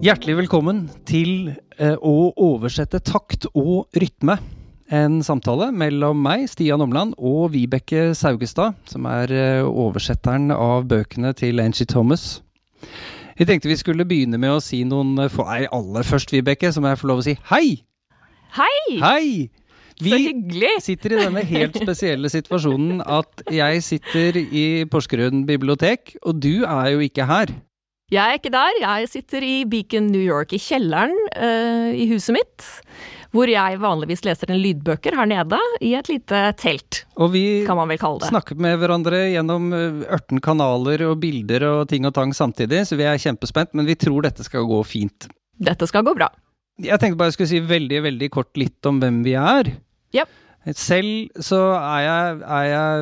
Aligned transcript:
Hjertelig 0.00 0.32
velkommen 0.38 0.86
til 1.04 1.50
eh, 1.76 1.92
å 2.00 2.30
oversette 2.40 3.02
takt 3.04 3.44
og 3.52 3.92
rytme. 4.00 4.38
En 4.88 5.18
samtale 5.20 5.66
mellom 5.76 6.22
meg, 6.24 6.46
Stian 6.48 6.80
Omland, 6.80 7.12
og 7.20 7.50
Vibeke 7.52 8.14
Saugestad, 8.16 8.78
som 8.88 9.04
er 9.10 9.34
eh, 9.36 9.60
oversetteren 9.68 10.54
av 10.56 10.88
bøkene 10.88 11.34
til 11.36 11.60
Angie 11.60 11.84
Thomas. 11.84 12.40
Vi 13.36 13.44
tenkte 13.44 13.68
vi 13.68 13.76
skulle 13.76 14.08
begynne 14.08 14.40
med 14.40 14.56
å 14.56 14.64
si 14.64 14.80
noen 14.88 15.20
for, 15.26 15.42
få 15.42 15.48
Nei, 15.50 15.68
aller 15.68 16.08
først, 16.08 16.32
Vibeke, 16.32 16.72
så 16.72 16.80
må 16.80 16.94
jeg 16.94 17.04
få 17.04 17.12
lov 17.12 17.20
å 17.20 17.28
si 17.28 17.36
hei! 17.52 17.64
Hei! 18.56 18.98
Hei! 19.04 19.30
Hyggelig! 20.00 20.78
sitter 20.80 21.12
i 21.12 21.24
denne 21.26 21.44
helt 21.44 21.76
spesielle 21.76 22.32
situasjonen 22.32 23.04
at 23.04 23.44
jeg 23.52 23.84
sitter 23.84 24.40
i 24.40 24.68
Porsgrunn 24.88 25.44
bibliotek, 25.44 26.16
og 26.24 26.40
du 26.40 26.62
er 26.64 26.94
jo 26.94 27.04
ikke 27.04 27.28
her. 27.28 27.52
Jeg 28.10 28.26
er 28.26 28.40
ikke 28.40 28.50
der. 28.50 28.76
Jeg 28.82 29.08
sitter 29.12 29.44
i 29.46 29.54
Beacon, 29.70 30.08
New 30.10 30.22
York, 30.22 30.54
i 30.56 30.58
kjelleren 30.58 31.14
uh, 31.36 31.90
i 31.94 32.08
huset 32.10 32.34
mitt. 32.34 32.66
Hvor 33.30 33.46
jeg 33.46 33.78
vanligvis 33.78 34.24
leser 34.26 34.50
en 34.50 34.58
lydbøker 34.58 35.14
her 35.14 35.28
nede, 35.30 35.58
i 35.86 35.92
et 35.94 36.10
lite 36.10 36.40
telt. 36.58 37.04
Og 37.14 37.30
vi 37.36 37.44
kan 37.68 37.78
man 37.78 37.92
vel 37.92 38.00
kalle 38.02 38.18
det. 38.18 38.32
snakker 38.32 38.58
med 38.58 38.74
hverandre 38.82 39.20
gjennom 39.30 39.70
18 39.70 40.42
kanaler 40.42 41.06
og 41.06 41.20
bilder 41.22 41.68
og 41.68 41.84
ting 41.92 42.08
og 42.10 42.16
tang 42.16 42.34
samtidig, 42.34 42.82
så 42.88 42.98
vi 42.98 43.06
er 43.06 43.22
kjempespent, 43.22 43.70
men 43.78 43.86
vi 43.86 43.94
tror 43.94 44.26
dette 44.26 44.42
skal 44.42 44.66
gå 44.66 44.82
fint. 44.82 45.30
Dette 45.62 45.86
skal 45.86 46.02
gå 46.02 46.16
bra. 46.18 46.26
Jeg 46.82 46.98
tenkte 46.98 47.20
bare 47.20 47.30
jeg 47.30 47.38
skulle 47.38 47.52
si 47.52 47.62
veldig, 47.70 48.02
veldig 48.08 48.30
kort 48.34 48.58
litt 48.58 48.90
om 48.90 48.98
hvem 48.98 49.22
vi 49.22 49.38
er. 49.38 49.70
Yep. 50.16 50.38
Selv 50.76 51.32
så 51.40 51.72
er 51.72 52.02
jeg, 52.04 52.44
er 52.44 52.64
jeg 52.68 53.00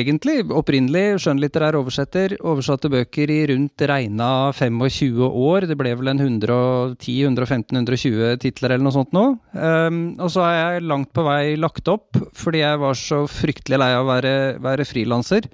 egentlig 0.00 0.42
opprinnelig 0.50 1.22
skjønnlitterær 1.22 1.78
oversetter. 1.78 2.34
Oversatte 2.42 2.90
bøker 2.90 3.30
i 3.30 3.46
rundt 3.52 3.78
regna 3.86 4.50
25 4.50 5.22
år. 5.22 5.70
Det 5.70 5.78
ble 5.78 5.94
vel 6.00 6.10
en 6.10 6.18
110-115-120 6.24 8.34
titler 8.42 8.74
eller 8.74 8.82
noe 8.88 8.98
sånt 8.98 9.14
nå. 9.14 9.38
Um, 9.54 10.18
og 10.18 10.26
så 10.34 10.42
er 10.48 10.58
jeg 10.58 10.82
langt 10.90 11.14
på 11.14 11.22
vei 11.28 11.54
lagt 11.54 11.86
opp 11.92 12.18
fordi 12.34 12.64
jeg 12.64 12.80
var 12.82 12.94
så 12.98 13.30
fryktelig 13.30 13.78
lei 13.78 13.94
av 13.94 14.02
å 14.02 14.10
være, 14.10 14.58
være 14.64 14.82
frilanser. 14.88 15.46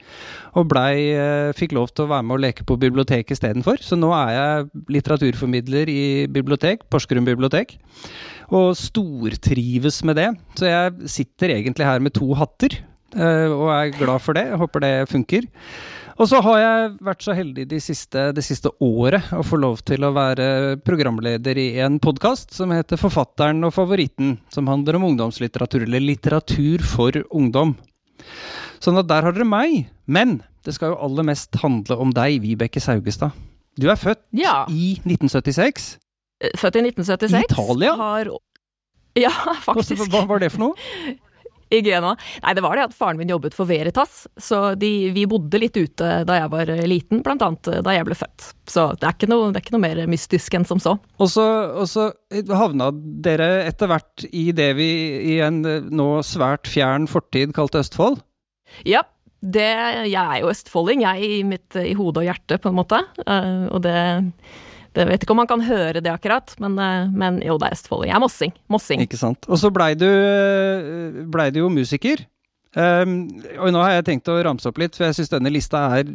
Og 0.56 0.68
blei, 0.70 1.12
uh, 1.18 1.52
fikk 1.56 1.74
lov 1.76 1.92
til 1.92 2.06
å 2.06 2.12
være 2.14 2.24
med 2.24 2.38
og 2.38 2.44
leke 2.46 2.66
på 2.68 2.78
biblioteket 2.80 3.36
istedenfor. 3.36 3.82
Så 3.84 3.98
nå 3.98 4.12
er 4.16 4.32
jeg 4.36 4.84
litteraturformidler 4.96 5.92
i 5.92 6.02
bibliotek, 6.32 6.86
Porsgrunn 6.88 7.28
bibliotek 7.28 7.78
og 8.54 8.72
stortrives 8.78 10.02
med 10.08 10.18
det. 10.20 10.28
Så 10.58 10.68
jeg 10.70 11.12
sitter 11.18 11.56
egentlig 11.58 11.88
her 11.88 12.02
med 12.04 12.14
to 12.16 12.32
hatter, 12.38 12.80
eh, 13.14 13.46
og 13.52 13.70
er 13.74 13.94
glad 13.96 14.24
for 14.24 14.38
det. 14.38 14.48
Jeg 14.48 14.60
håper 14.62 14.84
det 14.84 14.92
funker. 15.12 15.48
Og 16.18 16.26
så 16.26 16.40
har 16.42 16.58
jeg 16.58 16.94
vært 17.06 17.22
så 17.22 17.34
heldig 17.36 17.64
det 17.70 17.78
siste, 17.84 18.32
det 18.34 18.42
siste 18.42 18.72
året 18.82 19.28
å 19.30 19.44
få 19.46 19.60
lov 19.60 19.84
til 19.86 20.02
å 20.02 20.10
være 20.16 20.78
programleder 20.82 21.60
i 21.62 21.68
en 21.84 22.00
podkast 22.02 22.56
som 22.56 22.74
heter 22.74 22.98
Forfatteren 22.98 23.62
og 23.68 23.76
favoritten, 23.76 24.34
som 24.50 24.66
handler 24.66 24.98
om 24.98 25.06
ungdomslitteratur, 25.12 25.84
eller 25.86 26.02
litteratur 26.02 26.82
for 26.82 27.20
ungdom. 27.30 27.76
Sånn 28.82 28.98
at 29.00 29.08
der 29.10 29.26
har 29.26 29.36
dere 29.36 29.48
meg. 29.48 29.86
Men 30.06 30.40
det 30.66 30.76
skal 30.76 30.94
jo 30.94 31.00
aller 31.06 31.26
mest 31.26 31.54
handle 31.62 31.98
om 32.02 32.12
deg, 32.14 32.40
Vibeke 32.44 32.82
Saugestad. 32.82 33.36
Du 33.78 33.86
er 33.90 33.98
født 33.98 34.20
ja. 34.34 34.64
i 34.68 34.96
1976. 35.04 35.96
Født 36.58 36.78
i 36.78 36.84
1976. 36.90 37.46
Italia? 37.50 37.94
Har... 37.98 38.30
Ja, 39.18 39.32
faktisk. 39.66 40.08
Hva 40.12 40.24
var 40.30 40.42
det 40.42 40.52
for 40.54 40.68
noe? 40.68 41.16
I 41.74 41.80
Genoa. 41.84 42.14
Nei, 42.44 42.54
det 42.56 42.64
var 42.64 42.78
det 42.78 42.86
at 42.88 42.96
faren 42.96 43.18
min 43.20 43.32
jobbet 43.32 43.56
for 43.56 43.68
Veritas, 43.68 44.22
så 44.40 44.74
de, 44.78 45.10
vi 45.14 45.26
bodde 45.28 45.60
litt 45.60 45.76
ute 45.76 46.22
da 46.28 46.38
jeg 46.38 46.52
var 46.52 46.72
liten, 46.88 47.22
blant 47.26 47.44
annet 47.44 47.70
da 47.84 47.94
jeg 47.96 48.06
ble 48.08 48.16
født. 48.18 48.48
Så 48.68 48.86
det 48.96 49.08
er 49.08 49.16
ikke 49.16 49.30
noe, 49.30 49.50
er 49.52 49.60
ikke 49.60 49.76
noe 49.76 49.84
mer 49.84 50.00
mystisk 50.10 50.56
enn 50.56 50.66
som 50.68 50.80
så. 50.82 50.96
Og 51.18 51.30
så, 51.32 51.44
og 51.76 51.88
så 51.90 52.08
havna 52.48 52.90
dere 52.94 53.50
etter 53.68 53.90
hvert 53.90 54.26
i 54.32 54.48
det 54.56 54.72
vi 54.78 54.90
i 55.34 55.38
en 55.44 55.60
nå 55.62 56.08
svært 56.26 56.70
fjern 56.70 57.08
fortid 57.10 57.54
kalte 57.56 57.84
Østfold? 57.84 58.20
Ja. 58.88 59.04
Det, 59.38 59.68
jeg 60.10 60.18
er 60.18 60.40
jo 60.42 60.48
østfolding, 60.50 61.04
jeg 61.04 61.22
i 61.22 61.42
mitt 61.46 61.76
i 61.78 61.92
hode 61.94 62.24
og 62.24 62.26
hjerte, 62.26 62.56
på 62.58 62.72
en 62.72 62.74
måte. 62.80 62.98
Uh, 63.22 63.70
og 63.70 63.84
det 63.84 63.94
jeg 65.02 65.10
vet 65.10 65.24
ikke 65.24 65.34
om 65.34 65.40
man 65.42 65.50
kan 65.50 65.62
høre 65.64 66.02
det 66.04 66.10
akkurat, 66.12 66.54
men, 66.62 66.78
men 67.14 67.42
jo, 67.44 67.58
det 67.60 67.68
er 67.68 67.78
østfolding. 67.78 68.12
Jeg 68.12 68.18
er 68.18 68.24
mossing. 68.24 68.56
Mossing. 68.72 69.04
Ikke 69.04 69.20
sant. 69.20 69.48
Og 69.48 69.60
så 69.60 69.70
blei 69.74 69.92
du, 69.98 70.08
ble 71.30 71.48
du 71.54 71.62
jo 71.62 71.70
musiker. 71.72 72.24
Um, 72.76 73.30
og 73.56 73.72
nå 73.72 73.80
har 73.80 73.94
jeg 73.96 74.04
tenkt 74.10 74.28
å 74.28 74.36
ramse 74.44 74.68
opp 74.68 74.76
litt, 74.78 74.94
for 74.94 75.08
jeg 75.08 75.16
syns 75.16 75.32
denne 75.32 75.50
lista 75.50 75.86
er 75.96 76.10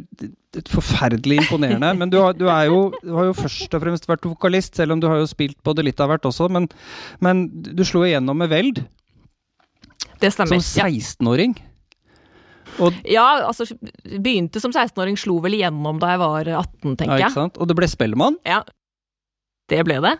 forferdelig 0.70 1.40
imponerende. 1.42 1.90
men 1.98 2.12
du 2.12 2.20
har, 2.22 2.36
du, 2.38 2.46
jo, 2.46 2.80
du 3.02 3.12
har, 3.16 3.28
jo, 3.28 3.34
først 3.36 3.74
og 3.74 3.82
fremst 3.82 4.08
vært 4.08 4.28
vokalist, 4.28 4.78
selv 4.78 4.94
om 4.94 5.02
du 5.02 5.08
har 5.10 5.18
jo 5.20 5.28
spilt 5.28 5.58
både 5.66 5.84
litt 5.84 6.00
av 6.00 6.12
hvert 6.12 6.30
også. 6.30 6.48
Men, 6.54 6.70
men 7.24 7.48
du 7.50 7.84
slo 7.86 8.04
igjennom 8.06 8.38
med 8.38 8.52
Veld. 8.54 8.84
Det 10.22 10.30
stemmer. 10.32 10.62
Som 10.62 10.86
16-åring. 10.88 11.58
Ja. 11.58 11.73
Og, 12.82 12.96
ja, 13.08 13.24
altså 13.46 13.66
begynte 14.04 14.62
som 14.62 14.72
16-åring, 14.74 15.18
slo 15.20 15.38
vel 15.44 15.58
igjennom 15.58 16.00
da 16.02 16.14
jeg 16.14 16.22
var 16.22 16.48
18, 16.48 16.96
tenker 16.96 17.14
jeg. 17.14 17.26
Ja, 17.26 17.30
ikke 17.30 17.36
sant? 17.36 17.60
Og 17.60 17.70
det 17.70 17.76
ble 17.78 17.88
Spellemann? 17.90 18.38
Ja. 18.48 18.62
Det 19.70 19.80
ble 19.86 20.00
det. 20.04 20.16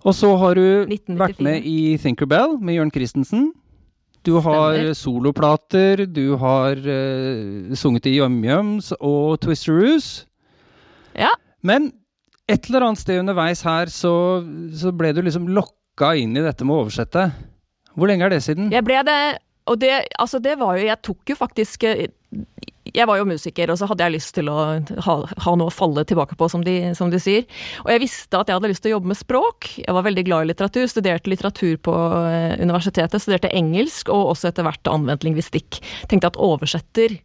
Og 0.00 0.16
så 0.16 0.30
har 0.40 0.56
du 0.56 0.64
1994. 0.86 1.18
vært 1.20 1.42
med 1.44 1.66
i 1.68 1.96
Thinkerbell 2.00 2.56
med 2.64 2.78
Jørn 2.78 2.92
Christensen. 2.94 3.50
Du 4.24 4.34
har 4.36 4.76
Stemmer. 4.76 4.96
soloplater, 4.96 6.04
du 6.08 6.36
har 6.40 6.76
uh, 6.76 7.74
sunget 7.76 8.08
i 8.08 8.18
YumYums 8.18 8.92
og 9.00 9.40
Twisteroos. 9.44 10.26
Ja. 11.16 11.32
Men 11.64 11.90
et 12.50 12.68
eller 12.68 12.88
annet 12.88 13.00
sted 13.00 13.20
underveis 13.20 13.62
her 13.64 13.92
så, 13.92 14.12
så 14.76 14.92
ble 14.96 15.12
du 15.16 15.22
liksom 15.24 15.48
lokka 15.56 16.14
inn 16.20 16.36
i 16.36 16.44
dette 16.44 16.66
med 16.66 16.76
å 16.76 16.84
oversette. 16.84 17.30
Hvor 17.96 18.10
lenge 18.10 18.26
er 18.28 18.34
det 18.34 18.42
siden? 18.44 18.70
Jeg 18.72 18.84
ble 18.86 19.00
det 19.08 19.20
og 19.68 19.80
det, 19.82 19.92
altså 20.18 20.40
det 20.42 20.56
var 20.60 20.78
jo 20.78 20.86
Jeg 20.88 21.02
tok 21.04 21.32
jo 21.32 21.36
faktisk 21.38 21.84
eh, 21.88 22.08
jeg 22.90 23.06
var 23.06 23.20
jo 23.20 23.26
musiker, 23.28 23.70
og 23.70 23.78
så 23.78 23.86
hadde 23.86 24.06
jeg 24.06 24.14
lyst 24.16 24.32
til 24.34 24.48
å 24.50 24.56
ha, 25.06 25.14
ha 25.44 25.52
noe 25.58 25.70
å 25.70 25.74
falle 25.74 26.02
tilbake 26.08 26.34
på, 26.38 26.48
som 26.50 26.64
de, 26.66 26.92
som 26.98 27.10
de, 27.12 27.20
sier. 27.22 27.46
Og 27.84 27.90
jeg 27.92 28.02
visste 28.02 28.38
at 28.38 28.50
jeg 28.50 28.58
hadde 28.58 28.70
lyst 28.72 28.82
til 28.82 28.90
å 28.92 28.96
jobbe 28.96 29.12
med 29.12 29.20
språk. 29.20 29.68
Jeg 29.84 29.94
var 29.94 30.06
veldig 30.06 30.24
glad 30.26 30.46
i 30.46 30.50
litteratur, 30.50 30.88
studerte 30.90 31.30
litteratur 31.30 31.76
på 31.86 31.94
eh, 32.26 32.56
universitetet, 32.62 33.22
studerte 33.22 33.52
engelsk 33.54 34.10
og 34.10 34.32
også 34.32 34.50
etter 34.50 34.66
hvert 34.66 34.90
anvendt 34.90 35.26
lingvistikk. 35.26 35.78
Tenkte 36.10 36.32
at 36.32 36.40
oversetter 36.40 37.20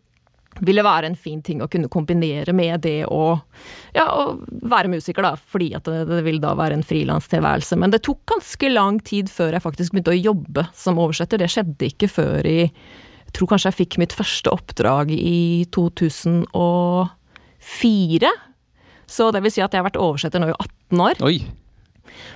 ville 0.64 0.84
være 0.86 1.10
en 1.10 1.18
fin 1.20 1.42
ting 1.44 1.60
å 1.64 1.68
kunne 1.72 1.90
kombinere 1.92 2.54
med 2.56 2.82
det 2.86 3.06
å, 3.12 3.40
ja, 3.96 4.06
å 4.08 4.38
være 4.72 4.90
musiker, 4.94 5.24
da, 5.26 5.34
fordi 5.36 5.74
at 5.76 5.84
det, 5.90 6.06
det 6.10 6.22
vil 6.28 6.40
da 6.44 6.52
være 6.58 6.76
en 6.78 6.86
frilanstilværelse. 6.86 7.76
Men 7.82 7.92
det 7.94 8.02
tok 8.08 8.22
ganske 8.32 8.68
lang 8.72 8.96
tid 9.06 9.26
før 9.32 9.52
jeg 9.56 9.66
faktisk 9.66 9.90
begynte 9.96 10.16
å 10.16 10.26
jobbe 10.32 10.64
som 10.78 11.02
oversetter. 11.02 11.38
Det 11.42 11.52
skjedde 11.52 11.86
ikke 11.92 12.10
før 12.12 12.42
i 12.48 12.60
Jeg 12.64 13.32
tror 13.36 13.48
kanskje 13.52 13.70
jeg 13.72 13.80
fikk 13.82 13.94
mitt 14.00 14.14
første 14.16 14.50
oppdrag 14.54 15.08
i 15.12 15.66
2004. 15.76 18.30
Så 19.06 19.24
det 19.36 19.42
vil 19.44 19.54
si 19.54 19.62
at 19.62 19.74
jeg 19.74 19.80
har 19.82 19.90
vært 19.90 20.02
oversetter 20.02 20.40
nå 20.40 20.48
i 20.54 20.56
18 20.56 21.02
år. 21.10 21.16
Oi. 21.28 21.38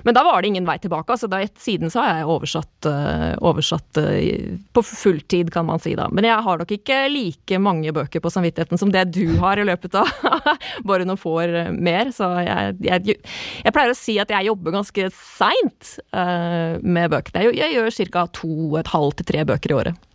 Men 0.06 0.16
da 0.16 0.24
var 0.26 0.42
det 0.42 0.50
ingen 0.50 0.68
vei 0.68 0.78
tilbake. 0.82 1.12
altså 1.12 1.28
da, 1.30 1.42
Siden 1.60 1.92
så 1.92 2.02
har 2.02 2.20
jeg 2.20 2.28
oversatt, 2.30 2.88
uh, 2.88 3.34
oversatt 3.50 4.00
uh, 4.00 4.58
på 4.76 4.84
fulltid, 4.86 5.52
kan 5.54 5.66
man 5.68 5.82
si 5.82 5.94
da. 5.98 6.08
Men 6.12 6.28
jeg 6.28 6.46
har 6.46 6.60
nok 6.60 6.74
ikke 6.76 7.00
like 7.12 7.60
mange 7.62 7.94
bøker 7.96 8.22
på 8.22 8.32
samvittigheten 8.32 8.80
som 8.80 8.92
det 8.94 9.06
du 9.14 9.36
har 9.42 9.60
i 9.60 9.66
løpet 9.66 9.96
av 10.00 10.10
bare 10.88 11.06
noen 11.08 11.20
få 11.20 11.36
år 11.44 11.56
mer. 11.76 12.12
Så 12.14 12.28
jeg, 12.44 12.76
jeg, 12.86 13.18
jeg, 13.64 13.74
pleier 13.74 13.94
å 13.94 13.98
si 13.98 14.18
at 14.22 14.32
jeg 14.32 14.50
jobber 14.50 14.78
ganske 14.80 15.10
seint 15.16 15.96
uh, 16.12 16.78
med 16.82 17.10
bøkene. 17.12 17.48
Jeg, 17.48 17.58
jeg 17.60 17.76
gjør 17.78 17.98
ca. 18.14 18.28
to 18.40 18.78
et 18.80 18.94
halvt 18.94 19.20
til 19.20 19.32
tre 19.32 19.48
bøker 19.48 19.74
i 19.74 19.80
året 19.82 20.06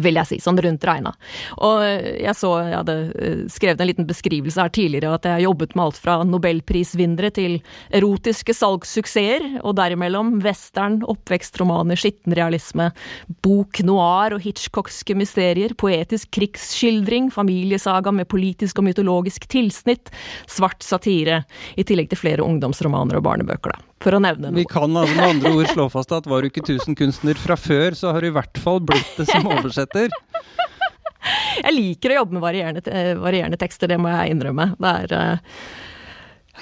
vil 0.00 0.16
jeg 0.16 0.28
si, 0.28 0.38
sånn 0.40 0.60
rundt 0.62 0.84
regna. 0.86 1.12
Og 1.64 1.82
jeg 1.84 2.34
så, 2.38 2.52
jeg 2.64 2.78
hadde 2.78 2.96
eh, 3.12 3.42
skrevet 3.52 3.82
en 3.82 3.90
liten 3.90 4.08
beskrivelse 4.08 4.62
her 4.62 4.72
tidligere, 4.72 5.12
at 5.16 5.28
jeg 5.28 5.36
har 5.36 5.44
jobbet 5.46 5.76
med 5.76 5.84
alt 5.84 6.00
fra 6.00 6.16
nobelprisvinnere 6.26 7.32
til 7.36 7.58
erotiske 7.94 8.56
salgssuksesser, 8.56 9.48
og 9.62 9.76
derimellom 9.78 10.38
western, 10.44 11.00
oppvekstromaner, 11.10 12.00
skittenrealisme, 12.00 12.90
bok 13.44 13.82
noir 13.86 14.36
og 14.36 14.44
hitchcockske 14.44 15.16
mysterier, 15.18 15.76
poetisk 15.78 16.32
krigsskildring, 16.38 17.30
familiesaga 17.34 18.14
med 18.14 18.30
politisk 18.32 18.80
og 18.80 18.88
mytologisk 18.88 19.48
tilsnitt, 19.52 20.12
svart 20.50 20.84
satire, 20.86 21.42
i 21.76 21.84
tillegg 21.86 22.10
til 22.12 22.20
flere 22.20 22.44
ungdomsromaner 22.46 23.18
og 23.18 23.26
barnebøker, 23.28 23.74
da 23.76 23.91
for 24.02 24.16
å 24.16 24.22
nevne 24.22 24.50
noe. 24.50 24.58
Vi 24.58 24.66
kan 24.68 24.90
altså 24.90 25.16
med 25.16 25.28
andre 25.28 25.52
ord 25.56 25.70
slå 25.72 25.86
fast 25.92 26.12
at 26.14 26.28
var 26.30 26.42
du 26.42 26.50
ikke 26.50 26.64
tusenkunstner 26.66 27.38
fra 27.40 27.56
før, 27.60 27.96
så 27.98 28.14
har 28.14 28.24
du 28.24 28.30
i 28.30 28.34
hvert 28.34 28.60
fall 28.62 28.82
blitt 28.84 29.14
det 29.18 29.28
som 29.30 29.48
oversetter. 29.50 30.12
Jeg 31.62 31.74
liker 31.76 32.12
å 32.12 32.20
jobbe 32.22 32.36
med 32.36 32.42
varierende, 32.42 32.82
eh, 32.90 33.12
varierende 33.18 33.58
tekster, 33.60 33.90
det 33.90 34.00
må 34.02 34.10
jeg 34.10 34.34
innrømme. 34.34 34.72
Det 34.82 34.92
er 35.04 35.14
uh, 35.14 35.62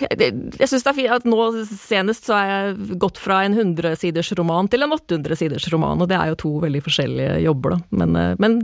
jeg, 0.01 0.33
jeg 0.61 0.69
syns 0.71 0.85
det 0.85 0.91
er 0.91 0.97
fint 0.97 1.15
at 1.17 1.27
nå 1.29 1.47
senest 1.71 2.29
så 2.29 2.37
har 2.37 2.51
jeg 2.51 2.99
gått 3.03 3.19
fra 3.21 3.41
en 3.47 3.57
100-siders 3.57 4.33
roman 4.39 4.69
til 4.71 4.85
en 4.85 4.95
800-siders 4.97 5.69
roman, 5.73 6.01
og 6.01 6.11
det 6.13 6.19
er 6.19 6.33
jo 6.33 6.41
to 6.45 6.53
veldig 6.67 6.85
forskjellige 6.85 7.41
jobber, 7.47 7.77
da. 7.77 8.03
Men, 8.03 8.17
uh, 8.17 8.35
men, 8.43 8.61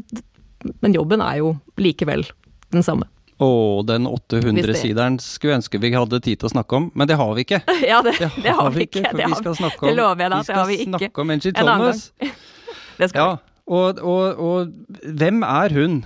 men 0.84 0.96
jobben 0.96 1.24
er 1.24 1.40
jo 1.40 1.56
likevel 1.80 2.28
den 2.74 2.84
samme. 2.84 3.08
Å, 3.36 3.48
den 3.84 4.06
800-sideren 4.08 5.18
skulle 5.20 5.58
ønske 5.58 5.80
vi 5.82 5.90
hadde 5.92 6.20
tid 6.24 6.40
til 6.40 6.48
å 6.48 6.52
snakke 6.54 6.78
om, 6.78 6.86
men 6.96 7.08
det 7.10 7.18
har 7.20 7.34
vi 7.36 7.44
ikke. 7.44 7.60
Ja, 7.90 8.00
det, 8.04 8.16
det, 8.20 8.30
det 8.44 8.54
har 8.56 8.70
vi 8.72 8.86
ikke. 8.88 9.02
for 9.10 9.20
vi 9.20 9.40
skal 9.42 9.58
snakke 9.58 9.82
om, 9.82 9.90
det 9.90 9.96
lover 9.98 10.24
jeg 10.24 10.32
deg 10.32 10.38
at 10.38 10.46
vi 10.46 10.54
det 10.54 10.56
har 10.56 10.70
vi 10.70 10.78
skal 10.78 10.86
ikke. 10.86 11.00
snakke 11.04 11.24
om 11.24 11.34
Angie 11.34 11.56
Thomas. 11.56 12.06
det 13.00 13.10
skal 13.12 13.20
Ja, 13.20 13.34
og, 13.66 13.98
og, 13.98 14.40
og 14.40 15.10
hvem 15.18 15.42
er 15.42 15.74
hun? 15.74 15.98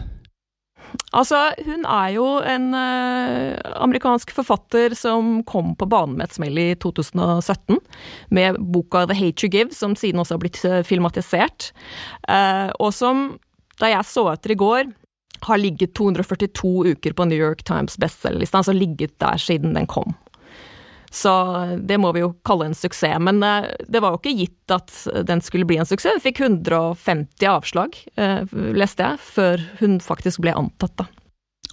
Altså, 1.14 1.38
hun 1.66 1.84
er 1.86 2.08
jo 2.16 2.26
en 2.46 2.70
uh, 2.74 3.54
amerikansk 3.82 4.32
forfatter 4.34 4.94
som 4.98 5.40
kom 5.46 5.74
på 5.78 5.86
banen 5.90 6.16
med 6.18 6.28
et 6.28 6.38
smell 6.38 6.58
i 6.58 6.68
2017, 6.82 7.78
med 8.34 8.58
boka 8.74 9.04
The 9.06 9.18
Hate 9.18 9.44
You 9.46 9.52
Give, 9.52 9.74
som 9.76 9.94
siden 9.98 10.22
også 10.22 10.36
har 10.36 10.42
blitt 10.42 10.62
eh, 10.66 10.80
filmatisert, 10.86 11.70
uh, 12.26 12.70
og 12.78 12.90
som, 12.96 13.28
da 13.82 13.92
jeg 13.92 14.08
så 14.08 14.26
etter 14.32 14.54
i 14.54 14.58
går, 14.58 14.90
har 15.46 15.60
ligget 15.60 15.94
242 15.98 16.72
uker 16.94 17.14
på 17.16 17.26
New 17.28 17.38
York 17.38 17.64
Times 17.68 17.96
bestselgerliste, 18.00 18.60
altså 18.60 18.74
ligget 18.76 19.16
der 19.22 19.40
siden 19.40 19.76
den 19.76 19.88
kom. 19.90 20.14
Så 21.10 21.30
det 21.82 21.98
må 21.98 22.12
vi 22.14 22.22
jo 22.22 22.34
kalle 22.46 22.68
en 22.70 22.76
suksess. 22.76 23.18
Men 23.18 23.42
eh, 23.42 23.66
det 23.90 24.02
var 24.02 24.14
jo 24.14 24.20
ikke 24.20 24.36
gitt 24.44 24.74
at 24.74 24.92
den 25.26 25.42
skulle 25.42 25.66
bli 25.66 25.80
en 25.82 25.88
suksess. 25.88 26.20
Hun 26.20 26.22
fikk 26.22 26.42
150 26.46 27.48
avslag, 27.50 27.98
eh, 28.14 28.44
leste 28.78 29.08
jeg, 29.08 29.24
før 29.32 29.64
hun 29.82 29.98
faktisk 30.04 30.44
ble 30.44 30.54
antatt, 30.54 30.94
da. 31.02 31.08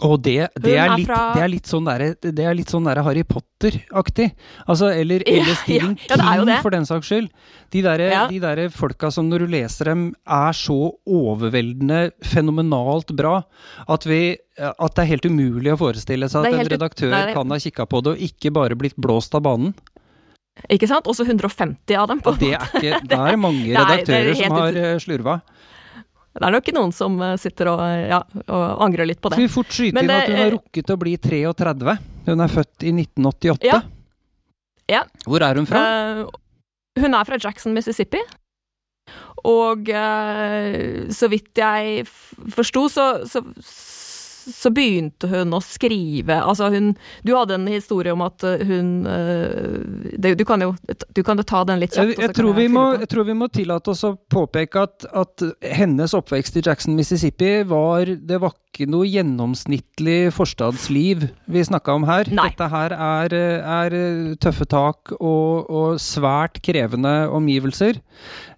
Og 0.05 0.19
det, 0.21 0.49
det, 0.61 0.75
er 0.77 0.91
litt, 0.93 1.09
det 1.09 1.41
er 1.41 1.49
litt 1.49 1.69
sånn 1.69 1.87
derre 1.87 2.11
det 2.21 2.43
er 2.45 2.53
litt 2.57 2.69
sånn 2.69 2.85
derre 2.85 3.01
Harry 3.05 3.23
Potter-aktig. 3.25 4.27
Altså, 4.69 4.91
eller, 4.93 5.23
eller 5.25 5.57
Stephen 5.63 5.95
ja, 6.05 6.19
ja, 6.19 6.35
King, 6.37 6.51
for 6.61 6.75
den 6.75 6.85
saks 6.85 7.09
skyld. 7.09 7.31
De 7.73 7.81
derre 7.85 8.11
Ja. 8.11 8.25
de 8.29 8.37
der 8.43 8.61
folka 8.73 9.09
som 9.13 9.29
når 9.31 9.45
du 9.45 9.53
leser 9.55 9.91
dem, 9.91 10.03
er 10.23 10.53
så 10.53 10.93
overveldende 11.03 12.11
fenomenalt 12.21 13.15
bra 13.17 13.39
at, 13.87 14.05
vi, 14.05 14.37
at 14.59 14.95
det 14.95 15.03
er 15.03 15.11
helt 15.15 15.25
umulig 15.25 15.73
å 15.73 15.81
forestille 15.81 16.29
seg 16.29 16.45
at 16.45 16.53
en 16.53 16.69
redaktør 16.69 16.77
redaktør 16.77 17.13
det 17.13 17.37
kan 17.37 17.53
ha 17.53 17.59
kikka 17.61 17.85
på 17.89 18.01
det 18.03 18.15
og 18.15 18.25
ikke 18.29 18.53
bare 18.55 18.77
blitt 18.79 18.97
blåst 19.01 19.35
av 19.37 19.45
banen. 19.47 19.73
Ikke 20.73 20.87
sant? 20.89 21.05
Også 21.05 21.25
150 21.27 21.97
av 21.99 22.07
dem. 22.09 22.21
på 22.23 22.33
det 22.41 22.55
er 22.57 22.63
ikke 22.65 23.01
Det 23.11 23.17
er 23.17 23.37
mange 23.37 23.61
Nei, 23.61 23.73
det 23.77 23.77
er 23.77 24.25
redaktører 24.31 24.37
som 24.39 24.55
har 24.57 24.79
eh, 24.81 24.95
slurva. 25.03 25.35
Det 26.37 26.45
er 26.45 26.53
nok 26.53 26.71
noen 26.77 26.93
som 26.95 27.15
eh, 27.25 27.35
sitter 27.41 27.71
og, 27.71 27.83
ja, 27.83 28.21
og 28.45 28.65
angrer 28.85 29.09
litt 29.09 29.21
på 29.21 29.31
Skal 29.31 29.41
det. 29.41 29.47
vi 29.47 29.53
fort 29.53 29.73
skyte 29.73 30.03
inn 30.03 30.13
at 30.13 30.29
hun 30.29 30.41
har 30.41 30.51
rukket 30.53 30.93
å 30.93 30.97
bli 31.01 31.15
33? 31.21 31.95
Hun 32.27 32.43
er 32.43 32.51
født 32.53 32.85
i 32.85 32.93
1988. 32.93 33.69
Ja. 33.69 33.79
Ja. 34.87 35.03
Hvor 35.27 35.43
er 35.43 35.59
hun 35.59 35.67
fra? 35.67 35.81
Uh, 35.81 37.01
hun 37.01 37.15
er 37.17 37.27
fra 37.27 37.39
Jackson, 37.41 37.73
Mississippi. 37.75 38.21
Og 39.47 39.89
uh, 39.91 41.07
så 41.13 41.29
vidt 41.31 41.59
jeg 41.59 42.05
forsto, 42.53 42.87
så, 42.91 43.07
så, 43.27 43.43
så 44.53 44.71
begynte 44.71 45.27
hun 45.27 45.53
å 45.53 45.61
skrive 45.63 46.39
Altså, 46.41 46.69
hun 46.73 46.93
Du 47.25 47.33
hadde 47.35 47.57
en 47.57 47.67
historie 47.69 48.13
om 48.13 48.23
at 48.25 48.43
eh, 48.47 48.63
hun 48.67 49.05
eh, 49.09 50.13
det, 50.17 50.35
Du 50.39 50.45
kan 50.47 50.63
jo 50.63 50.73
du 51.13 51.23
kan 51.25 51.39
ta 51.43 51.63
den 51.67 51.81
litt 51.81 51.95
kjapt. 51.95 52.13
Jeg, 52.13 52.21
jeg, 52.21 52.33
tror 52.37 52.53
vi 52.57 52.67
må, 52.71 52.83
jeg 53.01 53.09
tror 53.11 53.25
vi 53.27 53.35
må 53.37 53.47
tillate 53.53 53.91
oss 53.91 54.03
å 54.07 54.13
påpeke 54.31 54.83
at, 54.87 55.05
at 55.17 55.43
hennes 55.61 56.13
oppvekst 56.17 56.59
i 56.59 56.63
Jackson, 56.65 56.95
Mississippi, 56.97 57.61
var 57.67 58.07
Det 58.07 58.39
var 58.41 58.55
ikke 58.67 58.85
noe 58.91 59.07
gjennomsnittlig 59.09 60.31
forstadsliv 60.35 61.23
vi 61.49 61.63
snakka 61.65 61.95
om 61.97 62.03
her. 62.07 62.27
Nei. 62.35 62.49
Dette 62.51 62.67
her 62.69 62.93
er, 62.93 63.33
er 63.63 63.95
tøffe 64.43 64.67
tak 64.69 65.13
og, 65.17 65.69
og 65.69 65.97
svært 66.03 66.59
krevende 66.65 67.27
omgivelser. 67.33 67.99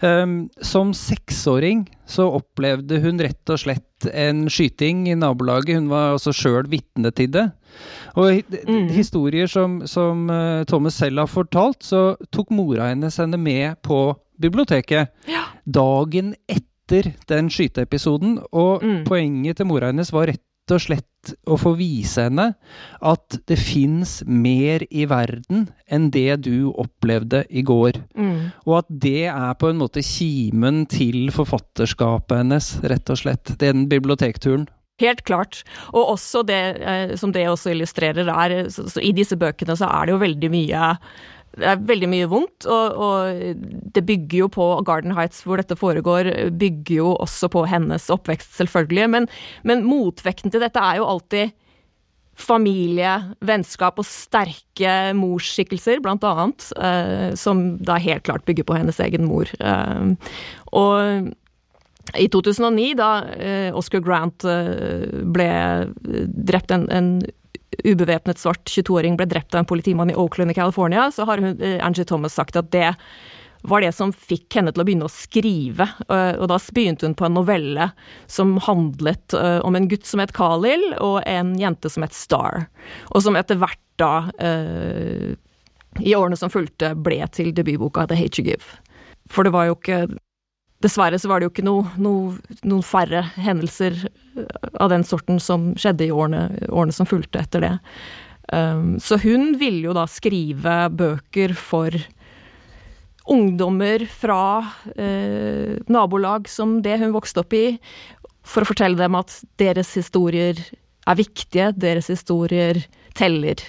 Um, 0.04 0.50
som 0.66 0.92
seksåring 0.98 1.86
så 2.10 2.26
opplevde 2.40 3.00
hun 3.04 3.22
rett 3.22 3.54
og 3.54 3.62
slett 3.62 4.10
en 4.12 4.48
skyting 4.52 5.06
i 5.12 5.16
nabolaget. 5.20 5.78
Hun 5.78 5.90
var 5.92 6.16
også 6.18 6.34
sjøl 6.36 6.70
vitne 6.72 7.12
til 7.16 7.32
det. 7.36 7.48
Og 8.18 8.42
Mm. 8.68 8.88
historier 8.90 9.48
som, 9.48 9.84
som 9.88 10.30
eh, 10.34 10.64
Thomas 10.66 10.96
selv 10.98 11.20
har 11.22 11.28
fortalt, 11.30 11.84
så 11.86 12.16
tok 12.34 12.50
mora 12.52 12.90
hennes 12.90 13.16
henne 13.22 13.38
med 13.38 13.78
på 13.86 14.16
biblioteket 14.42 15.10
Ja. 15.30 15.44
dagen 15.70 16.34
etter 16.50 16.66
den 16.90 17.50
skyteepisoden. 17.54 18.38
Og 18.52 18.84
Mm. 18.84 19.04
poenget 19.06 19.58
til 19.58 19.66
mora 19.70 19.92
hennes 19.92 20.12
var 20.12 20.28
rett 20.28 20.42
og 20.72 20.82
slett 20.84 21.34
å 21.50 21.58
få 21.58 21.76
vise 21.76 22.22
henne 22.28 22.56
at 23.02 23.38
det 23.50 23.58
fins 23.58 24.24
mer 24.26 24.84
i 24.92 25.06
verden 25.10 25.68
enn 25.90 26.10
det 26.14 26.42
du 26.46 26.72
opplevde 26.72 27.44
i 27.50 27.64
går. 27.66 27.98
Mm. 28.16 28.52
Og 28.68 28.78
at 28.78 28.86
det 28.90 29.26
er 29.28 29.54
på 29.60 29.70
en 29.72 29.80
måte 29.82 30.04
kimen 30.06 30.86
til 30.88 31.32
forfatterskapet 31.32 32.38
hennes, 32.44 32.80
rett 32.84 33.10
og 33.10 33.18
slett. 33.18 33.58
Den 33.60 33.88
bibliotekturen. 33.90 34.68
Helt 35.00 35.24
klart. 35.24 35.64
Og 35.94 36.14
også 36.18 36.46
det 36.46 36.62
eh, 36.82 37.16
som 37.16 37.32
det 37.32 37.48
også 37.48 37.72
illustrerer, 37.72 38.28
er 38.28 38.68
I 39.02 39.12
disse 39.16 39.38
bøkene 39.40 39.78
så 39.80 39.88
er 39.88 40.06
det 40.06 40.12
jo 40.12 40.20
veldig 40.26 40.50
mye 40.52 40.98
det 41.58 41.70
er 41.72 41.88
veldig 41.90 42.10
mye 42.12 42.28
vondt, 42.30 42.68
og, 42.70 43.00
og 43.00 43.64
det 43.96 44.04
bygger 44.06 44.44
jo 44.44 44.50
på 44.54 44.68
Garden 44.88 45.16
Heights, 45.18 45.42
hvor 45.48 45.62
dette 45.62 45.78
foregår, 45.80 46.30
bygger 46.60 46.94
jo 47.02 47.16
også 47.16 47.50
på 47.52 47.66
hennes 47.70 48.10
oppvekst, 48.14 48.54
selvfølgelig. 48.60 49.08
Men, 49.16 49.28
men 49.68 49.88
motvekten 49.88 50.54
til 50.54 50.64
dette 50.64 50.84
er 50.84 51.02
jo 51.02 51.10
alltid 51.10 51.56
familie, 52.40 53.18
vennskap 53.44 54.00
og 54.00 54.08
sterke 54.08 54.94
morsskikkelser, 55.18 56.00
blant 56.04 56.24
annet, 56.24 56.70
eh, 56.80 57.36
som 57.40 57.76
da 57.84 58.00
helt 58.00 58.24
klart 58.28 58.46
bygger 58.48 58.68
på 58.70 58.78
hennes 58.80 59.02
egen 59.04 59.28
mor. 59.28 59.52
Eh, 59.60 60.14
og 60.80 61.34
i 62.18 62.30
2009, 62.32 62.94
da 62.98 63.10
eh, 63.36 63.76
Oscar 63.76 64.02
Grant 64.06 64.46
eh, 64.48 65.20
ble 65.36 65.50
drept, 66.48 66.72
en, 66.74 66.88
en 66.90 67.12
ubevæpnet 67.84 68.40
svart 68.42 68.66
22-åring 68.70 69.18
ble 69.20 69.28
drept 69.30 69.56
av 69.56 69.64
en 69.64 69.70
politimann 69.70 70.12
i 70.12 70.16
Oakland 70.18 70.52
i 70.52 70.58
California, 70.58 71.12
så 71.12 71.26
har 71.26 71.38
hun, 71.38 71.62
eh, 71.62 71.86
Angie 71.86 72.06
Thomas 72.06 72.34
sagt 72.34 72.56
at 72.56 72.72
det 72.72 72.96
var 73.62 73.82
det 73.84 73.92
som 73.92 74.14
fikk 74.16 74.56
henne 74.56 74.72
til 74.72 74.82
å 74.82 74.86
begynne 74.88 75.08
å 75.08 75.12
skrive. 75.12 75.90
eh, 76.10 76.40
Og 76.40 76.48
da 76.48 76.58
begynte 76.58 77.06
hun 77.06 77.16
på 77.16 77.26
en 77.26 77.34
novelle 77.36 77.92
som 78.28 78.58
handlet 78.58 79.34
eh, 79.34 79.60
om 79.60 79.76
en 79.76 79.88
gutt 79.88 80.06
som 80.06 80.20
het 80.20 80.34
Khalil, 80.34 80.94
og 81.00 81.24
en 81.26 81.56
jente 81.60 81.90
som 81.90 82.04
het 82.04 82.14
Star. 82.14 82.68
Og 83.12 83.22
som 83.22 83.36
etter 83.36 83.56
hvert 83.60 83.80
da, 84.00 84.32
i 86.00 86.14
årene 86.16 86.38
som 86.38 86.50
fulgte, 86.50 86.96
ble 86.96 87.28
til 87.36 87.52
debutboka 87.52 88.08
The 88.08 88.16
Hate 88.16 88.40
You 88.40 88.46
Give. 88.46 88.64
For 89.28 89.44
det 89.44 89.52
var 89.52 89.66
jo 89.68 89.76
ikke 89.76 90.08
Dessverre 90.84 91.20
så 91.20 91.28
var 91.28 91.40
det 91.40 91.50
jo 91.50 91.54
ikke 91.54 91.68
noe, 91.68 91.88
noe, 92.00 92.38
noen 92.64 92.86
færre 92.86 93.26
hendelser 93.36 93.98
eh, 94.06 94.46
av 94.80 94.94
den 94.94 95.04
sorten 95.08 95.42
som 95.44 95.74
skjedde 95.80 96.08
i 96.08 96.14
årene, 96.16 96.70
årene 96.70 96.96
som 96.96 97.10
fulgte 97.10 97.42
etter 97.44 97.66
det. 97.66 97.74
Um, 98.50 98.96
så 99.04 99.20
hun 99.22 99.54
ville 99.62 99.90
jo 99.90 99.94
da 99.94 100.08
skrive 100.10 100.88
bøker 100.98 101.54
for 101.58 101.94
ungdommer 103.30 104.08
fra 104.10 104.42
eh, 104.96 105.78
nabolag 105.92 106.50
som 106.50 106.80
det 106.82 106.98
hun 107.04 107.14
vokste 107.14 107.44
opp 107.44 107.54
i, 107.54 107.66
for 108.48 108.66
å 108.66 108.70
fortelle 108.72 108.98
dem 108.98 109.18
at 109.20 109.36
deres 109.62 109.92
historier 110.00 110.58
er 111.10 111.20
viktige, 111.20 111.70
deres 111.78 112.10
historier 112.10 112.80
teller. 113.18 113.62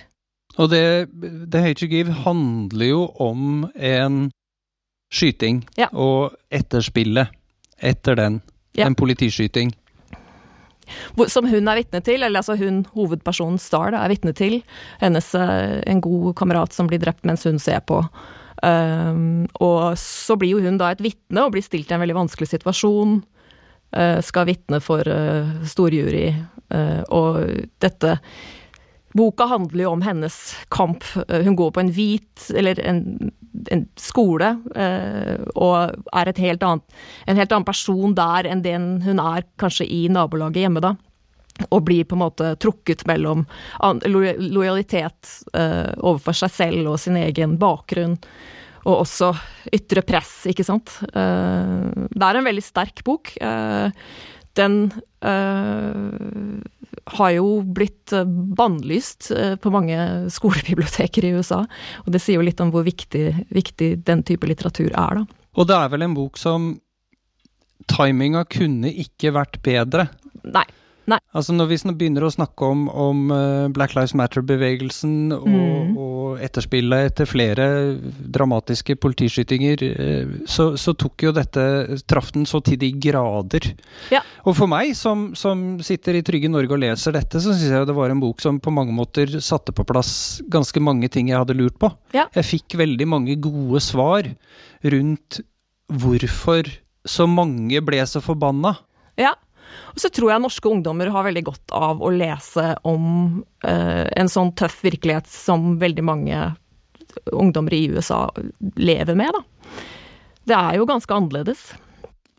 Og 0.57 0.71
det, 0.73 1.11
The 1.53 1.63
Hate 1.63 1.85
You 1.85 1.91
Give 1.91 2.15
handler 2.25 2.89
jo 2.89 3.03
om 3.21 3.67
en 3.77 4.29
skyting 5.11 5.65
Ja. 5.77 5.89
og 5.93 6.37
etterspillet 6.51 7.29
etter 7.81 8.17
den. 8.17 8.41
Ja. 8.77 8.87
En 8.87 8.95
politiskyting. 8.95 9.73
Som 11.29 11.47
hun 11.47 11.69
er 11.69 11.79
vitne 11.79 12.01
til, 12.03 12.23
eller 12.23 12.41
altså 12.43 12.57
hun, 12.59 12.85
hovedpersonen 12.95 13.59
Star, 13.63 13.93
da, 13.95 14.03
er 14.05 14.11
vitne 14.11 14.33
til. 14.35 14.63
Hennes, 15.01 15.35
eh, 15.35 15.81
en 15.87 16.01
god 16.01 16.35
kamerat 16.35 16.75
som 16.75 16.89
blir 16.91 16.99
drept 17.03 17.25
mens 17.25 17.45
hun 17.45 17.59
ser 17.59 17.81
på. 17.87 18.03
Um, 18.63 19.47
og 19.61 19.97
så 19.97 20.37
blir 20.37 20.51
jo 20.51 20.61
hun 20.61 20.77
da 20.77 20.91
et 20.93 21.01
vitne 21.01 21.47
og 21.47 21.55
blir 21.55 21.65
stilt 21.65 21.91
i 21.91 21.95
en 21.95 22.03
veldig 22.03 22.19
vanskelig 22.19 22.51
situasjon. 22.51 23.23
Uh, 23.97 24.21
skal 24.23 24.47
vitne 24.47 24.81
for 24.83 25.07
uh, 25.07 25.65
storjury. 25.67 26.35
uh, 26.71 27.03
og 27.11 27.41
dette 27.83 28.19
Boka 29.17 29.47
handler 29.51 29.85
jo 29.85 29.91
om 29.97 30.03
hennes 30.07 30.39
kamp. 30.71 31.05
Eh, 31.29 31.43
Hun 31.47 31.57
går 31.59 31.71
på 31.75 31.83
en 31.83 31.93
hvit, 31.95 32.47
eller 32.55 32.81
en, 32.87 33.31
en 33.75 33.85
skole, 33.99 34.53
eh, 34.77 35.41
og 35.57 35.97
er 36.15 36.33
helt 36.39 36.63
annet, 36.63 36.99
en 37.27 37.41
helt 37.41 37.53
annen 37.53 37.67
person 37.69 38.15
der 38.15 38.47
enn 38.51 38.63
den 38.63 38.91
hun 39.03 39.23
er 39.23 39.47
kanskje 39.61 39.89
i 39.91 40.05
nabolaget 40.13 40.63
hjemme, 40.65 40.85
da. 40.85 40.95
Og 41.69 41.85
blir 41.85 42.07
på 42.09 42.17
en 42.17 42.23
måte 42.23 42.55
trukket 42.63 43.03
mellom 43.11 43.43
lojalitet 44.07 45.35
eh, 45.53 45.93
overfor 45.99 46.39
seg 46.45 46.55
selv 46.55 46.95
og 46.95 47.01
sin 47.03 47.19
egen 47.21 47.59
bakgrunn, 47.61 48.17
og 48.87 49.03
også 49.03 49.35
ytre 49.77 50.01
press, 50.07 50.47
ikke 50.49 50.65
sant. 50.65 50.95
Eh, 51.11 52.07
det 52.15 52.25
er 52.25 52.39
en 52.39 52.47
veldig 52.47 52.65
sterk 52.65 53.03
bok. 53.05 53.35
Eh, 53.37 53.91
den 54.59 54.91
eh, 55.23 56.61
har 57.15 57.31
jo 57.35 57.49
blitt 57.63 58.13
eh, 58.17 58.27
bannlyst 58.59 59.31
eh, 59.35 59.57
på 59.61 59.73
mange 59.75 59.99
skolebiblioteker 60.37 61.27
i 61.27 61.35
USA, 61.39 61.65
og 62.05 62.13
det 62.15 62.23
sier 62.23 62.41
jo 62.41 62.47
litt 62.47 62.61
om 62.63 62.73
hvor 62.75 62.87
viktig, 62.87 63.27
viktig 63.55 63.93
den 64.07 64.25
type 64.27 64.49
litteratur 64.51 64.91
er, 64.91 65.23
da. 65.23 65.41
Og 65.59 65.67
det 65.67 65.77
er 65.77 65.91
vel 65.93 66.07
en 66.07 66.15
bok 66.15 66.39
som 66.39 66.73
Timinga 67.91 68.45
kunne 68.47 68.91
ikke 69.03 69.33
vært 69.35 69.59
bedre. 69.67 70.07
Nei. 70.47 70.67
Nei. 71.11 71.19
Altså 71.35 71.57
Når 71.57 71.67
vi 71.73 71.79
begynner 71.99 72.23
å 72.23 72.31
snakke 72.31 72.69
om, 72.71 72.85
om 72.93 73.33
Black 73.75 73.97
Lives 73.97 74.13
Matter-bevegelsen 74.15 75.33
og, 75.35 75.49
Mm. 75.51 75.97
Og 76.31 76.43
etterspillet 76.45 77.11
etter 77.11 77.29
flere 77.29 77.67
dramatiske 78.33 78.97
politiskytinger, 79.03 79.85
uh, 79.91 80.35
så, 80.51 80.71
så 80.81 80.95
tok 80.99 81.27
jo 81.27 81.35
dette 81.37 81.65
traff 82.11 82.33
den 82.37 82.49
så 82.49 82.63
til 82.65 82.79
de 82.81 82.93
grader. 83.03 83.71
Ja. 84.15 84.23
Og 84.47 84.57
for 84.59 84.71
meg, 84.71 84.95
som, 84.99 85.31
som 85.39 85.79
sitter 85.85 86.19
i 86.19 86.25
trygge 86.27 86.51
Norge 86.53 86.77
og 86.77 86.83
leser 86.83 87.15
dette, 87.17 87.43
så 87.43 87.55
syns 87.55 87.75
jeg 87.75 87.89
det 87.89 87.97
var 87.97 88.13
en 88.13 88.23
bok 88.23 88.43
som 88.43 88.61
på 88.63 88.73
mange 88.75 88.95
måter 88.97 89.39
satte 89.45 89.75
på 89.77 89.87
plass 89.89 90.41
ganske 90.51 90.83
mange 90.83 91.11
ting 91.13 91.31
jeg 91.33 91.41
hadde 91.41 91.59
lurt 91.59 91.79
på. 91.81 91.93
Ja. 92.17 92.27
Jeg 92.37 92.49
fikk 92.49 92.79
veldig 92.81 93.09
mange 93.11 93.37
gode 93.43 93.83
svar 93.85 94.29
rundt 94.81 95.43
hvorfor 95.91 96.69
så 97.09 97.27
mange 97.29 97.81
ble 97.85 98.01
så 98.07 98.23
forbanna. 98.23 98.77
Ja. 99.21 99.35
Og 99.95 100.01
så 100.03 100.11
tror 100.13 100.33
jeg 100.33 100.45
norske 100.45 100.71
ungdommer 100.71 101.11
har 101.13 101.27
veldig 101.27 101.45
godt 101.47 101.75
av 101.77 102.03
å 102.03 102.11
lese 102.15 102.73
om 102.89 103.05
eh, 103.67 104.07
en 104.17 104.31
sånn 104.31 104.55
tøff 104.59 104.81
virkelighet 104.87 105.29
som 105.31 105.77
veldig 105.81 106.07
mange 106.07 106.43
ungdommer 107.33 107.75
i 107.75 107.87
USA 107.91 108.29
lever 108.77 109.19
med, 109.19 109.35
da. 109.35 109.45
Det 110.51 110.57
er 110.57 110.79
jo 110.79 110.89
ganske 110.89 111.15
annerledes. 111.15 111.67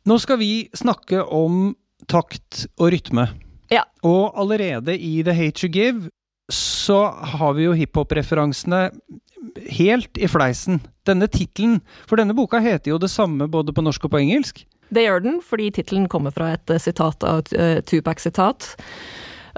Nå 0.09 0.17
skal 0.19 0.39
vi 0.41 0.51
snakke 0.75 1.21
om 1.23 1.73
takt 2.09 2.65
og 2.79 2.89
rytme. 2.95 3.27
Ja. 3.71 3.85
Og 4.03 4.33
allerede 4.39 4.97
i 4.97 5.21
The 5.23 5.35
Hate 5.37 5.67
You 5.67 5.71
Give 5.71 6.09
så 6.51 7.05
har 7.37 7.53
vi 7.55 7.67
jo 7.67 7.75
hiphop-referansene 7.77 8.89
helt 9.77 10.17
i 10.19 10.27
fleisen. 10.27 10.81
Denne 11.07 11.29
tittelen, 11.31 11.79
for 12.09 12.19
denne 12.19 12.35
boka 12.35 12.59
heter 12.63 12.93
jo 12.93 12.99
det 13.01 13.11
samme 13.13 13.47
både 13.51 13.73
på 13.75 13.83
norsk 13.85 14.07
og 14.07 14.15
på 14.15 14.21
engelsk. 14.21 14.65
Det 14.91 15.05
gjør 15.05 15.23
den, 15.23 15.39
fordi 15.45 15.69
tittelen 15.71 16.07
kommer 16.11 16.33
fra 16.35 16.51
et 16.57 16.71
eh, 16.71 16.81
sitat 16.81 17.23
av 17.27 17.47
uh, 17.55 17.79
Tupac-sitat. 17.87 18.73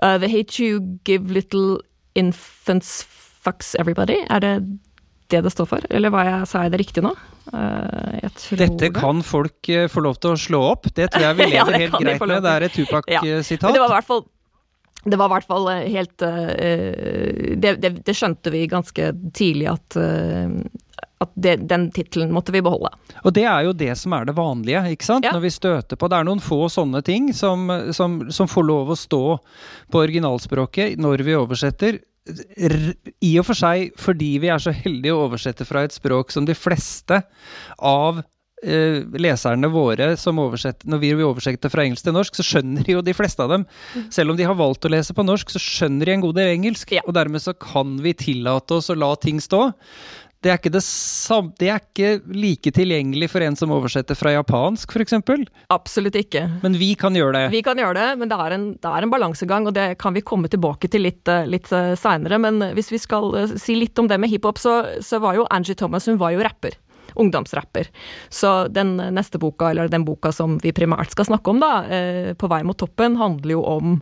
Uh, 0.02 0.18
The 0.22 0.30
hate 0.30 0.62
you 0.62 1.00
give 1.08 1.34
little 1.34 1.82
infants 2.16 3.02
fucks 3.44 3.74
everybody. 3.80 4.20
Er 4.30 4.44
det 4.44 4.56
det 5.32 5.42
det 5.48 5.54
står 5.56 5.66
for? 5.66 5.86
Eller 5.90 6.13
hva 6.13 6.25
jeg, 6.28 6.50
sa 6.52 6.66
jeg 6.66 6.75
det 6.75 6.84
riktig 6.84 7.04
nå? 7.06 7.16
Dette 7.50 8.78
det. 8.78 8.92
kan 8.96 9.24
folk 9.25 9.70
få 9.90 10.04
lov 10.06 10.20
til 10.22 10.36
å 10.36 10.38
slå 10.40 10.62
opp. 10.75 10.88
Det 10.94 11.10
tror 11.12 11.25
jeg 11.32 11.40
vi 11.40 11.48
Ja, 11.56 11.66
lever 11.66 11.74
det 11.74 11.82
helt 11.88 11.98
greit 11.98 12.28
med. 12.30 12.44
Det 12.46 12.54
er 12.54 12.68
et 12.68 12.78
Tupac-sitat. 12.78 13.74
det 13.74 13.82
var 13.82 13.90
i 13.90 13.96
hvert 13.98 14.10
fall 14.12 14.25
det 15.04 15.18
var 15.20 15.28
i 15.28 15.34
hvert 15.34 15.48
fall 15.50 15.66
helt 15.68 16.24
det, 16.24 17.72
det, 17.84 17.90
det 18.08 18.13
skjønte 18.16 18.54
vi 18.54 18.62
ganske 18.72 19.10
tidlig 19.36 19.66
at, 19.74 19.98
at 21.24 21.34
det, 21.36 21.56
den 21.70 21.89
tittelen 21.96 22.34
måtte 22.36 22.53
vi 22.56 22.63
beholde. 22.63 22.92
Og 23.24 23.34
det 23.36 23.46
er 23.50 23.68
jo 23.68 23.75
det 23.77 23.92
som 24.00 24.15
er 24.18 24.27
det 24.30 24.38
vanlige, 24.38 24.84
ikke 24.96 25.10
sant? 25.10 25.27
Ja. 25.27 25.34
Når 25.36 25.46
vi 25.46 25.53
støter 25.53 26.00
på 26.00 26.10
Det 26.12 26.20
er 26.20 26.27
noen 26.27 26.44
få 26.44 26.65
sånne 26.72 27.03
ting 27.06 27.32
som, 27.36 27.70
som, 27.96 28.20
som 28.34 28.50
får 28.50 28.68
lov 28.68 28.94
å 28.94 29.00
stå 29.00 29.24
på 29.94 30.03
originalspråket 30.03 31.00
når 31.01 31.25
vi 31.27 31.38
oversetter. 31.38 32.01
I 32.24 33.34
og 33.42 33.48
for 33.50 33.60
seg 33.60 33.96
fordi 34.00 34.38
vi 34.39 34.51
er 34.53 34.62
så 34.63 34.72
heldige 34.75 35.15
å 35.15 35.25
oversette 35.25 35.68
fra 35.68 35.84
et 35.84 35.96
språk 35.96 36.32
som 36.32 36.48
de 36.48 36.56
fleste 36.56 37.20
av 37.84 38.22
eh, 38.63 39.01
leserne 39.20 39.68
våre 39.72 40.13
som 40.20 40.39
oversetter, 40.39 40.88
Når 40.89 41.01
vi 41.01 41.12
oversetter 41.15 41.72
fra 41.72 41.84
engelsk 41.84 42.08
til 42.08 42.15
norsk, 42.15 42.38
så 42.39 42.46
skjønner 42.48 42.88
jo 42.89 43.03
de 43.03 43.15
fleste 43.15 43.44
av 43.44 43.51
dem. 43.51 43.65
Selv 44.13 44.34
om 44.34 44.39
de 44.39 44.48
har 44.48 44.58
valgt 44.60 44.86
å 44.88 44.94
lese 44.94 45.15
på 45.15 45.25
norsk, 45.25 45.51
så 45.51 45.62
skjønner 45.62 46.10
de 46.10 46.15
en 46.15 46.25
god 46.25 46.39
del 46.39 46.53
engelsk. 46.56 46.96
Ja. 46.96 47.03
Og 47.08 47.15
dermed 47.18 47.44
så 47.44 47.56
kan 47.58 47.98
vi 48.03 48.15
tillate 48.18 48.80
oss 48.80 48.92
å 48.94 48.98
la 48.98 49.13
ting 49.20 49.42
stå. 49.44 49.68
Det 50.44 50.52
er, 50.52 50.58
ikke 50.60 50.74
det, 50.76 50.82
det 51.62 51.68
er 51.72 51.78
ikke 51.80 52.10
like 52.36 52.72
tilgjengelig 52.76 53.30
for 53.32 53.46
en 53.46 53.56
som 53.56 53.72
oversetter 53.72 54.18
fra 54.20 54.34
japansk, 54.34 54.92
f.eks. 54.92 55.16
Absolutt 55.72 56.18
ikke. 56.20 56.42
Men 56.66 56.76
vi 56.82 56.90
kan 57.00 57.16
gjøre 57.16 57.38
det. 57.38 57.44
Vi 57.54 57.62
kan 57.64 57.80
gjøre 57.80 57.96
det, 57.96 58.08
men 58.20 58.32
det 58.32 58.40
er 58.44 58.56
en, 58.58 58.66
det 58.76 58.92
er 58.92 59.08
en 59.08 59.14
balansegang, 59.14 59.70
og 59.72 59.78
det 59.78 59.88
kan 60.04 60.18
vi 60.18 60.26
komme 60.26 60.52
tilbake 60.52 60.92
til 60.92 61.06
litt, 61.08 61.24
eh, 61.32 61.48
litt 61.48 61.72
eh, 61.72 61.94
seinere. 62.00 62.42
Men 62.44 62.60
hvis 62.76 62.92
vi 62.92 63.00
skal 63.00 63.30
eh, 63.40 63.56
si 63.56 63.78
litt 63.80 64.04
om 64.04 64.12
det 64.12 64.20
med 64.20 64.34
hiphop, 64.34 64.60
så, 64.60 64.76
så 65.00 65.22
var 65.24 65.40
jo 65.40 65.48
Angie 65.48 65.80
Thomas 65.80 66.12
hun 66.12 66.20
var 66.20 66.36
jo 66.36 66.44
rapper. 66.44 66.76
Ungdomsrapper. 67.16 67.88
Så 68.28 68.68
den 68.74 68.98
neste 69.16 69.40
boka, 69.40 69.72
eller 69.72 69.88
den 69.88 70.04
boka 70.04 70.34
som 70.36 70.60
vi 70.60 70.76
primært 70.76 71.16
skal 71.16 71.30
snakke 71.30 71.56
om, 71.56 71.64
da, 71.64 71.74
'På 72.36 72.50
vei 72.50 72.64
mot 72.66 72.80
toppen', 72.80 73.20
handler 73.20 73.54
jo 73.54 73.64
om 73.64 74.00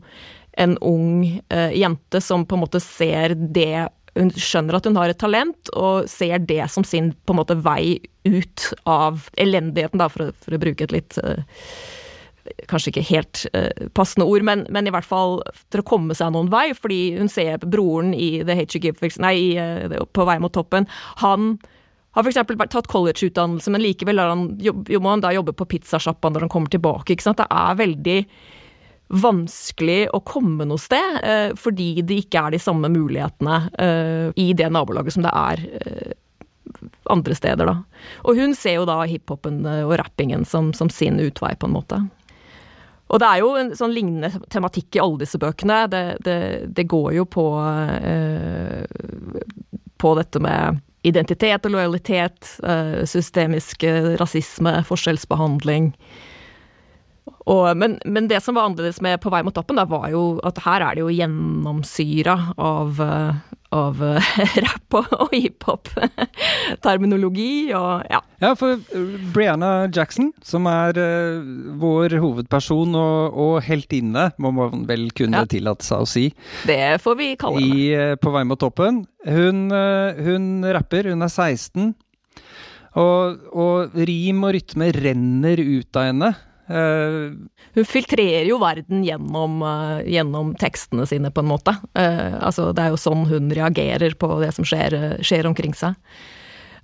en 0.57 0.77
ung 0.79 1.41
jente 1.51 2.21
som 2.23 2.45
på 2.45 2.55
en 2.55 2.63
måte 2.63 2.79
ser 2.79 3.35
det 3.35 3.89
hun 4.19 4.31
skjønner 4.35 4.75
at 4.77 4.87
hun 4.87 4.99
har 4.99 5.11
et 5.11 5.21
talent, 5.21 5.71
og 5.77 6.09
ser 6.11 6.43
det 6.43 6.63
som 6.73 6.85
sin 6.87 7.11
på 7.25 7.35
en 7.35 7.39
måte 7.39 7.57
vei 7.63 8.01
ut 8.27 8.67
av 8.89 9.27
elendigheten, 9.39 10.01
da, 10.01 10.09
for 10.11 10.33
for 10.41 10.55
å 10.55 10.61
bruke 10.61 10.87
et 10.87 10.95
litt 10.95 11.19
eh, 11.23 11.43
Kanskje 12.65 12.89
ikke 12.89 13.03
helt 13.05 13.43
eh, 13.53 13.87
passende 13.93 14.25
ord, 14.25 14.41
men, 14.43 14.63
men 14.73 14.87
i 14.89 14.91
hvert 14.93 15.05
fall 15.05 15.35
til 15.69 15.83
å 15.83 15.85
komme 15.85 16.15
seg 16.17 16.31
noen 16.33 16.49
vei. 16.49 16.71
Fordi 16.73 17.13
hun 17.19 17.29
ser 17.29 17.61
broren 17.61 18.15
i 18.17 18.41
The 18.41 18.55
Hate 18.57 18.79
You 18.79 18.81
Give, 18.81 19.11
nei, 19.21 19.35
i, 19.37 19.51
eh, 19.61 19.93
På 20.09 20.25
vei 20.25 20.39
mot 20.41 20.53
toppen. 20.55 20.89
Han 21.21 21.53
har 22.17 22.25
f.eks. 22.25 22.41
tatt 22.73 22.89
collegeutdannelse, 22.91 23.71
men 23.71 23.85
likevel 23.85 24.19
han, 24.19 24.47
må 24.57 25.13
han 25.13 25.21
da 25.23 25.35
jobbe 25.35 25.53
på 25.53 25.69
pizzasjappa 25.75 26.33
når 26.33 26.47
han 26.47 26.53
kommer 26.57 26.73
tilbake. 26.73 27.15
Det 27.21 27.45
er 27.45 27.77
veldig 27.79 28.17
vanskelig 29.11 30.07
å 30.15 30.21
komme 30.23 30.65
noe 30.67 30.79
sted, 30.79 31.19
eh, 31.23 31.51
fordi 31.59 32.01
det 32.01 32.21
ikke 32.23 32.45
er 32.45 32.55
de 32.55 32.61
samme 32.61 32.89
mulighetene 32.91 33.57
eh, 33.75 34.27
i 34.39 34.51
det 34.57 34.69
nabolaget 34.71 35.15
som 35.15 35.25
det 35.25 35.33
er 35.35 35.63
eh, 35.81 36.13
andre 37.11 37.35
steder, 37.35 37.67
da. 37.67 38.07
Og 38.23 38.39
hun 38.39 38.55
ser 38.55 38.79
jo 38.79 38.87
da 38.87 39.01
hiphopen 39.09 39.65
og 39.67 39.97
rappingen 39.99 40.45
som, 40.47 40.71
som 40.73 40.89
sin 40.89 41.19
utvei, 41.19 41.53
på 41.59 41.67
en 41.67 41.75
måte. 41.75 41.99
Og 43.11 43.19
det 43.19 43.27
er 43.27 43.41
jo 43.41 43.51
en 43.59 43.73
sånn 43.75 43.91
lignende 43.91 44.31
tematikk 44.53 44.95
i 44.95 45.01
alle 45.03 45.19
disse 45.25 45.39
bøkene. 45.41 45.81
Det, 45.91 46.03
det, 46.23 46.37
det 46.71 46.87
går 46.87 47.11
jo 47.17 47.25
på 47.27 47.45
på 50.01 50.13
dette 50.17 50.39
med 50.41 50.79
identitet 51.05 51.67
og 51.67 51.75
lojalitet, 51.75 52.47
systemisk 53.11 53.83
rasisme, 54.21 54.79
forskjellsbehandling. 54.87 55.91
Og, 57.45 57.77
men, 57.77 57.99
men 58.05 58.27
det 58.29 58.39
som 58.41 58.55
var 58.57 58.65
annerledes 58.69 58.97
med 59.01 59.19
På 59.21 59.29
vei 59.33 59.41
mot 59.45 59.53
toppen, 59.53 59.77
da, 59.77 59.83
var 59.89 60.07
jo 60.13 60.39
at 60.45 60.57
her 60.65 60.81
er 60.85 60.97
det 60.97 61.03
jo 61.03 61.11
gjennomsyra 61.13 62.35
av, 62.61 62.97
eh, 63.01 63.39
av 63.77 64.01
eh, 64.05 64.29
rapp 64.65 64.97
og, 64.99 65.09
og 65.25 65.33
hiphop. 65.35 65.89
Terminologi 66.85 67.71
og 67.77 68.03
ja. 68.09 68.19
Ja, 68.41 68.51
for 68.57 68.77
uh, 68.77 69.15
Brianna 69.35 69.71
Jackson, 69.93 70.31
som 70.45 70.65
er 70.69 70.97
uh, 70.97 71.41
vår 71.81 72.17
hovedperson 72.23 72.95
og, 72.97 73.37
og 73.45 73.55
heltinne, 73.65 74.29
må 74.41 74.53
man 74.57 74.85
vel 74.89 75.09
kunne 75.17 75.43
Ja. 75.43 75.49
tillate 75.49 75.85
seg 75.87 76.01
å 76.05 76.09
si, 76.09 76.25
Det 76.67 76.81
får 77.03 77.17
vi 77.21 77.31
kalle 77.41 77.61
i, 77.61 77.73
det. 77.93 78.05
uh, 78.15 78.19
På 78.21 78.33
vei 78.35 78.43
mot 78.49 78.59
toppen. 78.61 79.03
Hun, 79.29 79.67
uh, 79.73 80.17
hun 80.25 80.51
rapper, 80.73 81.11
hun 81.13 81.21
er 81.25 81.29
16, 81.33 81.91
og, 82.99 83.43
og 83.55 83.93
rim 84.09 84.41
og 84.43 84.55
rytme 84.57 84.89
renner 84.97 85.61
ut 85.61 85.95
av 86.01 86.09
henne. 86.09 86.31
Uh, 86.71 87.35
Hun 87.75 87.87
filtrerer 87.87 88.47
jo 88.47 88.57
verden 88.61 89.03
gjennom, 89.03 89.61
eh, 89.63 90.07
gjennom 90.11 90.53
tekstene 90.59 91.05
sine, 91.07 91.31
på 91.31 91.43
en 91.43 91.49
måte. 91.51 91.73
Eh, 91.95 92.33
altså, 92.39 92.69
det 92.75 92.83
er 92.83 92.95
jo 92.95 92.99
sånn 92.99 93.25
hun 93.29 93.51
reagerer 93.55 94.15
på 94.19 94.27
det 94.41 94.53
som 94.55 94.67
skjer, 94.67 94.95
eh, 94.97 95.21
skjer 95.23 95.47
omkring 95.47 95.75
seg. 95.77 95.95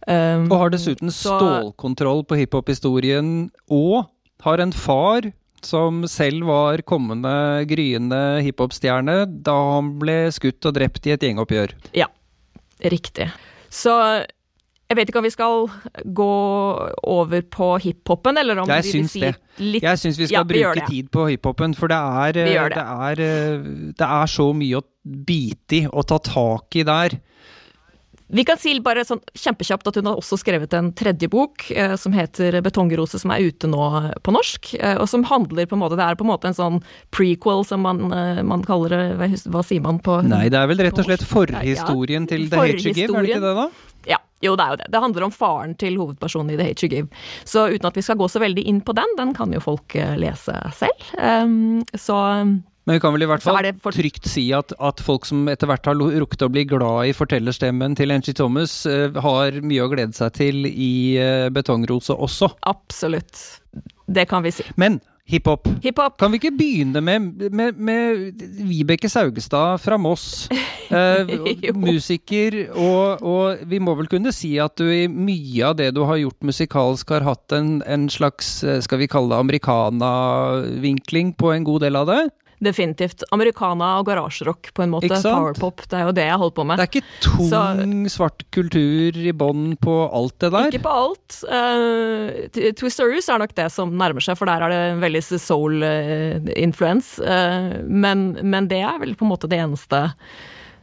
Og 0.07 0.53
har 0.55 0.71
dessuten 0.71 1.11
stålkontroll 1.11 2.23
på 2.23 2.37
hiphop-historien, 2.39 3.49
og 3.67 4.07
har 4.45 4.63
en 4.63 4.71
far 4.71 5.27
som 5.65 6.05
selv 6.07 6.47
var 6.47 6.83
kommende 6.87 7.65
gryende 7.67 8.39
hiphop-stjerne 8.45 9.25
da 9.43 9.57
han 9.73 9.99
ble 9.99 10.29
skutt 10.31 10.63
og 10.69 10.77
drept 10.77 11.09
i 11.09 11.15
et 11.17 11.25
gjengoppgjør. 11.27 11.75
Ja, 11.97 12.07
riktig. 12.79 13.27
Så 13.67 13.97
jeg 14.87 14.95
vet 14.95 15.09
ikke 15.11 15.19
om 15.19 15.25
vi 15.27 15.33
skal 15.33 15.65
gå 16.15 16.33
over 17.11 17.41
på 17.51 17.69
hiphopen, 17.83 18.39
eller 18.39 18.61
om 18.63 18.69
Jeg 18.71 18.85
vi 18.87 18.91
vil 19.01 19.09
si 19.11 19.23
det. 19.25 19.33
litt 19.59 19.83
Jeg 19.83 19.99
syns 19.99 20.19
vi 20.19 20.27
skal 20.29 20.37
Ja, 20.39 20.43
vi 20.47 20.61
bruke 20.61 20.87
tid 20.87 21.09
på 21.11 21.25
hiphopen, 21.27 21.75
for 21.75 21.91
det 21.91 21.97
er, 21.97 22.31
det. 22.37 22.45
det. 22.75 22.85
er, 22.85 23.19
eh, 23.19 23.67
det 23.99 24.07
er 24.07 24.31
så 24.31 24.53
mye 24.55 24.79
å 24.79 24.85
bite 25.03 25.81
i 25.81 25.87
og 25.87 26.07
ta 26.07 26.19
tak 26.23 26.79
i 26.79 26.83
der. 26.87 27.19
Vi 28.27 28.43
kan 28.43 28.59
si 28.59 28.73
bare 28.83 29.05
sånn 29.07 29.21
kjempekjapt 29.39 29.87
at 29.87 29.97
hun 30.01 30.09
har 30.09 30.17
også 30.19 30.35
skrevet 30.41 30.73
en 30.75 30.89
tredje 30.99 31.29
bok 31.31 31.69
eh, 31.71 31.93
som 31.95 32.11
heter 32.11 32.59
'Betongrose', 32.59 33.21
som 33.21 33.31
er 33.31 33.47
ute 33.47 33.69
nå 33.71 33.83
på 34.23 34.33
norsk. 34.35 34.73
Eh, 34.75 34.97
og 34.99 35.07
som 35.07 35.23
handler 35.23 35.65
på 35.65 35.77
en 35.77 35.83
måte 35.83 35.95
Det 35.95 36.03
er 36.03 36.15
på 36.19 36.27
en 36.27 36.31
måte 36.33 36.51
en 36.51 36.57
sånn 36.57 36.81
prequel, 37.11 37.63
som 37.65 37.81
man, 37.81 38.11
eh, 38.11 38.43
man 38.43 38.63
kaller 38.63 38.89
det. 38.89 39.17
Hva, 39.17 39.27
hva 39.55 39.63
sier 39.63 39.81
man 39.81 39.99
på 39.99 40.19
Nei, 40.27 40.49
det 40.49 40.59
er 40.59 40.67
vel 40.67 40.83
rett 40.83 40.99
og 40.99 41.07
slett 41.07 41.23
forhistorien 41.23 42.27
ja, 42.27 42.31
til 42.35 42.49
The 42.49 42.57
Hate 42.57 42.83
You 42.83 42.93
Give, 42.93 43.15
er 43.15 43.23
det 43.23 43.31
ikke 43.31 43.45
det 43.47 43.55
da? 43.55 43.67
Jo 44.45 44.53
det 44.59 44.63
er 44.65 44.73
jo 44.75 44.79
det. 44.83 44.87
Det 44.93 44.99
handler 45.01 45.23
om 45.27 45.33
faren 45.33 45.75
til 45.81 45.95
hovedpersonen 45.97 46.53
i 46.53 46.57
The 46.59 46.67
Hate 46.69 46.85
You 46.85 46.91
Give. 46.93 47.07
Så 47.47 47.67
uten 47.73 47.87
at 47.89 47.97
vi 47.97 48.03
skal 48.05 48.19
gå 48.19 48.27
så 48.29 48.41
veldig 48.43 48.63
inn 48.69 48.81
på 48.85 48.93
den, 48.97 49.15
den 49.17 49.33
kan 49.37 49.53
jo 49.55 49.61
folk 49.63 49.95
eh, 49.97 50.13
lese 50.21 50.53
selv. 50.77 51.07
Um, 51.17 51.81
så 51.97 52.17
Men 52.87 52.95
vi 52.95 53.01
kan 53.03 53.11
vel 53.15 53.25
i 53.25 53.29
hvert 53.31 53.43
fall 53.43 53.57
for- 53.83 53.91
trygt 53.97 54.29
si 54.29 54.45
at, 54.55 54.71
at 54.79 55.01
folk 55.03 55.25
som 55.27 55.47
etter 55.51 55.67
hvert 55.67 55.89
har 55.89 55.97
rukket 55.97 56.45
å 56.45 56.51
bli 56.53 56.63
glad 56.69 57.09
i 57.09 57.15
fortellerstemmen 57.17 57.97
til 57.97 58.13
Angie 58.13 58.37
Thomas, 58.37 58.85
uh, 58.85 59.09
har 59.25 59.57
mye 59.65 59.83
å 59.83 59.89
glede 59.91 60.13
seg 60.15 60.37
til 60.37 60.69
i 60.69 61.17
uh, 61.17 61.49
Betongrose 61.49 62.13
også. 62.15 62.53
absolutt. 62.69 63.41
Det 64.07 64.29
kan 64.29 64.45
vi 64.45 64.53
si. 64.55 64.63
Men 64.79 65.01
Hiphop. 65.27 65.67
Hip 65.83 65.99
Kan 66.19 66.31
vi 66.31 66.39
ikke 66.39 66.53
begynne 66.55 67.01
med, 67.03 67.51
med, 67.51 67.75
med 67.75 68.43
Vibeke 68.63 69.09
Saugestad 69.11 69.81
fra 69.83 69.99
Moss? 69.99 70.47
Eh, 70.87 71.27
musiker, 71.75 72.55
og, 72.71 73.19
og 73.19 73.63
vi 73.67 73.75
må 73.83 73.91
vel 73.99 74.07
kunne 74.07 74.31
si 74.31 74.53
at 74.63 74.79
du 74.79 74.85
i 74.87 75.09
mye 75.11 75.65
av 75.67 75.73
det 75.81 75.89
du 75.97 75.99
har 76.07 76.15
gjort 76.21 76.47
musikalsk, 76.47 77.11
har 77.11 77.25
hatt 77.27 77.51
en, 77.57 77.81
en 77.83 78.05
slags, 78.07 78.63
eh, 78.63 78.79
skal 78.79 79.01
vi 79.01 79.09
kalle 79.11 79.33
det 79.33 79.41
americana-vinkling 79.43 81.33
på 81.35 81.51
en 81.51 81.67
god 81.67 81.83
del 81.83 81.99
av 81.99 82.07
det? 82.07 82.21
Definitivt. 82.63 83.21
Americana 83.35 83.91
og 83.99 84.07
garasjerock, 84.07 84.71
på 84.73 84.81
en 84.81 84.93
måte. 84.95 85.11
Powerpop. 85.21 85.83
Det 85.85 85.99
er 85.99 86.07
jo 86.07 86.15
det 86.17 86.25
jeg 86.25 86.39
holder 86.41 86.55
på 86.57 86.65
med. 86.65 86.81
Det 86.81 86.87
er 86.87 86.91
ikke 86.95 87.11
tung, 87.21 88.07
svart 88.09 88.45
kultur 88.55 89.19
i 89.21 89.33
bånn 89.37 89.75
på 89.81 89.97
alt 90.07 90.37
det 90.41 90.51
der? 90.55 90.71
Ikke 90.71 90.85
på 90.87 90.95
alt. 91.03 91.37
Uh, 91.45 92.49
Twisterus 92.79 93.29
er 93.29 93.43
nok 93.43 93.53
det 93.57 93.69
som 93.75 93.93
nærmer 93.99 94.25
seg, 94.25 94.39
for 94.39 94.49
der 94.49 94.65
er 94.65 94.73
det 94.73 94.81
en 94.95 95.05
veldig 95.05 95.23
soul-influence. 95.29 97.21
men, 97.85 98.29
men 98.41 98.69
det 98.71 98.81
er 98.81 98.97
vel 99.03 99.13
på 99.17 99.27
en 99.27 99.35
måte 99.35 99.49
det 99.51 99.61
eneste 99.61 100.07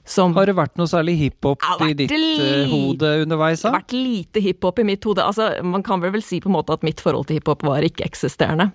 som 0.05 0.35
Har 0.37 0.45
det 0.45 0.53
vært 0.59 0.75
noe 0.77 0.89
særlig 0.89 1.15
hiphop 1.17 1.65
i 1.81 1.95
ditt 1.97 2.13
uh, 2.13 2.69
hode 2.69 3.11
underveis? 3.25 3.63
Det 3.63 3.71
har 3.71 3.79
vært 3.79 3.95
lite 3.97 4.43
hiphop 4.45 4.83
i 4.83 4.87
mitt 4.87 5.07
hode. 5.09 5.25
Altså, 5.25 5.49
man 5.65 5.85
kan 5.87 6.03
vel 6.05 6.13
vel 6.15 6.25
si 6.25 6.43
på 6.45 6.51
en 6.51 6.59
måte 6.59 6.77
at 6.77 6.85
mitt 6.85 7.01
forhold 7.01 7.31
til 7.31 7.41
hiphop 7.41 7.65
var 7.65 7.85
ikke-eksisterende. 7.89 8.69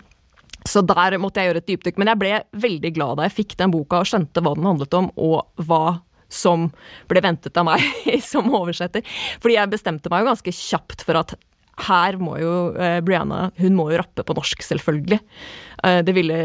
Så 0.68 0.84
der 0.86 1.18
måtte 1.22 1.42
jeg 1.42 1.52
gjøre 1.52 1.64
et 1.64 1.70
dypdykk. 1.70 2.00
Men 2.02 2.12
jeg 2.12 2.22
ble 2.22 2.34
veldig 2.68 2.94
glad 2.96 3.20
da 3.20 3.28
jeg 3.28 3.38
fikk 3.38 3.58
den 3.62 3.74
boka 3.74 4.02
og 4.02 4.10
skjønte 4.10 4.44
hva 4.44 4.56
den 4.58 4.68
handlet 4.68 4.98
om, 4.98 5.12
og 5.16 5.66
hva 5.70 6.00
som 6.30 6.68
ble 7.10 7.24
ventet 7.26 7.58
av 7.58 7.68
meg 7.72 7.84
som 8.32 8.50
oversetter. 8.54 9.06
Fordi 9.42 9.58
jeg 9.58 9.74
bestemte 9.74 10.12
meg 10.12 10.24
jo 10.24 10.34
ganske 10.34 10.56
kjapt 10.56 11.06
for 11.08 11.22
at 11.22 11.38
her 11.80 12.18
må 12.20 12.34
jo 12.42 12.54
eh, 12.76 12.98
Brianna 13.06 13.54
Hun 13.56 13.78
må 13.78 13.86
jo 13.94 14.02
rappe 14.02 14.26
på 14.28 14.36
norsk, 14.36 14.64
selvfølgelig. 14.68 15.20
Eh, 15.88 16.00
det 16.04 16.16
ville 16.18 16.40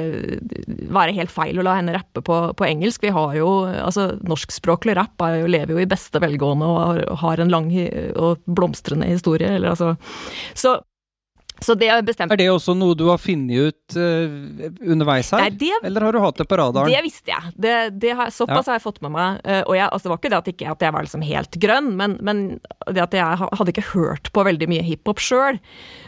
være 0.94 1.16
helt 1.16 1.34
feil 1.34 1.58
å 1.58 1.66
la 1.66 1.74
henne 1.80 1.96
rappe 1.96 2.22
på, 2.24 2.38
på 2.54 2.66
engelsk. 2.68 3.02
Vi 3.02 3.14
har 3.14 3.34
jo 3.38 3.48
altså 3.66 4.12
Norskspråklig 4.22 4.94
rapp 4.98 5.26
jo, 5.34 5.50
lever 5.50 5.74
jo 5.74 5.82
i 5.82 5.90
beste 5.90 6.22
velgående 6.22 6.70
og 6.70 6.80
har, 6.80 7.02
har 7.24 7.42
en 7.42 7.50
lang 7.50 7.70
og 8.14 8.46
blomstrende 8.46 9.10
historie. 9.10 9.56
Eller, 9.58 9.74
altså. 9.74 9.96
så, 10.54 10.76
så 10.76 10.93
det 11.78 11.88
er, 11.88 12.02
Er 12.02 12.36
det 12.36 12.48
også 12.50 12.74
noe 12.76 12.96
du 12.98 13.06
har 13.08 13.20
funnet 13.22 13.70
ut 13.70 13.96
uh, 13.96 14.68
underveis 14.82 15.30
her? 15.32 15.46
Nei, 15.46 15.54
det 15.60 15.70
Eller 15.86 16.08
har 16.08 16.16
du 16.16 16.20
hatt 16.20 16.40
det 16.40 16.48
på 16.50 16.58
radaren? 16.60 16.90
Det 16.90 17.02
visste 17.06 17.32
jeg. 17.32 17.54
Det, 17.56 17.74
det 18.02 18.12
har, 18.18 18.32
såpass 18.34 18.68
har 18.68 18.80
jeg 18.80 18.84
fått 18.84 19.00
med 19.06 19.14
meg. 19.14 19.40
Uh, 19.46 19.62
Og 19.62 19.78
jeg, 19.78 19.86
altså, 19.88 20.08
det 20.08 20.12
var 20.12 20.20
ikke 20.20 20.32
det 20.34 20.40
at, 20.42 20.52
ikke, 20.54 20.74
at 20.74 20.86
jeg 20.86 20.96
var 20.96 21.08
liksom 21.08 21.24
helt 21.24 21.58
grønn, 21.62 21.90
men, 22.00 22.18
men 22.26 22.44
det 22.90 23.06
at 23.06 23.16
jeg 23.16 23.48
hadde 23.48 23.74
ikke 23.74 23.90
hørt 23.94 24.32
på 24.34 24.46
veldig 24.46 24.70
mye 24.70 24.84
hiphop 24.84 25.22
sjøl. 25.22 25.60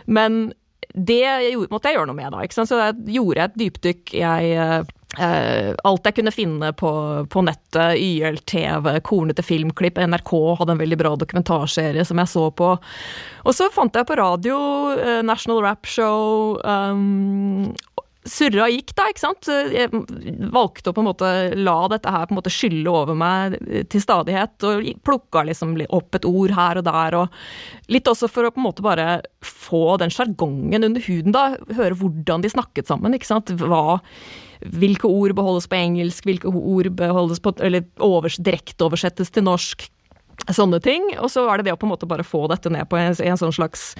Men 0.06 0.50
det 0.96 1.22
gjorde, 1.52 1.70
måtte 1.72 1.90
jeg 1.90 1.98
gjøre 1.98 2.08
noe 2.10 2.16
med, 2.16 2.32
da. 2.32 2.64
Så 2.64 2.78
jeg 2.80 3.16
gjorde 3.16 3.44
et 3.44 3.58
dypdykk. 3.60 4.14
Jeg 4.16 4.52
eh, 4.56 4.94
alt 5.16 6.08
jeg 6.08 6.16
kunne 6.18 6.34
finne 6.34 6.72
på, 6.76 6.90
på 7.30 7.42
nettet, 7.46 7.96
YLTV, 7.96 8.88
kornete 9.06 9.44
filmklipp, 9.46 10.00
NRK 10.02 10.32
hadde 10.60 10.74
en 10.74 10.82
veldig 10.82 10.98
bra 11.00 11.14
dokumentarserie 11.16 12.04
som 12.04 12.20
jeg 12.20 12.32
så 12.32 12.48
på. 12.50 12.74
Og 13.46 13.56
så 13.56 13.70
fant 13.72 13.96
jeg 13.96 14.08
på 14.08 14.18
radio 14.18 14.58
eh, 14.98 15.22
National 15.24 15.62
Rap 15.64 15.86
Show. 15.88 16.58
Um, 16.66 17.72
surra 18.26 18.66
gikk, 18.68 18.92
da, 18.98 19.06
ikke 19.10 19.22
sant. 19.22 19.48
Jeg 19.48 19.88
valgte 20.52 20.90
å 20.90 20.96
på 20.96 21.02
en 21.02 21.08
måte 21.08 21.30
la 21.54 21.76
dette 21.92 22.12
her 22.12 22.26
på 22.26 22.34
en 22.34 22.40
måte 22.40 22.52
skylle 22.52 22.90
over 22.90 23.16
meg 23.18 23.56
til 23.92 24.02
stadighet, 24.02 24.58
og 24.66 24.90
plukka 25.06 25.44
liksom 25.46 25.76
opp 25.86 26.18
et 26.18 26.26
ord 26.28 26.56
her 26.56 26.82
og 26.82 26.88
der, 26.88 27.18
og 27.22 27.92
litt 27.92 28.10
også 28.10 28.28
for 28.32 28.48
å 28.48 28.52
på 28.52 28.60
en 28.60 28.66
måte 28.66 28.84
bare 28.84 29.20
få 29.46 29.96
den 30.02 30.12
sjargongen 30.12 30.90
under 30.90 31.06
huden, 31.06 31.36
da. 31.36 31.52
Høre 31.78 31.96
hvordan 32.02 32.44
de 32.44 32.52
snakket 32.52 32.90
sammen, 32.90 33.16
ikke 33.16 33.30
sant. 33.30 33.54
Hva 33.62 34.02
hvilke 34.60 35.08
ord 35.08 35.34
beholdes 35.36 35.68
på 35.70 35.78
engelsk, 35.78 36.26
hvilke 36.28 36.50
ord 36.50 36.90
beholdes 36.98 37.42
på, 37.42 37.54
eller 37.64 37.84
overs, 38.02 38.38
direkteoversettes 38.40 39.32
til 39.34 39.46
norsk. 39.46 39.88
Sånne 40.52 40.78
ting. 40.84 41.02
Og 41.16 41.30
så 41.32 41.46
er 41.48 41.58
det 41.58 41.68
det 41.68 41.76
å 41.76 41.80
på 41.80 41.88
en 41.88 41.94
måte 41.94 42.08
bare 42.08 42.26
få 42.26 42.44
dette 42.52 42.70
ned 42.72 42.88
på 42.90 42.98
en, 43.00 43.14
en 43.16 43.40
sånn 43.40 43.54
slags 43.56 43.94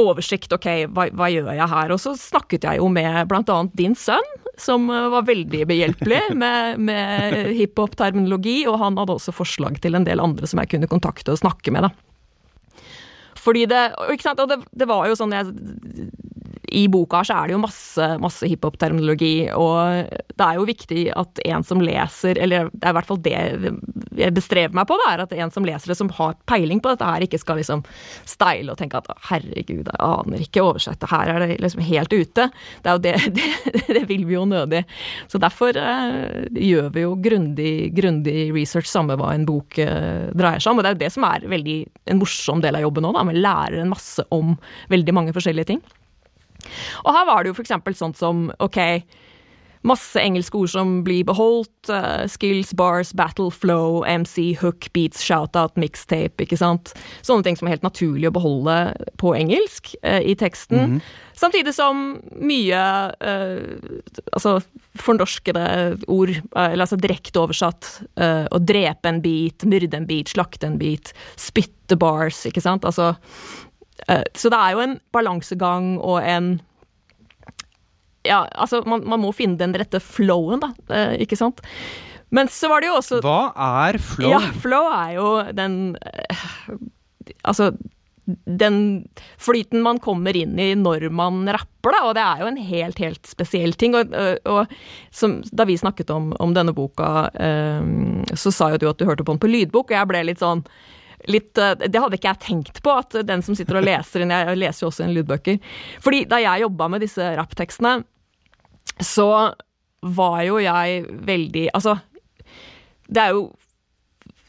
oversikt. 0.00 0.52
Ok, 0.56 0.68
hva, 0.94 1.08
hva 1.16 1.28
gjør 1.32 1.52
jeg 1.56 1.70
her? 1.72 1.92
Og 1.94 2.00
så 2.02 2.14
snakket 2.18 2.66
jeg 2.68 2.80
jo 2.80 2.88
med 2.92 3.28
bl.a. 3.30 3.58
din 3.76 3.96
sønn, 3.98 4.26
som 4.60 4.88
eh, 4.92 5.08
var 5.12 5.28
veldig 5.28 5.62
behjelpelig 5.68 6.22
med, 6.42 6.82
med 6.88 7.52
hiphop-terminologi, 7.58 8.62
og 8.70 8.80
han 8.82 8.98
hadde 9.00 9.18
også 9.18 9.36
forslag 9.36 9.80
til 9.84 9.98
en 9.98 10.08
del 10.08 10.22
andre 10.22 10.48
som 10.48 10.62
jeg 10.62 10.74
kunne 10.74 10.90
kontakte 10.90 11.34
og 11.34 11.42
snakke 11.42 11.74
med, 11.74 11.88
da. 11.88 11.92
Fordi 13.46 13.62
det, 13.70 13.82
ikke 14.10 14.26
sant, 14.26 14.40
og 14.42 14.50
det, 14.50 14.58
det 14.74 14.88
var 14.90 15.06
jo 15.06 15.14
sånn 15.18 15.34
jeg 15.36 15.52
i 16.76 16.86
boka 16.92 17.22
så 17.24 17.38
er 17.38 17.48
det 17.48 17.56
jo 17.56 17.62
masse, 17.62 18.06
masse 18.20 18.48
hiphop-terminologi, 18.50 19.48
og 19.56 20.10
det 20.36 20.44
er 20.44 20.58
jo 20.58 20.66
viktig 20.68 21.04
at 21.16 21.40
en 21.48 21.64
som 21.64 21.80
leser, 21.80 22.36
eller 22.42 22.68
det 22.72 22.84
er 22.84 22.92
i 22.92 22.96
hvert 22.98 23.08
fall 23.08 23.20
det 23.24 23.36
jeg 24.16 24.34
bestrever 24.36 24.76
meg 24.76 24.88
på, 24.88 24.98
det 25.00 25.08
er 25.12 25.22
at 25.24 25.34
en 25.36 25.52
som 25.54 25.66
leser 25.66 25.92
det, 25.92 25.98
som 25.98 26.10
har 26.18 26.36
peiling 26.50 26.82
på 26.84 26.92
dette 26.92 27.08
her, 27.08 27.24
ikke 27.24 27.40
skal 27.40 27.60
liksom 27.60 27.84
steile 28.28 28.74
og 28.74 28.80
tenke 28.80 29.00
at 29.00 29.08
herregud, 29.30 29.88
jeg 29.88 30.02
aner 30.04 30.44
ikke 30.44 30.64
oversette, 30.66 31.08
her 31.10 31.32
er 31.32 31.44
det 31.44 31.58
liksom 31.64 31.84
helt 31.86 32.12
ute. 32.12 32.48
Det 32.84 32.92
er 32.92 32.98
jo 32.98 33.04
det, 33.06 33.14
det, 33.38 33.84
det 33.96 34.04
vil 34.10 34.26
vi 34.28 34.36
jo 34.36 34.44
nødig. 34.48 34.84
Så 35.32 35.40
derfor 35.42 35.76
eh, 35.80 36.46
gjør 36.60 36.92
vi 36.92 37.06
jo 37.06 37.16
grundig, 37.24 37.74
grundig 37.96 38.50
research, 38.56 38.90
samme 38.90 39.16
hva 39.16 39.32
en 39.34 39.48
bok 39.48 39.80
eh, 39.82 40.28
dreier 40.36 40.60
seg 40.62 40.74
om, 40.74 40.80
og 40.80 40.84
det 40.84 40.92
er 40.92 40.98
jo 40.98 41.04
det 41.06 41.14
som 41.16 41.28
er 41.28 41.48
veldig 41.56 41.78
en 42.12 42.20
morsom 42.20 42.64
del 42.64 42.76
av 42.76 42.84
jobben 42.84 43.06
nå, 43.06 43.16
da, 43.16 43.24
vi 43.28 43.38
lærer 43.40 43.80
en 43.80 43.92
masse 43.92 44.24
om 44.34 44.58
veldig 44.92 45.16
mange 45.16 45.36
forskjellige 45.36 45.72
ting. 45.72 45.86
Og 47.04 47.14
her 47.16 47.28
var 47.28 47.42
det 47.42 47.52
jo 47.52 47.62
eksempel 47.64 47.96
sånt 47.98 48.18
som, 48.20 48.48
ok, 48.62 48.80
masse 49.86 50.20
engelske 50.20 50.58
ord 50.58 50.72
som 50.72 51.00
blir 51.06 51.26
beholdt, 51.28 51.72
Uh, 51.86 52.26
skills, 52.26 52.72
bars, 52.74 53.12
battle, 53.12 53.50
flow, 53.50 54.02
MC, 54.02 54.56
hook, 54.58 54.88
beats, 54.92 55.20
shoutout, 55.22 55.76
mixtape, 55.78 56.42
ikke 56.42 56.58
sant. 56.58 56.90
Sånne 57.22 57.46
ting 57.46 57.54
som 57.54 57.68
er 57.68 57.76
helt 57.76 57.86
naturlig 57.86 58.26
å 58.26 58.34
beholde 58.34 58.74
på 59.22 59.30
engelsk 59.38 59.92
uh, 60.02 60.18
i 60.18 60.34
teksten. 60.34 60.96
Samtidig 61.38 61.76
som 61.76 62.16
mye 62.42 62.80
uh, 63.14 64.00
altså 64.32 64.56
fornorskede 64.98 65.62
ord, 66.10 66.34
eller 66.56 66.86
altså 66.88 66.98
direkte 66.98 67.44
oversatt, 67.44 67.92
å 68.16 68.58
drepe 68.58 69.10
en 69.12 69.22
beat, 69.22 69.62
myrde 69.68 70.00
en 70.00 70.08
beat, 70.08 70.32
slakte 70.32 70.66
en 70.66 70.78
beat, 70.80 71.12
spytte 71.38 71.98
bars, 72.00 72.42
ikke 72.48 72.64
sant. 72.64 72.88
Altså 72.88 73.12
Så 74.06 74.50
det 74.52 74.58
er 74.58 74.76
jo 74.76 74.82
en 74.84 74.98
balansegang 75.14 75.96
og 75.98 76.20
en 76.22 76.56
Ja, 78.26 78.44
altså, 78.54 78.82
man, 78.86 79.02
man 79.06 79.22
må 79.22 79.32
finne 79.34 79.58
den 79.58 79.74
rette 79.74 79.98
flowen, 80.02 80.62
da, 80.62 80.70
eh, 80.94 81.16
ikke 81.26 81.38
sant? 81.38 81.62
Men 82.34 82.50
så 82.50 82.70
var 82.70 82.82
det 82.82 82.90
jo 82.90 82.96
også 83.00 83.20
Hva 83.24 83.52
er 83.82 83.98
flow? 84.02 84.30
Ja, 84.34 84.40
flow 84.62 84.88
er 84.94 85.12
jo 85.16 85.28
den 85.54 85.78
eh, 86.02 86.48
Altså 87.42 87.72
den 88.26 89.06
flyten 89.38 89.82
man 89.82 90.00
kommer 90.02 90.36
inn 90.36 90.58
i 90.58 90.72
når 90.74 91.08
man 91.14 91.44
rapper, 91.46 91.94
da, 91.94 92.00
og 92.08 92.16
det 92.18 92.24
er 92.24 92.42
jo 92.42 92.48
en 92.50 92.58
helt, 92.58 92.98
helt 92.98 93.28
spesiell 93.30 93.76
ting. 93.78 93.94
Og, 93.94 94.14
og, 94.50 94.72
som, 95.14 95.38
da 95.54 95.66
vi 95.68 95.78
snakket 95.78 96.10
om, 96.10 96.32
om 96.42 96.54
denne 96.56 96.74
boka, 96.74 97.28
eh, 97.38 98.34
så 98.34 98.50
sa 98.50 98.72
jo 98.72 98.80
du 98.82 98.88
at 98.90 98.98
du 98.98 99.06
hørte 99.06 99.22
på 99.22 99.36
den 99.36 99.42
på 99.44 99.52
lydbok, 99.52 99.92
og 99.92 99.98
jeg 100.00 100.10
ble 100.10 100.24
litt 100.26 100.42
sånn 100.42 100.64
Litt, 101.32 101.58
eh, 101.58 101.74
det 101.86 102.00
hadde 102.02 102.18
ikke 102.18 102.32
jeg 102.34 102.42
tenkt 102.44 102.82
på, 102.84 102.96
at 103.02 103.16
den 103.26 103.44
som 103.44 103.56
sitter 103.58 103.80
og 103.80 103.86
leser 103.86 104.24
inn 104.24 104.34
Jeg 104.34 104.58
leser 104.60 104.84
jo 104.84 104.90
også 104.90 105.06
inn 105.06 105.14
lydbøker. 105.16 105.60
Fordi 106.04 106.24
da 106.30 106.40
jeg 106.42 106.66
jobba 106.66 106.90
med 106.92 107.04
disse 107.04 107.30
rapptekstene, 107.38 107.98
så 109.02 109.30
var 110.06 110.42
jo 110.46 110.58
jeg 110.62 111.06
veldig 111.26 111.68
Altså, 111.74 111.96
det 113.08 113.22
er 113.22 113.36
jo 113.36 113.48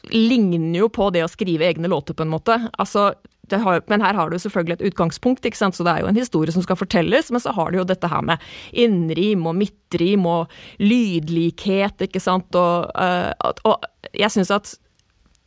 Ligner 0.08 0.78
jo 0.78 0.86
på 0.88 1.10
det 1.12 1.20
å 1.20 1.28
skrive 1.28 1.66
egne 1.68 1.88
låter, 1.90 2.14
på 2.16 2.24
en 2.24 2.30
måte. 2.32 2.54
Altså, 2.80 3.10
har, 3.52 3.82
men 3.92 4.00
her 4.00 4.14
har 4.16 4.30
du 4.30 4.38
selvfølgelig 4.38 4.78
et 4.78 4.84
utgangspunkt, 4.88 5.44
ikke 5.44 5.58
sant? 5.58 5.76
så 5.76 5.84
det 5.84 5.92
er 5.92 6.04
jo 6.04 6.08
en 6.08 6.16
historie 6.16 6.54
som 6.54 6.64
skal 6.64 6.78
fortelles, 6.80 7.28
men 7.28 7.42
så 7.44 7.52
har 7.52 7.70
du 7.70 7.80
jo 7.80 7.84
dette 7.84 8.08
her 8.08 8.24
med 8.24 8.40
innrim 8.72 9.46
og 9.48 9.58
midtrim 9.58 10.24
og 10.24 10.54
lydlikhet, 10.80 12.06
ikke 12.08 12.22
sant, 12.24 12.56
og, 12.56 12.88
eh, 12.96 13.52
og 13.68 13.84
jeg 14.16 14.32
syns 14.32 14.54
at 14.54 14.72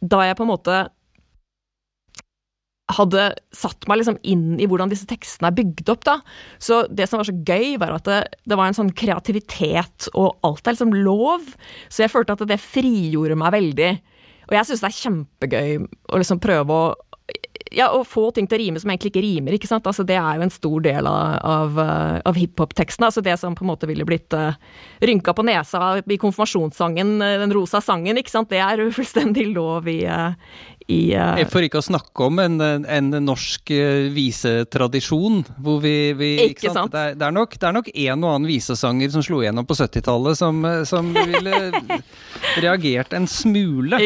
da 0.01 0.23
jeg 0.25 0.38
på 0.38 0.45
en 0.45 0.53
måte 0.53 0.77
hadde 2.97 3.27
satt 3.56 3.88
meg 3.89 4.01
liksom 4.01 4.19
inn 4.27 4.60
i 4.62 4.67
hvordan 4.69 4.91
disse 4.91 5.08
tekstene 5.10 5.51
er 5.51 5.58
bygd 5.58 5.91
opp, 5.93 6.06
da. 6.08 6.17
Så 6.62 6.84
det 6.91 7.10
som 7.10 7.21
var 7.21 7.30
så 7.30 7.36
gøy, 7.36 7.75
var 7.82 7.95
at 7.97 8.10
det, 8.10 8.21
det 8.49 8.58
var 8.60 8.69
en 8.69 8.77
sånn 8.77 8.93
kreativitet, 8.97 10.10
og 10.13 10.41
alt 10.47 10.65
er 10.65 10.77
liksom 10.77 10.95
lov. 10.97 11.45
Så 11.89 12.06
jeg 12.06 12.13
følte 12.13 12.38
at 12.38 12.45
det 12.49 12.62
frigjorde 12.63 13.39
meg 13.39 13.56
veldig. 13.58 13.93
Og 14.49 14.58
jeg 14.58 14.67
syns 14.67 14.84
det 14.84 14.89
er 14.89 14.99
kjempegøy 14.99 15.71
å 16.12 16.19
liksom 16.21 16.43
prøve 16.43 16.75
å 16.75 16.91
ja, 17.71 17.88
å 17.95 18.04
få 18.08 18.30
ting 18.36 18.47
til 18.49 18.58
å 18.58 18.62
rime 18.62 18.82
som 18.82 18.91
egentlig 18.91 19.13
ikke 19.13 19.23
rimer, 19.23 19.56
ikke 19.56 19.69
sant. 19.69 19.86
Altså, 19.88 20.04
det 20.08 20.17
er 20.19 20.38
jo 20.38 20.45
en 20.45 20.54
stor 20.54 20.84
del 20.84 21.08
av, 21.08 21.38
av, 21.47 21.80
eh, 21.80 22.17
av 22.27 22.39
hiphop-teksten. 22.39 23.06
Altså 23.08 23.23
det 23.23 23.38
som 23.39 23.56
på 23.56 23.63
en 23.63 23.71
måte 23.71 23.88
ville 23.89 24.06
blitt 24.08 24.36
uh, 24.36 24.58
rynka 24.99 25.34
på 25.38 25.45
nesa 25.47 25.93
i 26.01 26.19
konfirmasjonssangen, 26.19 27.15
den 27.21 27.56
rosa 27.56 27.82
sangen, 27.84 28.19
ikke 28.19 28.34
sant. 28.34 28.51
Det 28.51 28.60
er 28.60 28.84
jo 28.84 28.91
fullstendig 28.99 29.47
lov 29.54 29.88
i, 29.91 30.01
uh, 30.04 30.36
i 30.91 30.97
uh, 31.15 31.39
For 31.51 31.65
ikke 31.65 31.80
å 31.82 31.86
snakke 31.86 32.27
om 32.27 32.41
en, 32.43 32.58
en 32.62 33.10
norsk 33.23 33.73
uh, 33.73 34.10
visetradisjon, 34.13 35.41
hvor 35.63 35.80
vi, 35.84 35.95
vi 36.17 36.32
Ikke, 36.49 36.69
sant? 36.69 36.77
sant? 36.77 36.95
Det, 36.95 37.06
er, 37.13 37.17
det, 37.19 37.27
er 37.27 37.36
nok, 37.36 37.56
det, 37.58 37.67
er, 37.69 37.77
nok, 37.77 37.91
en 37.93 38.25
og 38.27 38.36
annen 38.36 38.49
visesanger 38.51 39.13
som 39.13 39.25
slo 39.25 39.41
igjennom 39.43 39.67
på 39.69 39.77
70-tallet, 39.80 40.39
som, 40.39 40.62
som 40.89 41.13
ville 41.15 41.62
reagert 42.63 43.15
en 43.17 43.30
smule 43.30 44.01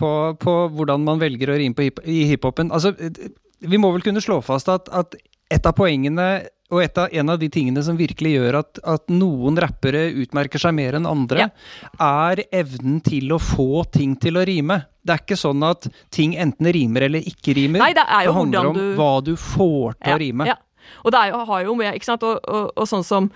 på, 0.00 0.10
på, 0.40 0.56
hvordan 0.74 1.06
man 1.06 1.22
velger 1.22 1.52
å 1.52 1.58
rime 1.60 1.88
hip, 1.88 2.00
i 2.08 2.24
hiphopen. 2.32 2.72
Altså, 2.74 2.94
vi 3.64 3.80
må 3.80 3.92
vel 3.94 4.04
kunne 4.04 4.22
slå 4.24 4.40
fast 4.44 4.70
at, 4.72 4.90
at 4.92 5.16
et 5.54 5.66
av 5.70 5.76
poengene 5.76 6.28
og 6.74 6.80
av, 6.98 7.08
en 7.12 7.30
av 7.30 7.38
de 7.38 7.48
tingene 7.52 7.82
som 7.84 7.96
virkelig 7.98 8.32
gjør 8.34 8.58
at, 8.62 8.80
at 8.88 9.12
noen 9.12 9.58
rappere 9.60 10.06
utmerker 10.24 10.62
seg 10.62 10.74
mer 10.76 10.96
enn 10.98 11.06
andre, 11.06 11.46
ja. 11.46 11.50
er 12.02 12.44
evnen 12.54 13.00
til 13.04 13.34
å 13.36 13.38
få 13.42 13.84
ting 13.94 14.16
til 14.20 14.40
å 14.40 14.44
rime. 14.48 14.80
Det 15.04 15.14
er 15.14 15.24
ikke 15.26 15.38
sånn 15.38 15.62
at 15.66 15.86
ting 16.14 16.34
enten 16.40 16.70
rimer 16.74 17.06
eller 17.08 17.26
ikke 17.28 17.54
rimer. 17.58 17.84
Nei, 17.84 17.92
det, 17.96 18.06
det 18.08 18.32
handler 18.38 18.70
om 18.70 18.78
du... 18.78 18.86
hva 18.98 19.12
du 19.24 19.34
får 19.36 19.98
til 20.00 20.14
ja, 20.14 20.16
å 20.16 20.22
rime. 20.24 20.48
Ja. 20.48 20.56
Og 21.04 21.14
det 21.14 21.22
jo, 21.30 21.44
har 21.50 21.66
jo 21.68 21.76
med, 21.78 21.94
ikke 21.96 22.10
sant, 22.10 22.24
og, 22.26 22.40
og, 22.44 22.72
og 22.76 22.88
sånn 22.88 23.06
som 23.06 23.30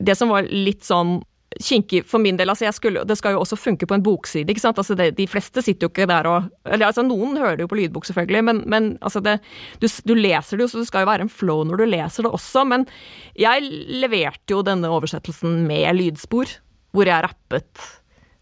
Det 0.00 0.16
som 0.16 0.32
var 0.32 0.48
litt 0.48 0.84
sånn 0.84 1.18
kinkig 1.60 2.04
for 2.08 2.22
min 2.22 2.38
del. 2.38 2.50
altså 2.52 2.70
skulle, 2.72 3.04
Det 3.04 3.16
skal 3.18 3.36
jo 3.36 3.42
også 3.42 3.58
funke 3.58 3.86
på 3.86 3.94
en 3.94 4.02
bokside. 4.02 4.48
ikke 4.50 4.62
sant? 4.62 4.78
Altså 4.78 4.94
det, 4.94 5.16
De 5.16 5.26
fleste 5.26 5.62
sitter 5.62 5.86
jo 5.86 5.92
ikke 5.92 6.08
der 6.08 6.26
og 6.26 6.50
eller 6.64 6.86
altså 6.86 7.02
Noen 7.02 7.36
hører 7.36 7.56
det 7.56 7.66
jo 7.66 7.72
på 7.72 7.78
lydbok, 7.80 8.06
selvfølgelig, 8.06 8.44
men, 8.44 8.62
men 8.66 8.98
altså 9.00 9.20
det, 9.20 9.38
du, 9.80 9.88
du, 10.04 10.14
leser 10.14 10.56
det 10.56 10.66
jo, 10.66 10.68
så 10.72 10.82
det 10.82 10.88
skal 10.88 11.04
jo 11.04 11.10
være 11.10 11.26
en 11.26 11.32
flow 11.32 11.64
når 11.66 11.82
du 11.82 11.86
leser 11.90 12.26
det 12.26 12.32
også. 12.32 12.64
Men 12.68 12.86
jeg 13.38 13.66
leverte 14.02 14.54
jo 14.54 14.62
denne 14.66 14.90
oversettelsen 14.92 15.64
med 15.66 15.98
lydspor, 15.98 16.54
hvor 16.92 17.08
jeg 17.08 17.26
rappet 17.26 17.88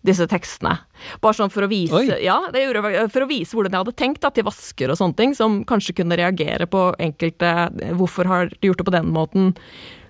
disse 0.07 0.25
tekstene. 0.31 0.77
Bare 1.20 1.37
sånn 1.37 1.53
for 1.53 1.66
å 1.66 1.70
vise 1.70 1.96
Oi. 1.96 2.20
ja, 2.25 2.38
det 2.53 2.64
gjorde, 2.64 3.07
for 3.12 3.25
å 3.25 3.29
vise 3.29 3.57
hvordan 3.57 3.75
jeg 3.75 3.85
hadde 3.85 3.96
tenkt 4.01 4.23
da, 4.25 4.33
til 4.33 4.46
vasker 4.49 4.92
og 4.92 5.01
sånne 5.01 5.18
ting, 5.18 5.35
som 5.37 5.61
kanskje 5.68 5.99
kunne 6.01 6.18
reagere 6.20 6.68
på 6.70 6.90
enkelte 7.01 7.51
Hvorfor 7.99 8.29
har 8.31 8.53
de 8.55 8.70
gjort 8.70 8.81
det 8.81 8.88
på 8.88 8.96
den 8.96 9.11
måten? 9.12 9.51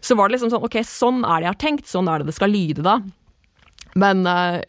Så 0.01 0.17
var 0.19 0.29
det 0.29 0.39
liksom 0.39 0.53
sånn 0.53 0.67
Ok, 0.67 0.81
sånn 0.87 1.25
er 1.25 1.41
det 1.41 1.49
jeg 1.49 1.55
har 1.55 1.63
tenkt, 1.65 1.89
sånn 1.91 2.09
er 2.11 2.21
det 2.21 2.31
det 2.31 2.37
skal 2.39 2.53
lyde 2.53 2.85
da. 2.87 3.01
Men 3.99 4.23
uh, 4.23 4.61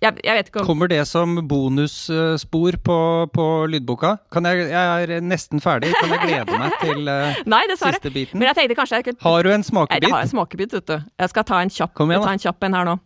jeg, 0.00 0.14
jeg, 0.24 0.32
vet 0.38 0.48
ikke 0.48 0.62
om 0.62 0.68
Kommer 0.70 0.88
det 0.88 1.02
som 1.10 1.34
bonusspor 1.48 2.78
på, 2.80 2.98
på 3.34 3.48
lydboka? 3.68 4.14
Jeg, 4.32 4.70
jeg, 4.70 5.02
er 5.04 5.24
nesten 5.24 5.60
ferdig. 5.60 5.92
Kan 5.98 6.14
jeg 6.16 6.22
glede 6.24 6.60
meg 6.60 6.78
til 6.80 7.04
uh, 7.04 7.36
Nei, 7.52 7.60
siste 7.74 8.12
biten? 8.14 8.40
Men 8.40 8.50
jeg 8.50 8.62
tenkte 8.62 8.78
kanskje 8.78 9.02
jeg 9.02 9.08
kunne 9.10 9.26
Har 9.26 9.44
du 9.44 9.52
en 9.52 9.66
smakebit? 9.66 10.00
Nei, 10.00 10.08
jeg 10.08 10.16
har 10.16 10.24
en 10.24 10.32
smakebit, 10.32 10.78
vet 10.78 10.88
du. 10.88 10.96
Jeg 11.20 11.34
skal 11.34 11.46
ta 11.52 11.60
en 11.60 11.74
kjapp, 11.74 12.00
igjen, 12.06 12.24
ta 12.24 12.32
en, 12.32 12.44
kjapp 12.46 12.68
en 12.68 12.78
her 12.78 12.88
nå. 12.88 12.96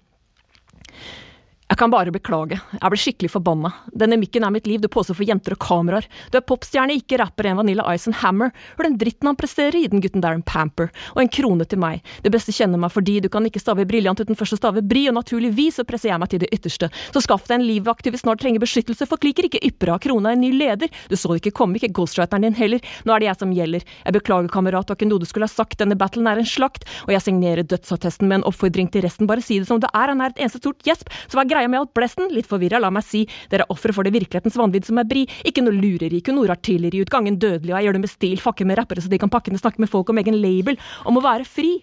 Jeg 1.73 1.79
kan 1.81 1.89
bare 1.89 2.13
beklage, 2.13 2.59
jeg 2.77 2.93
ble 2.93 2.99
skikkelig 3.01 3.31
forbanna. 3.33 3.71
Denne 3.97 4.19
mikken 4.21 4.45
er 4.45 4.53
mitt 4.53 4.67
liv, 4.69 4.83
du 4.83 4.91
påstår 4.93 5.17
for 5.17 5.25
jenter 5.25 5.55
og 5.55 5.61
kameraer. 5.65 6.05
Du 6.29 6.35
er 6.37 6.43
popstjerne, 6.45 6.93
ikke 7.01 7.17
rapper, 7.17 7.47
en 7.49 7.57
Vanilla 7.63 7.87
Ice 7.97 8.11
and 8.11 8.19
Hammer. 8.21 8.51
Hør 8.77 8.91
den 8.91 8.99
dritten 9.01 9.31
han 9.31 9.39
presterer 9.41 9.79
i, 9.79 9.87
den 9.89 10.03
gutten 10.05 10.21
der 10.21 10.37
en 10.37 10.45
pamper. 10.45 10.91
Og 11.15 11.23
en 11.23 11.31
krone 11.33 11.65
til 11.65 11.81
meg. 11.81 12.03
Det 12.27 12.33
beste 12.35 12.53
kjenner 12.53 12.83
meg 12.83 12.93
fordi 12.93 13.15
du 13.25 13.31
kan 13.33 13.49
ikke 13.49 13.63
stave 13.63 13.87
briljant 13.89 14.21
uten 14.21 14.37
først 14.37 14.59
å 14.59 14.59
stave 14.61 14.83
bri, 14.85 15.07
og 15.09 15.17
naturligvis 15.17 15.79
så 15.81 15.87
presser 15.89 16.11
jeg 16.11 16.21
meg 16.21 16.35
til 16.35 16.43
det 16.43 16.51
ytterste. 16.53 16.91
Så 17.15 17.23
skaff 17.25 17.49
deg 17.49 17.63
en 17.63 17.65
livvakt 17.65 18.05
du 18.05 18.21
snart 18.21 18.45
trenger 18.45 18.61
beskyttelse, 18.61 19.09
folk 19.09 19.25
liker 19.25 19.49
ikke 19.49 19.63
ypper 19.65 19.95
av 19.95 20.03
krona 20.05 20.35
en 20.37 20.45
ny 20.45 20.53
leder. 20.53 20.93
Du 21.09 21.17
så 21.17 21.33
det 21.33 21.41
ikke 21.41 21.55
komme, 21.63 21.81
ikke 21.81 21.95
ghostwriteren 21.97 22.45
din 22.45 22.59
heller. 22.61 22.85
Nå 23.09 23.17
er 23.17 23.25
det 23.25 23.31
jeg 23.31 23.41
som 23.47 23.57
gjelder. 23.57 23.89
Jeg 24.05 24.19
beklager, 24.19 24.53
kamerat, 24.53 24.91
det 24.91 24.93
var 24.93 25.01
ikke 25.01 25.09
noe 25.15 25.25
du 25.25 25.31
skulle 25.31 25.49
ha 25.49 25.55
sagt, 25.55 25.81
denne 25.81 25.97
battlen 25.97 26.29
er 26.29 26.45
en 26.45 26.53
slakt, 26.53 26.85
og 27.09 27.17
jeg 27.17 27.25
signerer 27.31 27.65
dødsattesten 27.65 28.29
med 28.29 28.43
en 28.43 28.47
oppfordring 28.53 28.93
til 28.93 29.07
resten, 29.09 29.31
bare 29.31 29.41
si 29.41 29.63
det 29.63 29.73
som 29.73 29.81
det 29.81 29.89
er, 29.97 30.13
han 30.13 30.21
er 30.21 30.37
et 30.37 30.45
eneste 30.45 30.61
stort 30.61 30.85
gjesp, 30.85 31.09
så 31.33 31.41
vær 31.41 31.49
er 31.62 31.62
greia 31.63 31.71
med 31.71 31.83
alt 31.83 31.95
blesten? 31.95 32.31
litt 32.33 32.49
forvirra, 32.49 32.81
la 32.83 32.91
meg 32.91 33.05
si, 33.07 33.23
dere 33.51 33.67
er 33.67 33.73
ofre 33.73 33.95
for 33.95 34.07
det 34.07 34.15
virkelighetens 34.15 34.59
vanvidd 34.59 34.89
som 34.89 34.99
er 34.99 35.09
bri, 35.09 35.27
ikke 35.47 35.63
noe 35.65 35.77
lureri, 35.77 36.23
kun 36.25 36.41
artilleri, 36.43 37.03
utgangen 37.05 37.39
dødelig, 37.39 37.73
og 37.73 37.79
jeg 37.79 37.87
gjør 37.87 37.99
det 37.99 38.05
med 38.05 38.13
stil, 38.13 38.39
fakker 38.41 38.69
med 38.69 38.79
rappere 38.81 39.03
så 39.05 39.13
de 39.13 39.21
kan 39.21 39.33
pakke 39.33 39.53
ned, 39.53 39.63
snakke 39.63 39.83
med 39.83 39.91
folk 39.93 40.11
om 40.11 40.19
egen 40.23 40.39
label, 40.43 40.79
om 41.07 41.19
å 41.19 41.25
være 41.25 41.47
fri. 41.49 41.77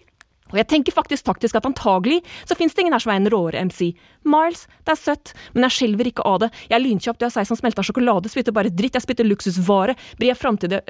Og 0.52 0.58
jeg 0.60 0.68
tenker 0.70 0.96
faktisk 0.96 1.26
taktisk 1.26 1.58
at 1.58 1.68
antagelig 1.68 2.20
så 2.48 2.56
finnes 2.58 2.74
det 2.74 2.84
ingen 2.84 2.96
her 2.96 3.02
som 3.02 3.12
er 3.14 3.20
en 3.20 3.30
råere 3.32 3.64
MC. 3.68 3.92
Miles, 4.28 4.66
det 4.84 4.94
er 4.94 5.00
søtt, 5.00 5.32
men 5.54 5.66
jeg 5.66 5.76
skjelver 5.76 6.10
ikke 6.10 6.26
av 6.28 6.42
det. 6.44 6.50
Jeg 6.68 6.76
er 6.78 6.84
lynkjapp, 6.84 7.20
du 7.20 7.26
er 7.28 7.34
seig 7.34 7.48
som 7.48 7.58
smelta 7.58 7.84
sjokolade, 7.86 8.32
spytter 8.32 8.56
bare 8.56 8.72
dritt, 8.74 8.98
jeg 8.98 9.06
spytter 9.06 9.28
luksusvare. 9.28 9.96
Bre 10.20 10.34
framtida, 10.36 10.82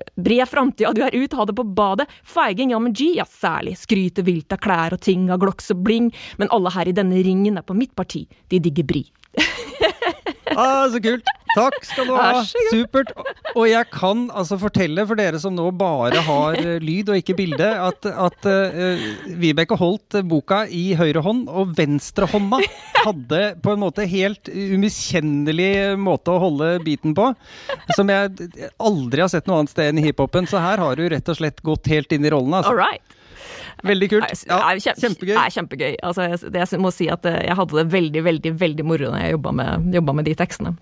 du 0.96 1.04
er 1.06 1.16
ut, 1.16 1.38
ha 1.38 1.46
det 1.46 1.56
på 1.58 1.66
badet. 1.76 2.08
Feiging, 2.26 2.74
ja, 2.74 2.82
men 2.82 2.96
G, 2.96 3.12
ja 3.20 3.28
særlig. 3.28 3.76
Skryter 3.80 4.26
vilt 4.26 4.52
av 4.54 4.62
klær 4.64 4.96
og 4.96 5.04
ting, 5.04 5.28
av 5.30 5.40
gloks 5.42 5.72
og 5.74 5.84
bling. 5.86 6.10
Men 6.40 6.52
alle 6.54 6.74
her 6.74 6.90
i 6.90 6.96
denne 6.96 7.22
ringen 7.24 7.60
er 7.60 7.66
på 7.66 7.76
mitt 7.78 7.94
parti, 7.98 8.26
de 8.50 8.62
digger 8.62 8.88
bri. 8.88 9.06
ah, 10.56 10.86
så 10.90 11.00
kult! 11.02 11.28
Takk 11.50 11.78
skal 11.82 12.06
du 12.06 12.14
ha. 12.14 12.42
Supert. 12.70 13.10
Og 13.56 13.64
jeg 13.66 13.88
kan 13.90 14.28
altså 14.30 14.58
fortelle 14.60 15.02
for 15.08 15.18
dere 15.18 15.40
som 15.42 15.56
nå 15.56 15.66
bare 15.78 16.22
har 16.26 16.58
eh, 16.60 16.78
lyd 16.82 17.10
og 17.10 17.18
ikke 17.18 17.36
bilde, 17.40 17.66
at, 17.66 18.06
at 18.06 18.46
uh, 18.46 19.02
Vibeke 19.40 19.78
holdt 19.78 20.20
boka 20.30 20.62
i 20.70 20.92
høyre 20.98 21.24
hånd, 21.26 21.48
og 21.50 21.74
venstrehånda 21.78 22.60
hadde 23.00 23.42
på 23.64 23.74
en 23.74 23.82
måte 23.82 24.06
helt 24.10 24.50
umiskjennelig 24.50 25.96
måte 26.00 26.34
å 26.34 26.42
holde 26.44 26.74
biten 26.86 27.16
på, 27.18 27.32
som 27.96 28.12
jeg 28.12 28.50
aldri 28.78 29.24
har 29.24 29.32
sett 29.32 29.50
noe 29.50 29.62
annet 29.62 29.74
sted 29.74 29.90
enn 29.90 30.02
i 30.02 30.06
hiphopen. 30.06 30.46
Så 30.50 30.62
her 30.62 30.82
har 30.82 30.98
du 30.98 31.08
rett 31.10 31.34
og 31.34 31.40
slett 31.40 31.64
gått 31.66 31.90
helt 31.90 32.14
inn 32.14 32.26
i 32.26 32.32
rollen. 32.32 32.54
Altså. 32.60 32.74
All 32.74 32.78
right. 32.78 33.19
Veldig 33.86 34.10
kult. 34.12 34.44
Ja, 34.48 34.60
kjempe, 34.76 35.00
kjempegøy. 35.04 35.34
Er 35.36 35.54
kjempegøy. 35.54 35.94
Altså, 36.04 36.28
jeg, 36.28 36.52
jeg, 36.58 36.82
må 36.82 36.92
si 36.94 37.08
at 37.12 37.26
eh, 37.28 37.40
jeg 37.48 37.56
hadde 37.60 37.80
det 37.80 37.86
veldig, 37.94 38.26
veldig 38.26 38.54
veldig 38.60 38.86
moro 38.86 39.12
når 39.12 39.24
jeg 39.24 39.36
jobba 39.38 39.56
med, 39.62 39.90
med, 39.96 40.24
de 40.28 40.36
tekstene. 40.38 40.76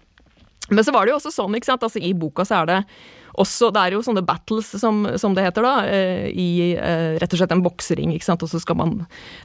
Men 0.69 0.85
så 0.85 0.93
var 0.93 1.07
det 1.07 1.15
jo 1.15 1.21
også 1.21 1.33
sånn, 1.33 1.55
ikke 1.57 1.71
sant. 1.71 1.87
Altså, 1.87 2.03
I 2.03 2.13
boka 2.19 2.45
så 2.49 2.63
er 2.63 2.69
det 2.73 2.83
også 3.39 3.69
Det 3.71 3.83
er 3.85 3.95
jo 3.95 4.01
sånne 4.03 4.25
battles, 4.27 4.67
som, 4.81 5.05
som 5.21 5.35
det 5.37 5.45
heter, 5.45 5.63
da. 5.63 5.75
Eh, 5.87 6.25
I 6.33 6.49
eh, 6.75 7.19
rett 7.23 7.37
og 7.37 7.39
slett 7.39 7.53
en 7.55 7.63
boksering, 7.63 8.11
ikke 8.17 8.27
sant. 8.27 8.43
Og 8.43 8.51
så 8.51 8.59
skal 8.59 8.79
man, 8.81 8.97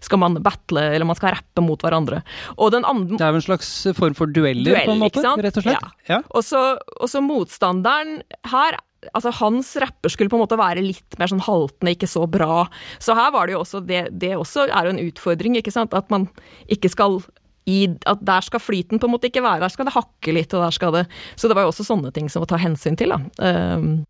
skal 0.01 0.21
man 0.23 0.39
battle, 0.41 0.87
eller 0.95 1.05
man 1.05 1.19
skal 1.19 1.35
rappe 1.35 1.61
mot 1.61 1.83
hverandre. 1.83 2.23
Og 2.57 2.73
den 2.73 2.87
andre 2.89 3.19
Det 3.19 3.27
er 3.27 3.35
jo 3.35 3.43
en 3.43 3.45
slags 3.45 3.69
form 3.99 4.17
for 4.17 4.33
dueller, 4.33 4.73
Duell, 4.73 4.89
på 4.89 4.95
en 4.95 5.03
måte? 5.03 5.35
Rett 5.45 5.61
og 5.61 5.67
slett? 5.67 5.91
Ja. 6.09 6.17
ja. 6.17 6.23
Og 6.33 7.05
så 7.11 7.21
motstanderen 7.21 8.23
her 8.49 8.81
altså 9.11 9.33
Hans 9.39 9.73
rapper 9.81 10.11
skulle 10.13 10.31
på 10.31 10.39
en 10.39 10.43
måte 10.45 10.59
være 10.59 10.83
litt 10.85 11.17
mer 11.19 11.31
sånn 11.31 11.43
haltende, 11.43 11.93
ikke 11.95 12.09
så 12.09 12.25
bra. 12.29 12.65
Så 13.03 13.15
her 13.17 13.31
var 13.35 13.47
det 13.47 13.57
jo 13.57 13.63
også 13.63 13.83
det 13.85 14.05
Det 14.19 14.35
også 14.37 14.67
er 14.69 14.87
jo 14.87 14.95
en 14.95 15.03
utfordring, 15.03 15.57
ikke 15.59 15.73
sant. 15.73 15.95
At 15.97 16.11
man 16.13 16.29
ikke 16.71 16.91
skal 16.91 17.21
i, 17.69 17.87
at 18.09 18.23
der 18.27 18.43
skal 18.43 18.59
flyten 18.59 18.99
på 18.99 19.07
en 19.07 19.13
måte 19.13 19.29
ikke 19.29 19.43
være, 19.43 19.61
der 19.63 19.71
skal 19.71 19.87
det 19.87 19.95
hakke 19.95 20.33
litt, 20.35 20.53
og 20.53 20.65
der 20.65 20.73
skal 20.75 20.95
det 20.97 21.03
Så 21.39 21.47
det 21.47 21.55
var 21.55 21.63
jo 21.63 21.71
også 21.71 21.85
sånne 21.87 22.11
ting 22.11 22.27
som 22.31 22.43
å 22.43 22.49
ta 22.49 22.59
hensyn 22.59 22.99
til, 22.99 23.15
da. 23.15 23.21
Um, 23.39 24.03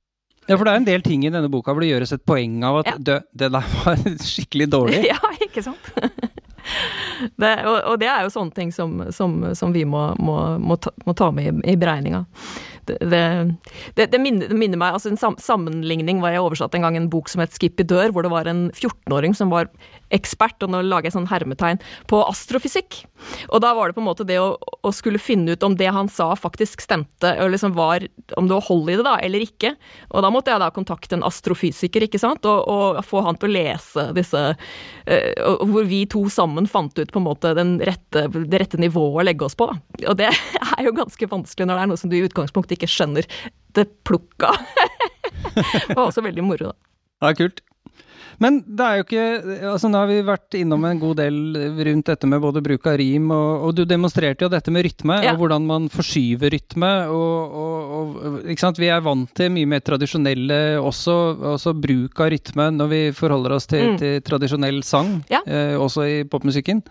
ja, 0.47 0.57
for 0.57 0.65
det 0.67 0.73
er 0.73 0.81
en 0.81 0.87
del 0.87 1.03
ting 1.05 1.23
i 1.23 1.31
denne 1.31 1.51
boka 1.51 1.71
hvor 1.71 1.83
det 1.83 1.91
gjøres 1.93 2.15
et 2.17 2.23
poeng 2.27 2.57
av 2.67 2.81
at 2.81 2.89
ja. 2.91 2.95
det, 2.99 3.19
det 3.31 3.51
der 3.53 3.69
var 3.85 4.01
skikkelig 4.33 4.69
dårlig. 4.73 5.03
ja, 5.11 5.19
ikke 5.45 5.65
sant. 5.65 5.93
Det, 7.39 7.49
og, 7.67 7.75
og, 7.91 7.97
det 7.99 8.07
er 8.07 8.23
jo 8.25 8.31
sånne 8.31 8.55
ting 8.55 8.69
som, 8.71 8.95
som, 9.11 9.35
som 9.55 9.73
vi 9.75 9.83
må, 9.87 9.99
må, 10.19 10.37
må, 10.63 10.77
ta, 10.81 10.93
må, 11.05 11.13
ta, 11.15 11.27
med 11.35 11.45
i, 11.45 11.73
i 11.73 11.75
beregninga 11.79 12.23
det, 12.87 13.23
det, 13.97 14.07
det, 14.11 14.19
minner, 14.19 14.77
meg 14.79 14.95
altså 14.95 15.11
En 15.13 15.39
sammenligning 15.41 16.21
var 16.23 16.33
jeg 16.33 16.43
oversatt 16.43 16.75
en 16.77 16.85
gang 16.85 16.97
en 16.99 17.09
bok 17.11 17.31
som 17.31 17.43
het 17.43 17.53
Skip 17.55 17.81
i 17.81 17.87
dør, 17.87 18.11
hvor 18.13 18.25
det 18.25 18.33
var 18.33 18.49
en 18.49 18.65
14-åring 18.71 19.35
som 19.37 19.51
var 19.53 19.69
ekspert, 20.13 20.61
og 20.63 20.71
nå 20.73 20.83
lager 20.85 21.09
jeg 21.09 21.15
sånn 21.15 21.29
hermetegn, 21.29 21.81
på 22.09 22.21
astrofysikk. 22.27 22.99
Og 23.49 23.61
da 23.63 23.71
var 23.73 23.89
det 23.89 23.97
på 23.97 24.03
en 24.03 24.07
måte 24.09 24.25
det 24.27 24.37
å, 24.41 24.53
å 24.59 24.91
skulle 24.93 25.21
finne 25.21 25.55
ut 25.55 25.65
om 25.65 25.77
det 25.79 25.89
han 25.93 26.09
sa 26.11 26.31
faktisk 26.37 26.83
stemte, 26.83 27.33
og 27.41 27.53
liksom 27.53 27.75
var, 27.77 28.05
om 28.37 28.49
det 28.49 28.57
var 28.57 28.67
hold 28.67 28.91
i 28.91 28.97
det 28.99 29.07
da, 29.07 29.15
eller 29.23 29.45
ikke. 29.45 29.73
Og 30.11 30.25
da 30.25 30.31
måtte 30.33 30.53
jeg 30.53 30.61
da 30.61 30.69
kontakte 30.75 31.17
en 31.17 31.25
astrofysiker, 31.27 32.05
ikke 32.07 32.21
sant, 32.21 32.45
og, 32.49 32.67
og 32.69 33.01
få 33.07 33.23
han 33.25 33.39
til 33.39 33.49
å 33.49 33.53
lese 33.53 34.05
disse 34.17 34.41
uh, 34.53 35.57
Hvor 35.63 35.87
vi 35.89 36.03
to 36.09 36.25
sammen 36.33 36.67
fant 36.69 36.97
ut 36.99 37.13
på 37.13 37.21
en 37.21 37.27
måte 37.27 37.53
rette, 37.55 38.27
det 38.29 38.61
rette 38.61 38.81
nivået 38.81 39.23
å 39.23 39.27
legge 39.27 39.47
oss 39.47 39.57
på. 39.57 39.69
Da. 39.69 40.07
Og 40.11 40.19
det 40.19 40.29
er 40.75 40.85
jo 40.85 40.95
ganske 40.97 41.29
vanskelig 41.29 41.69
når 41.69 41.79
det 41.79 41.85
er 41.85 41.91
noe 41.93 42.01
som 42.01 42.11
du 42.11 42.17
i 42.19 42.23
utgangspunktet 42.27 42.72
ikke 42.77 42.89
skjønner 42.91 43.27
det 43.77 43.87
plukka. 44.07 44.51
det 45.55 45.95
var 45.95 46.07
også 46.07 46.23
veldig 46.25 46.45
moro, 46.45 46.73
da. 46.73 46.93
Ja, 47.23 47.33
kult. 47.37 47.63
Men 48.41 48.61
det 48.65 48.85
er 48.85 48.99
jo 48.99 49.05
ikke 49.05 49.25
altså 49.73 49.89
Nå 49.91 50.01
har 50.01 50.09
vi 50.09 50.19
vært 50.25 50.57
innom 50.57 50.85
en 50.87 51.01
god 51.01 51.19
del 51.21 51.37
rundt 51.87 52.09
dette 52.09 52.29
med 52.29 52.41
både 52.43 52.63
bruk 52.65 52.87
av 52.89 52.97
rim, 53.01 53.29
og, 53.33 53.67
og 53.67 53.75
du 53.77 53.83
demonstrerte 53.89 54.45
jo 54.45 54.51
dette 54.51 54.73
med 54.73 54.85
rytme, 54.87 55.19
ja. 55.25 55.33
og 55.33 55.43
hvordan 55.43 55.67
man 55.69 55.89
forskyver 55.93 56.53
rytme. 56.53 56.91
Og, 57.13 57.57
og, 57.63 57.93
og, 57.97 58.39
ikke 58.49 58.65
sant? 58.65 58.81
Vi 58.81 58.89
er 58.93 59.03
vant 59.05 59.29
til 59.37 59.51
mye 59.53 59.69
mer 59.69 59.83
tradisjonelle 59.85 60.59
også, 60.81 61.17
også 61.53 61.75
bruk 61.77 62.23
av 62.23 62.31
rytme 62.33 62.69
når 62.73 62.91
vi 62.91 63.01
forholder 63.15 63.57
oss 63.57 63.69
til, 63.69 63.93
mm. 63.93 63.99
til 64.01 64.17
tradisjonell 64.25 64.81
sang, 64.87 65.15
ja. 65.31 65.43
eh, 65.45 65.75
også 65.79 66.07
i 66.09 66.17
popmusikken. 66.29 66.83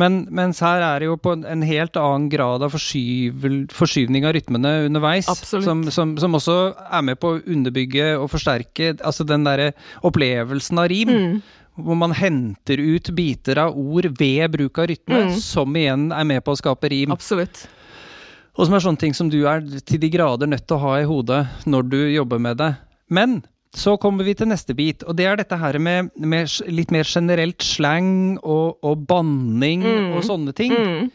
Men, 0.00 0.22
mens 0.34 0.62
her 0.64 0.82
er 0.84 1.02
det 1.02 1.10
jo 1.10 1.18
på 1.20 1.36
en 1.36 1.66
helt 1.66 1.98
annen 2.00 2.28
grad 2.32 2.64
av 2.64 2.74
forskyvel, 2.74 3.62
forskyvning 3.72 4.26
av 4.28 4.36
rytmene 4.36 4.74
underveis, 4.88 5.28
som, 5.46 5.84
som, 5.92 6.16
som, 6.20 6.38
også 6.38 6.58
er 6.82 7.04
med 7.06 7.20
på 7.22 7.34
å 7.34 7.40
underbygge 7.42 8.12
og 8.18 8.30
forsterke 8.32 8.92
altså 9.02 9.26
den 9.28 9.44
derre 9.46 9.72
opplevelsen 10.06 10.71
av 10.80 10.88
rim. 10.92 11.12
Mm. 11.12 11.36
Hvor 11.82 11.96
man 11.96 12.12
henter 12.12 12.80
ut 12.80 13.08
biter 13.16 13.58
av 13.62 13.76
ord 13.78 14.10
ved 14.18 14.50
bruk 14.52 14.78
av 14.78 14.90
rytme, 14.90 15.22
mm. 15.28 15.36
som 15.40 15.76
igjen 15.76 16.10
er 16.12 16.26
med 16.28 16.44
på 16.44 16.52
å 16.52 16.58
skape 16.60 16.90
rim. 16.92 17.14
Absolutt. 17.14 17.64
Og 18.52 18.68
som 18.68 18.76
er 18.76 18.84
sånne 18.84 19.00
ting 19.00 19.16
som 19.16 19.30
du 19.32 19.38
er 19.48 19.64
til 19.88 20.00
de 20.02 20.10
grader 20.12 20.50
nødt 20.50 20.66
til 20.68 20.76
å 20.76 20.82
ha 20.82 20.98
i 21.00 21.08
hodet 21.08 21.46
når 21.64 21.88
du 21.88 22.00
jobber 22.12 22.42
med 22.44 22.60
det. 22.60 22.74
Men 23.08 23.40
så 23.72 23.94
kommer 23.96 24.26
vi 24.28 24.34
til 24.36 24.50
neste 24.50 24.74
bit, 24.76 25.00
og 25.08 25.16
det 25.16 25.24
er 25.24 25.38
dette 25.40 25.56
her 25.56 25.78
med, 25.80 26.10
med 26.20 26.50
litt 26.68 26.90
mer 26.92 27.08
generelt 27.08 27.64
slang 27.64 28.36
og, 28.42 28.76
og 28.84 29.06
banning 29.08 29.80
mm. 29.86 30.10
og 30.18 30.26
sånne 30.26 30.52
ting. 30.56 30.74
Mm. 30.76 31.08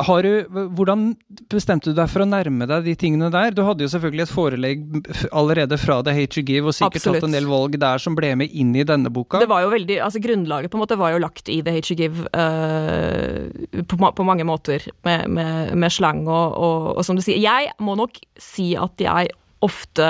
Har 0.00 0.24
du, 0.24 0.46
hvordan 0.72 1.10
bestemte 1.52 1.92
du 1.92 1.98
deg 1.98 2.08
for 2.08 2.24
å 2.24 2.28
nærme 2.28 2.64
deg 2.70 2.88
de 2.88 2.94
tingene 2.98 3.28
der? 3.34 3.52
Du 3.52 3.60
hadde 3.66 3.84
jo 3.84 3.90
selvfølgelig 3.92 4.24
et 4.24 4.32
forelegg 4.32 4.86
allerede 5.36 5.76
fra 5.80 6.00
The 6.00 6.16
Hate 6.16 6.40
You 6.40 6.48
Give, 6.48 6.72
og 6.72 6.78
sikkert 6.78 7.02
Absolutt. 7.02 7.20
tatt 7.20 7.28
en 7.28 7.36
del 7.36 7.50
valg 7.50 7.76
der 7.84 8.00
som 8.02 8.16
ble 8.16 8.32
med 8.40 8.56
inn 8.56 8.72
i 8.72 8.86
denne 8.88 9.12
boka. 9.12 9.44
Det 9.44 9.52
var 9.52 9.66
jo 9.66 9.72
veldig, 9.76 10.00
altså 10.08 10.24
Grunnlaget 10.24 10.72
på 10.72 10.80
en 10.80 10.86
måte 10.86 11.00
var 11.00 11.12
jo 11.12 11.22
lagt 11.22 11.52
i 11.52 11.60
The 11.60 11.76
Hate 11.76 11.92
You 11.92 12.00
Give 12.00 12.28
uh, 12.32 13.82
på, 13.84 14.00
på, 14.00 14.26
mange 14.26 14.48
måter, 14.48 14.88
med, 15.04 15.28
med, 15.28 15.76
med 15.76 15.92
slang 15.92 16.24
og, 16.24 16.56
og, 16.56 16.94
og 16.96 17.04
som 17.04 17.20
du 17.20 17.24
sier. 17.24 17.42
Jeg 17.44 17.76
må 17.84 18.00
nok 18.00 18.16
si 18.40 18.72
at 18.80 19.04
jeg 19.04 19.36
ofte, 19.64 20.08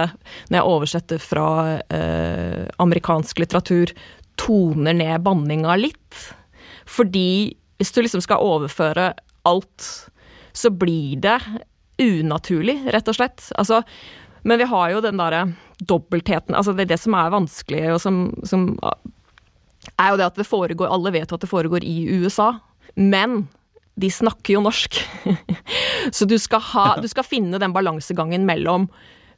når 0.48 0.58
jeg 0.58 0.72
oversetter 0.72 1.22
fra 1.22 1.48
eh, 1.92 2.66
amerikansk 2.82 3.38
litteratur, 3.42 3.92
toner 4.40 4.96
ned 4.96 5.22
banninga 5.24 5.76
litt. 5.80 6.20
Fordi 6.88 7.54
hvis 7.78 7.92
du 7.92 8.02
liksom 8.02 8.24
skal 8.24 8.44
overføre 8.44 9.12
alt, 9.48 9.88
så 10.56 10.72
blir 10.72 11.20
det 11.22 11.38
unaturlig, 12.02 12.80
rett 12.92 13.08
og 13.08 13.18
slett. 13.18 13.44
Altså, 13.56 13.82
men 14.46 14.60
vi 14.60 14.68
har 14.70 14.92
jo 14.92 15.02
den 15.04 15.20
derre 15.20 15.46
dobbeltheten 15.76 16.56
Altså, 16.56 16.72
det 16.72 16.86
er 16.86 16.94
det 16.94 17.02
som 17.02 17.16
er 17.18 17.32
vanskelig, 17.34 17.82
og 17.92 18.00
som, 18.00 18.20
som 18.48 18.70
er 19.96 20.12
jo 20.12 20.20
det 20.20 20.28
at 20.28 20.38
det 20.38 20.46
foregår 20.48 20.88
Alle 20.92 21.12
vet 21.12 21.28
jo 21.28 21.36
at 21.36 21.44
det 21.44 21.50
foregår 21.50 21.84
i 21.84 22.06
USA, 22.22 22.54
men 22.96 23.44
de 23.96 24.10
snakker 24.12 24.56
jo 24.56 24.62
norsk. 24.64 24.98
så 26.16 26.26
du 26.28 26.36
skal, 26.40 26.60
ha, 26.60 26.86
du 27.00 27.08
skal 27.08 27.24
finne 27.24 27.60
den 27.60 27.72
balansegangen 27.72 28.44
mellom 28.48 28.90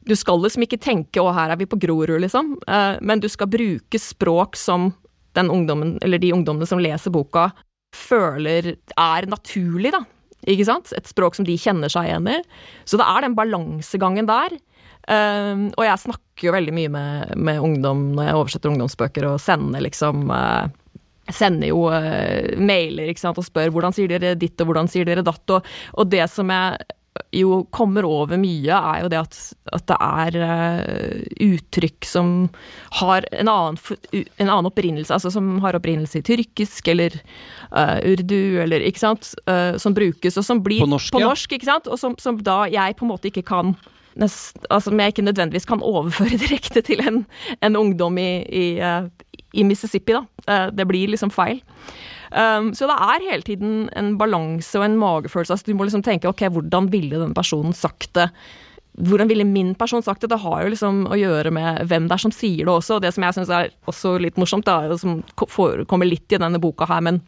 du 0.09 0.17
skal 0.17 0.41
liksom 0.43 0.65
ikke 0.65 0.81
tenke 0.81 1.21
'å, 1.21 1.33
her 1.35 1.53
er 1.53 1.61
vi 1.61 1.69
på 1.69 1.79
Grorud', 1.81 2.21
liksom, 2.25 2.57
uh, 2.69 2.97
men 3.01 3.21
du 3.21 3.29
skal 3.29 3.51
bruke 3.53 4.01
språk 4.01 4.57
som 4.57 4.93
den 5.37 5.51
ungdommen, 5.51 5.99
eller 6.03 6.19
de 6.19 6.33
ungdommene 6.33 6.67
som 6.67 6.81
leser 6.81 7.13
boka, 7.15 7.51
føler 7.95 8.75
er 8.97 9.29
naturlig, 9.31 9.93
da. 9.93 10.03
Ikke 10.49 10.67
sant? 10.69 10.93
Et 10.97 11.07
språk 11.07 11.37
som 11.37 11.47
de 11.47 11.57
kjenner 11.59 11.91
seg 11.93 12.09
igjen 12.09 12.29
i. 12.31 12.39
Så 12.89 12.99
det 13.01 13.07
er 13.07 13.25
den 13.25 13.37
balansegangen 13.39 14.29
der. 14.29 14.57
Um, 15.09 15.69
og 15.79 15.87
jeg 15.87 16.03
snakker 16.05 16.49
jo 16.49 16.53
veldig 16.53 16.75
mye 16.77 16.91
med, 16.93 17.31
med, 17.41 17.63
ungdom 17.65 18.11
når 18.17 18.29
jeg 18.29 18.37
oversetter 18.37 18.73
ungdomsbøker, 18.73 19.25
og 19.31 19.41
sender 19.41 19.81
liksom 19.81 20.29
uh, 20.29 20.69
sender 21.33 21.71
jo 21.71 21.87
uh, 21.89 22.57
mailer 22.61 23.09
ikke 23.09 23.25
sant, 23.25 23.41
og 23.41 23.47
spør 23.47 23.73
hvordan 23.73 23.97
sier 23.97 24.11
dere 24.13 24.37
ditt 24.39 24.61
og 24.61 24.71
hvordan 24.71 24.91
sier 24.93 25.09
dere 25.09 25.25
datt. 25.25 25.45
Og, 25.55 25.73
og 25.97 26.13
det 26.13 26.27
som 26.33 26.53
jeg 26.53 26.98
jo 27.35 27.63
kommer 27.75 28.07
over 28.09 28.39
mye, 28.41 28.73
er 28.73 29.03
jo 29.05 29.11
det 29.13 29.19
at, 29.21 29.37
at 29.77 29.85
det 29.91 29.97
er 30.01 30.39
uh, 30.41 31.27
uttrykk 31.45 32.09
som 32.09 32.31
har 33.01 33.27
en 33.37 33.51
annen, 33.53 33.79
en 34.15 34.49
annen, 34.49 34.69
opprinnelse, 34.71 35.13
altså 35.13 35.33
som 35.35 35.59
har 35.65 35.77
opprinnelse 35.77 36.23
i 36.23 36.25
tyrkisk 36.25 36.89
eller 36.89 37.19
uh, 37.75 37.99
urdu, 38.01 38.61
eller 38.65 38.85
ikke 38.89 39.05
sant, 39.05 39.35
uh, 39.51 39.77
som 39.81 39.97
brukes, 39.97 40.41
og 40.41 40.47
som 40.47 40.65
blir 40.65 40.81
på 40.85 40.89
norsk, 40.89 41.13
på 41.13 41.25
norsk 41.25 41.57
ikke 41.59 41.69
sant, 41.69 41.91
og 41.91 42.01
som, 42.01 42.17
som, 42.23 42.41
da 42.45 42.63
jeg 42.73 42.97
på 42.97 43.05
en 43.05 43.13
måte 43.13 43.33
ikke 43.33 43.47
kan 43.49 43.77
nest, 44.19 44.57
altså 44.67 44.91
Som 44.91 44.99
jeg 44.99 45.13
ikke 45.13 45.23
nødvendigvis 45.23 45.69
kan 45.69 45.83
overføre 45.85 46.41
direkte 46.45 46.81
til 46.83 47.05
en, 47.07 47.21
en 47.63 47.77
ungdom 47.79 48.17
i, 48.19 48.41
i, 48.51 48.65
i 49.55 49.63
Mississippi, 49.63 50.17
da. 50.17 50.65
det 50.75 50.89
blir 50.91 51.13
liksom 51.13 51.31
feil. 51.31 51.61
Um, 52.31 52.73
så 52.77 52.89
det 52.91 52.97
er 53.01 53.27
hele 53.31 53.47
tiden 53.47 53.75
en 53.97 54.17
balanse 54.21 54.79
og 54.79 54.87
en 54.87 54.99
magefølelse. 55.01 55.55
Altså, 55.55 55.69
du 55.69 55.79
må 55.79 55.89
liksom 55.89 56.05
tenke 56.07 56.31
ok, 56.31 56.49
hvordan 56.55 56.91
ville 56.93 57.21
den 57.23 57.37
personen 57.37 57.77
sagt 57.77 58.13
det? 58.19 58.29
Hvordan 58.99 59.31
ville 59.31 59.47
min 59.47 59.75
person 59.79 60.03
sagt 60.03 60.25
det? 60.25 60.33
Det 60.33 60.41
har 60.43 60.65
jo 60.65 60.73
liksom 60.75 61.05
å 61.07 61.19
gjøre 61.19 61.53
med 61.55 61.85
hvem 61.89 62.09
det 62.09 62.17
er 62.17 62.25
som 62.27 62.35
sier 62.35 62.65
det 62.67 62.75
også. 62.75 62.99
Og 62.99 63.05
det 63.05 63.15
som 63.15 63.25
jeg 63.25 63.37
syns 63.37 63.53
er 63.55 63.73
også 63.91 64.17
litt 64.23 64.41
morsomt, 64.41 64.67
det 64.67 64.75
er 64.75 64.93
jo 64.93 65.01
som 65.01 65.21
forekommer 65.53 66.09
litt 66.09 66.35
i 66.35 66.41
denne 66.41 66.61
boka 66.63 66.89
her, 66.91 67.05
men 67.07 67.23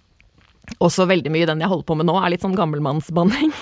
også 0.79 1.07
veldig 1.11 1.33
mye 1.33 1.49
den 1.49 1.61
jeg 1.63 1.71
holder 1.71 1.87
på 1.89 1.97
med 1.99 2.07
nå, 2.09 2.15
er 2.21 2.33
litt 2.33 2.45
sånn 2.45 2.57
gammelmannsbanning. 2.59 3.51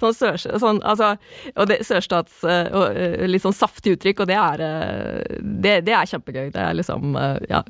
sånn, 0.00 0.14
sør, 0.16 0.38
sånn 0.40 0.80
altså, 0.82 1.12
og 1.54 1.68
det, 1.70 1.82
sørstats 1.86 2.40
uh, 2.46 2.66
og, 2.72 2.96
uh, 2.96 3.26
Litt 3.28 3.44
sånn 3.44 3.56
saftig 3.56 3.96
uttrykk, 3.96 4.24
og 4.24 4.30
det 4.30 4.38
er, 4.38 4.64
uh, 4.64 5.20
det, 5.40 5.76
det, 5.86 5.94
er 5.96 6.10
kjempegøy. 6.10 6.50
Det 6.54 6.62
er 6.62 6.74
liksom 6.78 7.14
Ja, 7.50 7.62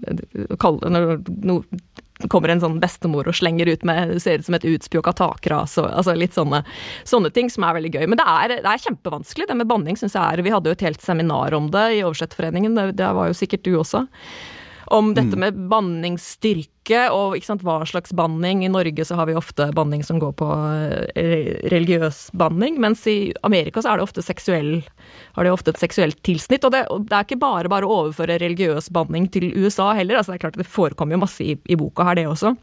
når 0.63 1.19
no, 1.45 1.59
kommer 2.31 2.53
en 2.53 2.63
sånn 2.63 2.79
bestemor 2.83 3.29
og 3.29 3.37
slenger 3.37 3.71
ut 3.73 3.85
med 3.89 4.15
Ser 4.23 4.41
ut 4.41 4.47
som 4.47 4.57
et 4.59 4.67
utspjåka 4.69 5.15
takras 5.19 5.77
og 5.83 5.89
altså 5.91 6.15
litt 6.17 6.37
sånne, 6.37 6.63
sånne, 7.09 7.33
ting 7.35 7.51
som 7.53 7.67
er 7.67 7.79
veldig 7.79 7.93
gøy. 7.97 8.07
Men 8.11 8.21
det 8.21 8.29
er, 8.29 8.57
det 8.63 8.73
er 8.73 8.85
kjempevanskelig, 8.87 9.49
det 9.51 9.59
med 9.59 9.71
banning, 9.71 9.99
syns 9.99 10.17
jeg 10.19 10.23
er 10.23 10.45
Vi 10.47 10.55
hadde 10.55 10.71
jo 10.71 10.79
et 10.79 10.87
helt 10.89 11.05
seminar 11.05 11.57
om 11.59 11.71
det 11.75 11.87
i 11.99 12.03
Oversettforeningen, 12.07 12.79
det, 12.79 12.91
det 13.01 13.13
var 13.17 13.31
jo 13.31 13.39
sikkert 13.39 13.67
du 13.67 13.75
også 13.81 14.07
om 14.87 15.13
dette 15.15 15.37
mm. 15.37 15.41
med 15.41 15.59
banningsstyrke 15.71 17.05
og 17.15 17.37
sant, 17.47 17.63
hva 17.67 17.81
slags 17.87 18.15
banning. 18.17 18.65
I 18.65 18.71
Norge 18.73 19.05
så 19.07 19.19
har 19.19 19.29
vi 19.31 19.37
ofte 19.39 19.69
banning 19.77 20.03
som 20.07 20.19
går 20.23 20.35
på 20.41 20.49
eh, 21.15 21.53
religiøs 21.73 22.31
banning, 22.39 22.81
mens 22.83 23.05
i 23.11 23.33
Amerika 23.47 23.83
så 23.83 23.93
er 23.93 24.01
det 24.01 24.09
ofte 24.09 24.25
seksuell 24.27 24.75
har 25.37 25.47
det 25.47 25.53
ofte 25.55 25.73
et 25.73 25.81
seksuelt 25.81 26.19
tilsnitt. 26.27 26.67
Og 26.67 26.75
det, 26.75 26.85
og 26.93 27.07
det 27.09 27.17
er 27.19 27.29
ikke 27.29 27.43
bare 27.43 27.71
bare 27.73 27.89
å 27.89 28.03
overføre 28.03 28.41
religiøs 28.43 28.91
banning 28.95 29.31
til 29.33 29.51
USA 29.55 29.93
heller. 29.99 30.19
altså 30.19 30.33
Det 30.33 30.41
er 30.41 30.45
klart 30.49 30.61
det 30.61 30.69
forekommer 30.69 31.17
jo 31.17 31.25
masse 31.25 31.45
i, 31.45 31.57
i 31.57 31.79
boka 31.79 32.07
her, 32.09 32.19
det 32.19 32.29
også. 32.31 32.57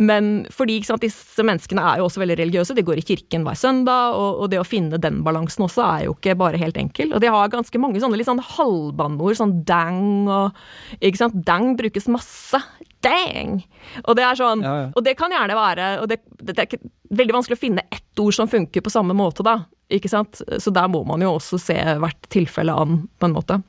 Men 0.00 0.28
fordi 0.54 0.78
sant, 0.86 1.02
disse 1.04 1.44
menneskene 1.44 1.82
er 1.84 2.00
jo 2.00 2.06
også 2.06 2.22
veldig 2.22 2.38
religiøse, 2.40 2.74
de 2.76 2.84
går 2.86 3.02
i 3.02 3.04
kirken 3.04 3.44
hver 3.44 3.58
søndag, 3.58 4.16
og, 4.16 4.40
og, 4.40 4.46
det 4.52 4.60
å 4.62 4.66
finne 4.66 5.00
den 5.02 5.20
balansen 5.26 5.66
også 5.66 5.84
er 5.84 6.06
jo 6.06 6.14
ikke 6.16 6.38
bare 6.40 6.60
helt 6.60 6.78
enkel. 6.80 7.12
Og 7.12 7.20
de 7.20 7.28
har 7.32 7.52
ganske 7.52 7.82
mange 7.82 8.00
sånne 8.00 8.16
litt 8.16 8.28
sånn 8.28 8.40
halvbanneord, 8.40 9.36
sånn 9.36 9.58
dang 9.68 10.28
og 10.30 10.56
ikke 11.04 11.20
sant, 11.20 11.36
Dang 11.50 11.74
brukes 11.76 12.08
masse. 12.12 12.58
Dang! 13.04 13.60
Og 14.06 14.16
det 14.16 14.24
er 14.24 14.38
sånn, 14.38 14.64
ja, 14.64 14.72
ja. 14.84 14.88
og 14.96 15.04
det 15.04 15.16
kan 15.18 15.32
gjerne 15.32 15.56
være 15.56 15.90
og 16.02 16.08
det, 16.10 16.20
det, 16.40 16.54
er 16.56 16.66
ikke 16.66 16.82
veldig 17.16 17.36
vanskelig 17.36 17.56
å 17.56 17.62
finne 17.62 17.84
ett 17.92 18.22
ord 18.22 18.36
som 18.36 18.50
funker 18.50 18.84
på 18.84 18.92
samme 18.92 19.16
måte, 19.16 19.44
da. 19.46 19.62
Ikke 19.90 20.10
sant? 20.12 20.40
Så 20.62 20.72
der 20.72 20.88
må 20.92 21.02
man 21.08 21.24
jo 21.24 21.34
også 21.36 21.58
se 21.60 21.76
hvert 21.76 22.28
tilfelle 22.32 22.76
an, 22.76 23.02
på 23.18 23.28
en 23.28 23.36
måte. 23.36 23.60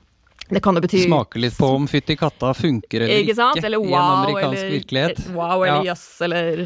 Det 0.52 0.60
kan 0.64 0.76
jo 0.76 0.84
bety 0.84 1.06
Smake 1.06 1.40
litt 1.40 1.58
på 1.58 1.74
om 1.78 1.88
fytti 1.88 2.18
katta 2.20 2.54
funker 2.58 3.06
eller 3.06 3.24
ikke, 3.24 3.36
ikke 3.56 3.68
eller 3.70 3.80
wow, 3.80 3.92
i 3.92 3.96
en 3.96 4.16
amerikansk 4.20 4.64
eller, 4.64 4.72
virkelighet. 4.76 5.28
Wow 5.36 5.66
eller 5.66 5.86
jøss, 5.88 6.08
yes, 6.12 6.24
eller 6.28 6.64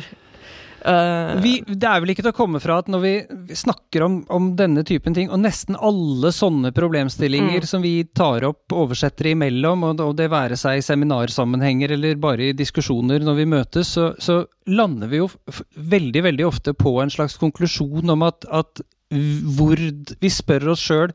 uh, 0.85 1.35
vi, 1.43 1.51
Det 1.67 1.89
er 1.91 2.01
vel 2.01 2.13
ikke 2.15 2.25
til 2.25 2.33
å 2.33 2.37
komme 2.39 2.61
fra 2.63 2.79
at 2.81 2.89
når 2.89 3.03
vi 3.03 3.13
snakker 3.61 4.07
om, 4.07 4.17
om 4.33 4.49
denne 4.57 4.81
typen 4.87 5.17
ting, 5.17 5.29
og 5.29 5.43
nesten 5.43 5.77
alle 5.77 6.33
sånne 6.33 6.73
problemstillinger 6.75 7.61
mm. 7.61 7.69
som 7.69 7.85
vi 7.85 7.93
tar 8.17 8.47
opp 8.49 8.73
oversettere 8.73 9.35
imellom, 9.35 9.85
og, 9.91 10.01
og 10.07 10.17
det 10.17 10.31
være 10.33 10.57
seg 10.59 10.81
i 10.81 10.87
seminarsammenhenger 10.89 11.93
eller 11.99 12.17
bare 12.21 12.49
i 12.49 12.57
diskusjoner 12.57 13.21
når 13.25 13.39
vi 13.43 13.47
møtes, 13.53 13.93
så, 13.99 14.11
så 14.17 14.41
lander 14.65 15.13
vi 15.13 15.21
jo 15.21 15.29
veldig, 15.77 16.25
veldig 16.31 16.49
ofte 16.49 16.73
på 16.73 16.97
en 17.03 17.13
slags 17.13 17.37
konklusjon 17.41 18.17
om 18.17 18.25
at, 18.25 18.49
at 18.49 18.81
hvor, 19.13 19.79
vi 20.21 20.29
spør 20.33 20.71
oss 20.73 20.81
sjøl 20.81 21.11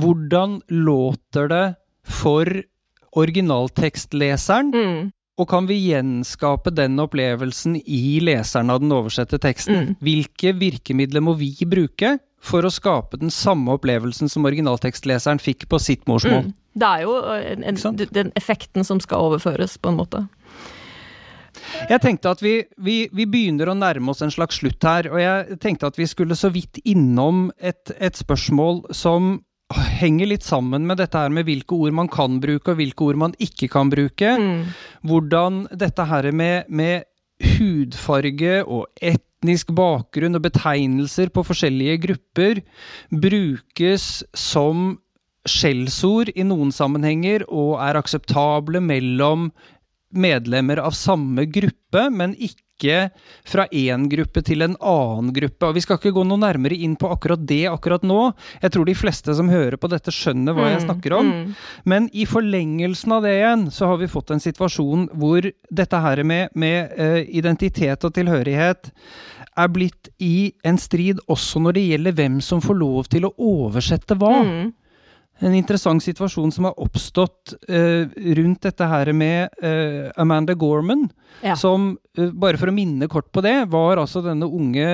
hvordan 0.00 0.62
låter 0.72 1.50
det 1.52 1.64
for 2.04 2.48
originaltekstleseren. 3.14 4.72
Mm. 4.74 5.12
Og 5.34 5.48
kan 5.50 5.66
vi 5.66 5.80
gjenskape 5.88 6.70
den 6.70 7.00
opplevelsen 7.02 7.80
i 7.80 8.20
leseren 8.22 8.70
av 8.70 8.82
den 8.84 8.92
oversette 8.94 9.40
teksten? 9.42 9.74
Mm. 9.74 9.96
Hvilke 10.04 10.54
virkemidler 10.60 11.24
må 11.24 11.34
vi 11.40 11.50
bruke 11.66 12.18
for 12.44 12.66
å 12.66 12.70
skape 12.72 13.18
den 13.18 13.32
samme 13.34 13.74
opplevelsen 13.74 14.30
som 14.30 14.46
originaltekstleseren 14.46 15.42
fikk 15.42 15.66
på 15.72 15.80
sitt 15.82 16.04
morsmål? 16.10 16.50
Mm. 16.50 16.54
Det 16.74 16.90
er 16.90 17.04
jo 17.06 17.18
en, 17.34 17.66
en, 17.70 17.98
den 18.14 18.32
effekten 18.38 18.86
som 18.86 19.00
skal 19.02 19.28
overføres, 19.28 19.76
på 19.78 19.92
en 19.92 19.98
måte. 19.98 20.24
Jeg 21.88 22.02
tenkte 22.02 22.32
at 22.34 22.42
vi, 22.42 22.54
vi, 22.82 22.96
vi, 23.14 23.26
begynner 23.30 23.70
å 23.70 23.76
nærme 23.78 24.10
oss 24.10 24.22
en 24.26 24.32
slags 24.34 24.58
slutt 24.60 24.82
her, 24.86 25.08
og 25.10 25.20
jeg 25.22 25.58
tenkte 25.62 25.90
at 25.90 25.98
vi 25.98 26.06
skulle 26.10 26.36
så 26.38 26.50
vidt 26.54 26.80
innom 26.84 27.48
et, 27.58 27.94
et 27.98 28.18
spørsmål 28.18 28.84
som 28.94 29.36
henger 29.74 30.30
litt 30.30 30.46
sammen 30.46 30.86
med 30.88 31.00
dette 31.00 31.18
her 31.18 31.32
med 31.34 31.46
hvilke 31.48 31.76
ord 31.76 31.94
man 31.96 32.10
kan 32.12 32.38
bruke, 32.42 32.72
og 32.72 32.80
hvilke 32.80 33.08
ord 33.08 33.20
man 33.20 33.36
ikke 33.42 33.68
kan 33.72 33.90
bruke. 33.92 34.34
Mm. 34.38 34.64
Hvordan 35.08 35.64
dette 35.72 36.06
her 36.10 36.30
med, 36.32 36.68
med 36.68 37.04
hudfarge 37.44 38.60
og 38.62 38.86
etnisk 39.02 39.72
bakgrunn 39.76 40.38
og 40.38 40.44
betegnelser 40.46 41.32
på 41.34 41.44
forskjellige 41.46 42.00
grupper 42.06 42.62
brukes 43.10 44.22
som 44.38 44.92
skjellsord 45.44 46.30
i 46.32 46.44
noen 46.46 46.70
sammenhenger 46.72 47.44
og 47.52 47.76
er 47.84 47.98
akseptable 48.00 48.80
mellom 48.80 49.50
medlemmer 50.14 50.78
av 50.80 50.94
samme 50.96 51.44
gruppe, 51.50 52.06
men 52.14 52.36
ikke 52.38 52.63
fra 53.48 53.64
én 53.72 54.06
gruppe 54.12 54.42
til 54.44 54.62
en 54.66 54.76
annen 54.80 55.32
gruppe. 55.36 55.68
Og 55.70 55.74
Vi 55.74 55.82
skal 55.84 55.98
ikke 56.00 56.12
gå 56.16 56.24
noe 56.28 56.40
nærmere 56.42 56.76
inn 56.76 56.96
på 57.00 57.10
akkurat 57.12 57.42
det 57.46 57.62
akkurat 57.70 58.02
nå. 58.06 58.32
Jeg 58.62 58.70
tror 58.74 58.84
de 58.88 58.94
fleste 58.94 59.34
som 59.34 59.48
hører 59.52 59.76
på 59.80 59.90
dette, 59.92 60.12
skjønner 60.14 60.54
hva 60.54 60.70
jeg 60.70 60.80
Mm, 60.82 60.86
snakker 60.88 61.12
om. 61.18 61.26
mm. 61.32 61.54
Men 61.84 62.08
i 62.12 62.24
forlengelsen 62.26 63.12
av 63.12 63.22
det 63.22 63.34
igjen, 63.38 63.70
så 63.70 63.86
har 63.86 63.96
vi 63.98 64.06
fått 64.10 64.30
en 64.30 64.40
situasjon 64.40 65.08
hvor 65.14 65.40
dette 65.70 66.00
her 66.00 66.22
med, 66.24 66.48
med 66.54 66.92
uh, 66.98 67.20
identitet 67.28 68.04
og 68.04 68.14
tilhørighet 68.14 68.92
er 69.56 69.68
blitt 69.70 70.08
i 70.18 70.52
en 70.66 70.78
strid 70.78 71.20
også 71.30 71.60
når 71.62 71.72
det 71.76 71.84
gjelder 71.88 72.12
hvem 72.18 72.40
som 72.42 72.60
får 72.60 72.74
lov 72.80 73.04
til 73.12 73.24
å 73.28 73.34
oversette 73.38 74.16
hva. 74.18 74.42
Mm. 74.44 74.72
En 75.42 75.54
interessant 75.56 75.98
situasjon 76.02 76.52
som 76.54 76.68
har 76.68 76.76
oppstått 76.78 77.56
uh, 77.66 78.06
rundt 78.38 78.62
dette 78.62 78.86
her 78.86 79.10
med 79.16 79.50
uh, 79.64 80.12
Amanda 80.20 80.54
Gorman, 80.54 81.08
Ja. 81.42 81.56
som, 81.58 81.98
uh, 82.18 82.30
bare 82.30 82.56
for 82.60 82.70
å 82.70 82.74
minne 82.76 83.08
kort 83.10 83.32
på 83.34 83.42
det, 83.42 83.56
var 83.72 83.98
altså 83.98 84.22
denne 84.22 84.46
unge 84.46 84.86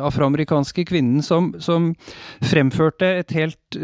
afroamerikanske 0.00 0.86
kvinnen 0.88 1.20
som, 1.22 1.52
som 1.60 1.90
fremførte 2.40 3.10
et 3.20 3.34
helt 3.36 3.78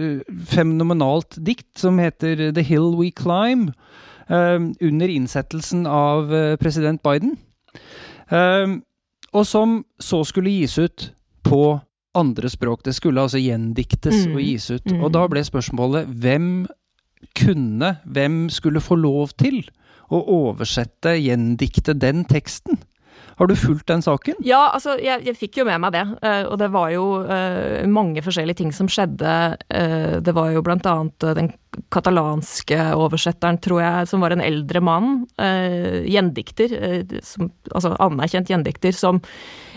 fenomenalt 0.48 1.36
dikt 1.44 1.68
som 1.78 2.00
heter 2.00 2.48
The 2.56 2.64
Hill 2.64 2.94
We 2.96 3.12
Climb, 3.12 3.74
under 4.24 5.10
innsettelsen 5.12 5.82
av 5.84 6.30
president 6.56 7.02
Biden. 7.04 7.34
Og 8.32 9.44
som 9.44 9.82
så 10.00 10.22
skulle 10.24 10.54
gis 10.54 10.78
ut 10.80 11.10
på 11.44 11.60
andre 12.14 12.50
språk. 12.52 12.84
Det 12.86 12.94
skulle 12.96 13.22
altså 13.22 13.42
gjendiktes 13.42 14.26
Mm, 14.26 14.34
og 14.34 14.40
gis 14.40 14.70
ut. 14.70 14.86
mm. 14.86 15.02
Og 15.02 15.12
da 15.12 15.26
ble 15.28 15.44
spørsmålet 15.44 16.08
hvem 16.08 16.66
kunne, 17.34 17.96
hvem 18.04 18.48
skulle 18.50 18.80
få 18.80 18.98
lov 19.00 19.34
til 19.40 19.62
å 20.12 20.20
oversette, 20.20 21.16
gjendikte 21.18 21.94
den 21.96 22.24
teksten? 22.28 22.78
Har 23.34 23.48
du 23.50 23.56
fulgt 23.58 23.88
den 23.90 24.02
saken? 24.04 24.36
Ja, 24.46 24.68
altså, 24.76 24.94
jeg, 25.02 25.24
jeg 25.26 25.34
fikk 25.38 25.58
jo 25.58 25.66
med 25.66 25.80
meg 25.82 25.94
det. 25.96 26.04
Uh, 26.22 26.44
og 26.52 26.58
det 26.60 26.68
var 26.74 26.92
jo 26.94 27.04
uh, 27.26 27.82
mange 27.90 28.22
forskjellige 28.22 28.60
ting 28.62 28.70
som 28.74 28.90
skjedde. 28.90 29.34
Uh, 29.74 30.20
det 30.22 30.34
var 30.36 30.52
jo 30.54 30.62
blant 30.62 30.86
annet 30.86 31.26
den 31.40 31.50
katalanske 31.94 32.78
oversetteren, 32.94 33.58
tror 33.64 33.82
jeg, 33.82 34.10
som 34.12 34.22
var 34.22 34.36
en 34.36 34.44
eldre 34.44 34.78
mann. 34.84 35.24
gjendikter. 36.06 36.70
som, 37.26 37.48
altså 37.74 37.96
anerkjent 37.98 38.52
gjendikter, 38.52 38.94
som 38.94 39.18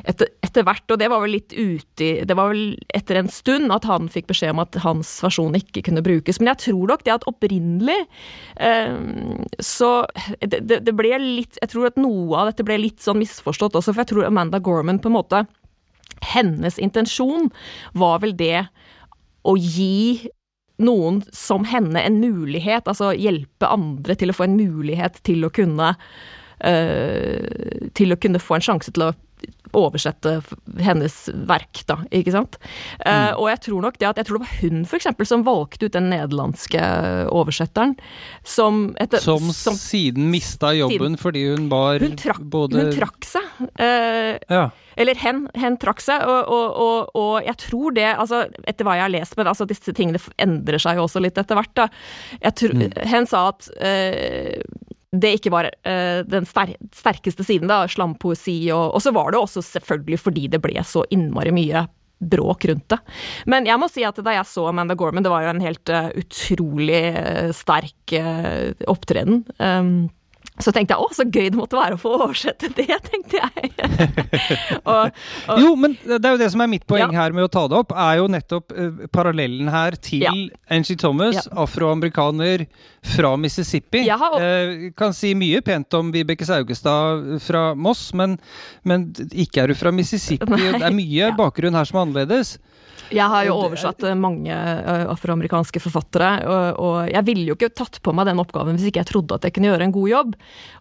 etter, 0.05 0.29
etter 0.45 0.65
hvert, 0.67 0.85
og 0.91 0.99
det 1.01 1.09
var 1.11 1.23
vel 1.23 1.33
litt 1.37 1.53
uti 1.55 2.09
Det 2.27 2.37
var 2.37 2.51
vel 2.51 2.75
etter 2.95 3.19
en 3.19 3.29
stund 3.31 3.73
at 3.73 3.87
han 3.89 4.09
fikk 4.11 4.29
beskjed 4.31 4.53
om 4.53 4.61
at 4.63 4.77
hans 4.83 5.09
versjon 5.23 5.57
ikke 5.57 5.83
kunne 5.87 6.03
brukes. 6.05 6.39
Men 6.39 6.51
jeg 6.53 6.67
tror 6.67 6.93
nok 6.93 7.05
det 7.07 7.15
at 7.15 7.27
opprinnelig 7.29 7.99
eh, 8.61 8.97
så 9.63 9.91
det, 10.41 10.61
det, 10.69 10.95
ble 10.95 11.17
litt 11.23 11.59
Jeg 11.61 11.73
tror 11.73 11.89
at 11.89 12.01
noe 12.01 12.37
av 12.37 12.51
dette 12.51 12.65
ble 12.67 12.79
litt 12.81 13.03
sånn 13.03 13.21
misforstått 13.21 13.77
også, 13.79 13.93
for 13.93 14.03
jeg 14.03 14.11
tror 14.13 14.29
Amanda 14.29 14.61
Gorman 14.63 15.01
på 15.01 15.11
en 15.11 15.17
måte 15.17 15.45
Hennes 16.33 16.79
intensjon 16.81 17.51
var 17.97 18.21
vel 18.23 18.33
det 18.37 18.65
å 19.47 19.53
gi 19.57 20.27
noen 20.83 21.21
som 21.33 21.65
henne 21.65 22.01
en 22.05 22.19
mulighet, 22.21 22.87
altså 22.89 23.13
hjelpe 23.17 23.69
andre 23.69 24.15
til 24.17 24.31
å 24.31 24.35
få 24.37 24.45
en 24.45 24.57
mulighet 24.59 25.21
til 25.25 25.47
å 25.47 25.53
kunne 25.53 25.93
eh, 26.61 27.89
Til 27.97 28.13
å 28.13 28.19
kunne 28.21 28.41
få 28.41 28.57
en 28.57 28.67
sjanse 28.69 28.93
til 28.93 29.07
å 29.07 29.13
oversette 29.77 30.37
hennes 30.83 31.15
verk, 31.49 31.83
da, 31.89 31.99
ikke 32.11 32.33
sant. 32.33 32.57
Eh, 33.05 33.31
og 33.37 33.47
jeg 33.51 33.61
tror 33.67 33.85
nok 33.85 33.99
det 34.01 34.07
at 34.09 34.17
Jeg 34.21 34.27
tror 34.29 34.39
det 34.41 34.47
var 34.47 34.55
hun, 34.63 34.81
for 34.89 34.97
eksempel, 34.97 35.27
som 35.29 35.45
valgte 35.45 35.85
ut 35.87 35.93
den 35.95 36.09
nederlandske 36.11 36.81
oversetteren, 37.33 37.93
som 38.47 38.95
etter, 39.01 39.21
Som, 39.21 39.51
siden 39.53 40.31
mista 40.33 40.73
jobben 40.75 41.17
fordi 41.21 41.45
hun 41.51 41.69
var 41.71 42.01
hun 42.03 42.17
trakk, 42.19 42.41
både 42.53 42.81
hun 42.87 42.91
trakk 42.97 43.27
seg. 43.27 43.47
Uh, 43.79 44.35
Ja. 44.49 44.65
eller 44.97 45.15
hen, 45.21 45.43
hen 45.55 45.77
trakk 45.77 46.01
seg, 46.01 46.23
og, 46.25 46.49
og, 46.49 46.77
og, 46.81 47.11
og 47.21 47.45
jeg 47.45 47.57
tror 47.61 47.93
det, 47.93 48.07
altså 48.17 48.43
etter 48.67 48.87
hva 48.87 48.95
jeg 48.97 49.05
har 49.05 49.13
lest, 49.13 49.37
men 49.37 49.47
altså 49.51 49.67
disse 49.69 49.93
tingene 49.93 50.19
endrer 50.41 50.81
seg 50.81 50.97
jo 50.97 51.05
også 51.05 51.21
litt 51.21 51.37
etter 51.37 51.57
hvert, 51.59 51.73
da. 51.77 51.87
Jeg 52.41 52.55
tror, 52.57 52.73
Mm. 52.77 52.91
Hen 53.09 53.25
sa 53.29 53.47
at 53.49 53.67
eh, 53.81 54.59
det 55.15 55.37
ikke 55.37 55.53
var 55.53 55.69
uh, 55.71 56.23
den 56.27 56.47
ster 56.49 56.73
sterkeste 56.95 57.45
siden, 57.47 57.69
da, 57.71 57.85
slampoesi, 57.89 58.59
og, 58.75 58.97
og 58.97 59.03
så 59.03 59.13
var 59.15 59.31
det 59.31 59.41
også 59.41 59.63
selvfølgelig 59.63 60.19
fordi 60.19 60.47
det 60.51 60.61
ble 60.63 60.83
så 60.83 61.05
innmari 61.13 61.53
mye 61.55 61.85
bråk 62.17 62.65
rundt 62.65 62.87
det. 62.89 62.97
Men 63.45 63.67
jeg 63.69 63.77
må 63.79 63.87
si 63.93 64.03
at 64.07 64.17
da 64.25 64.33
jeg 64.33 64.49
så 64.49 64.65
Amanda 64.71 64.97
Gorman, 64.97 65.23
det 65.23 65.31
var 65.31 65.45
jo 65.45 65.53
en 65.53 65.63
helt 65.63 65.93
uh, 65.93 66.09
utrolig 66.17 67.03
uh, 67.13 67.49
sterk 67.55 68.17
opptreden. 68.89 69.43
Um, 69.61 70.07
så 70.63 70.71
tenkte 70.73 70.95
jeg 70.95 71.03
å, 71.03 71.07
så 71.13 71.23
gøy 71.27 71.49
det 71.53 71.57
måtte 71.59 71.77
være 71.77 71.97
å 71.97 71.99
få 72.01 72.11
oversette 72.17 72.69
det, 72.77 72.87
tenkte 73.11 73.37
jeg. 73.37 73.71
og, 74.89 75.11
og, 75.47 75.59
Jo, 75.61 75.71
men 75.79 75.93
det 76.01 76.17
er 76.25 76.33
jo 76.35 76.39
det 76.41 76.49
som 76.53 76.63
er 76.65 76.71
mitt 76.71 76.85
poeng 76.89 77.03
Ja. 77.13 77.23
her 77.23 77.35
med 77.37 77.45
å 77.45 77.51
ta 77.53 77.65
det 77.69 77.77
opp, 77.77 77.93
er 77.93 78.17
jo 78.21 78.27
nettopp 78.33 78.73
uh, 78.73 79.03
parallellen 79.13 79.69
her 79.73 79.97
til 80.01 80.25
Ja. 80.25 80.33
Angie 80.73 80.97
Thomas, 80.99 81.37
Ja. 81.37 81.45
afroamerikaner 81.65 82.65
fra 83.15 83.35
Mississippi. 83.39 84.05
Har- 84.09 84.39
uh, 84.41 84.87
kan 84.97 85.13
si 85.13 85.33
mye 85.37 85.61
pent 85.65 85.93
om 85.99 86.09
Vibeke 86.15 86.47
Saugestad 86.47 87.37
fra 87.45 87.67
Moss, 87.77 88.09
men, 88.17 88.39
men 88.83 89.11
ikke 89.31 89.63
er 89.65 89.73
du 89.73 89.77
fra 89.77 89.93
Mississippi. 89.93 90.49
Nei. 90.57 90.73
Det 90.79 90.87
er 90.89 90.97
mye 90.97 91.31
bakgrunn 91.37 91.77
her 91.77 91.85
som 91.87 92.01
er 92.01 92.07
annerledes. 92.07 92.57
Jeg 93.13 93.27
har 93.31 93.45
jo 93.47 93.53
er- 93.55 93.67
oversatt 93.69 94.03
eh, 94.03 94.15
mange 94.19 94.51
eh, 94.51 95.03
afroamerikanske 95.11 95.79
forfattere, 95.83 96.29
og, 96.47 96.79
og 96.83 96.95
jeg 97.13 97.23
ville 97.27 97.45
jo 97.49 97.55
ikke 97.57 97.69
tatt 97.77 97.99
på 98.03 98.13
meg 98.15 98.27
den 98.27 98.41
oppgaven 98.43 98.75
hvis 98.77 98.89
ikke 98.89 99.03
jeg 99.03 99.09
trodde 99.11 99.37
at 99.37 99.47
jeg 99.47 99.55
kunne 99.55 99.69
gjøre 99.71 99.87
en 99.87 99.93
god 99.95 100.09
jobb. 100.11 100.33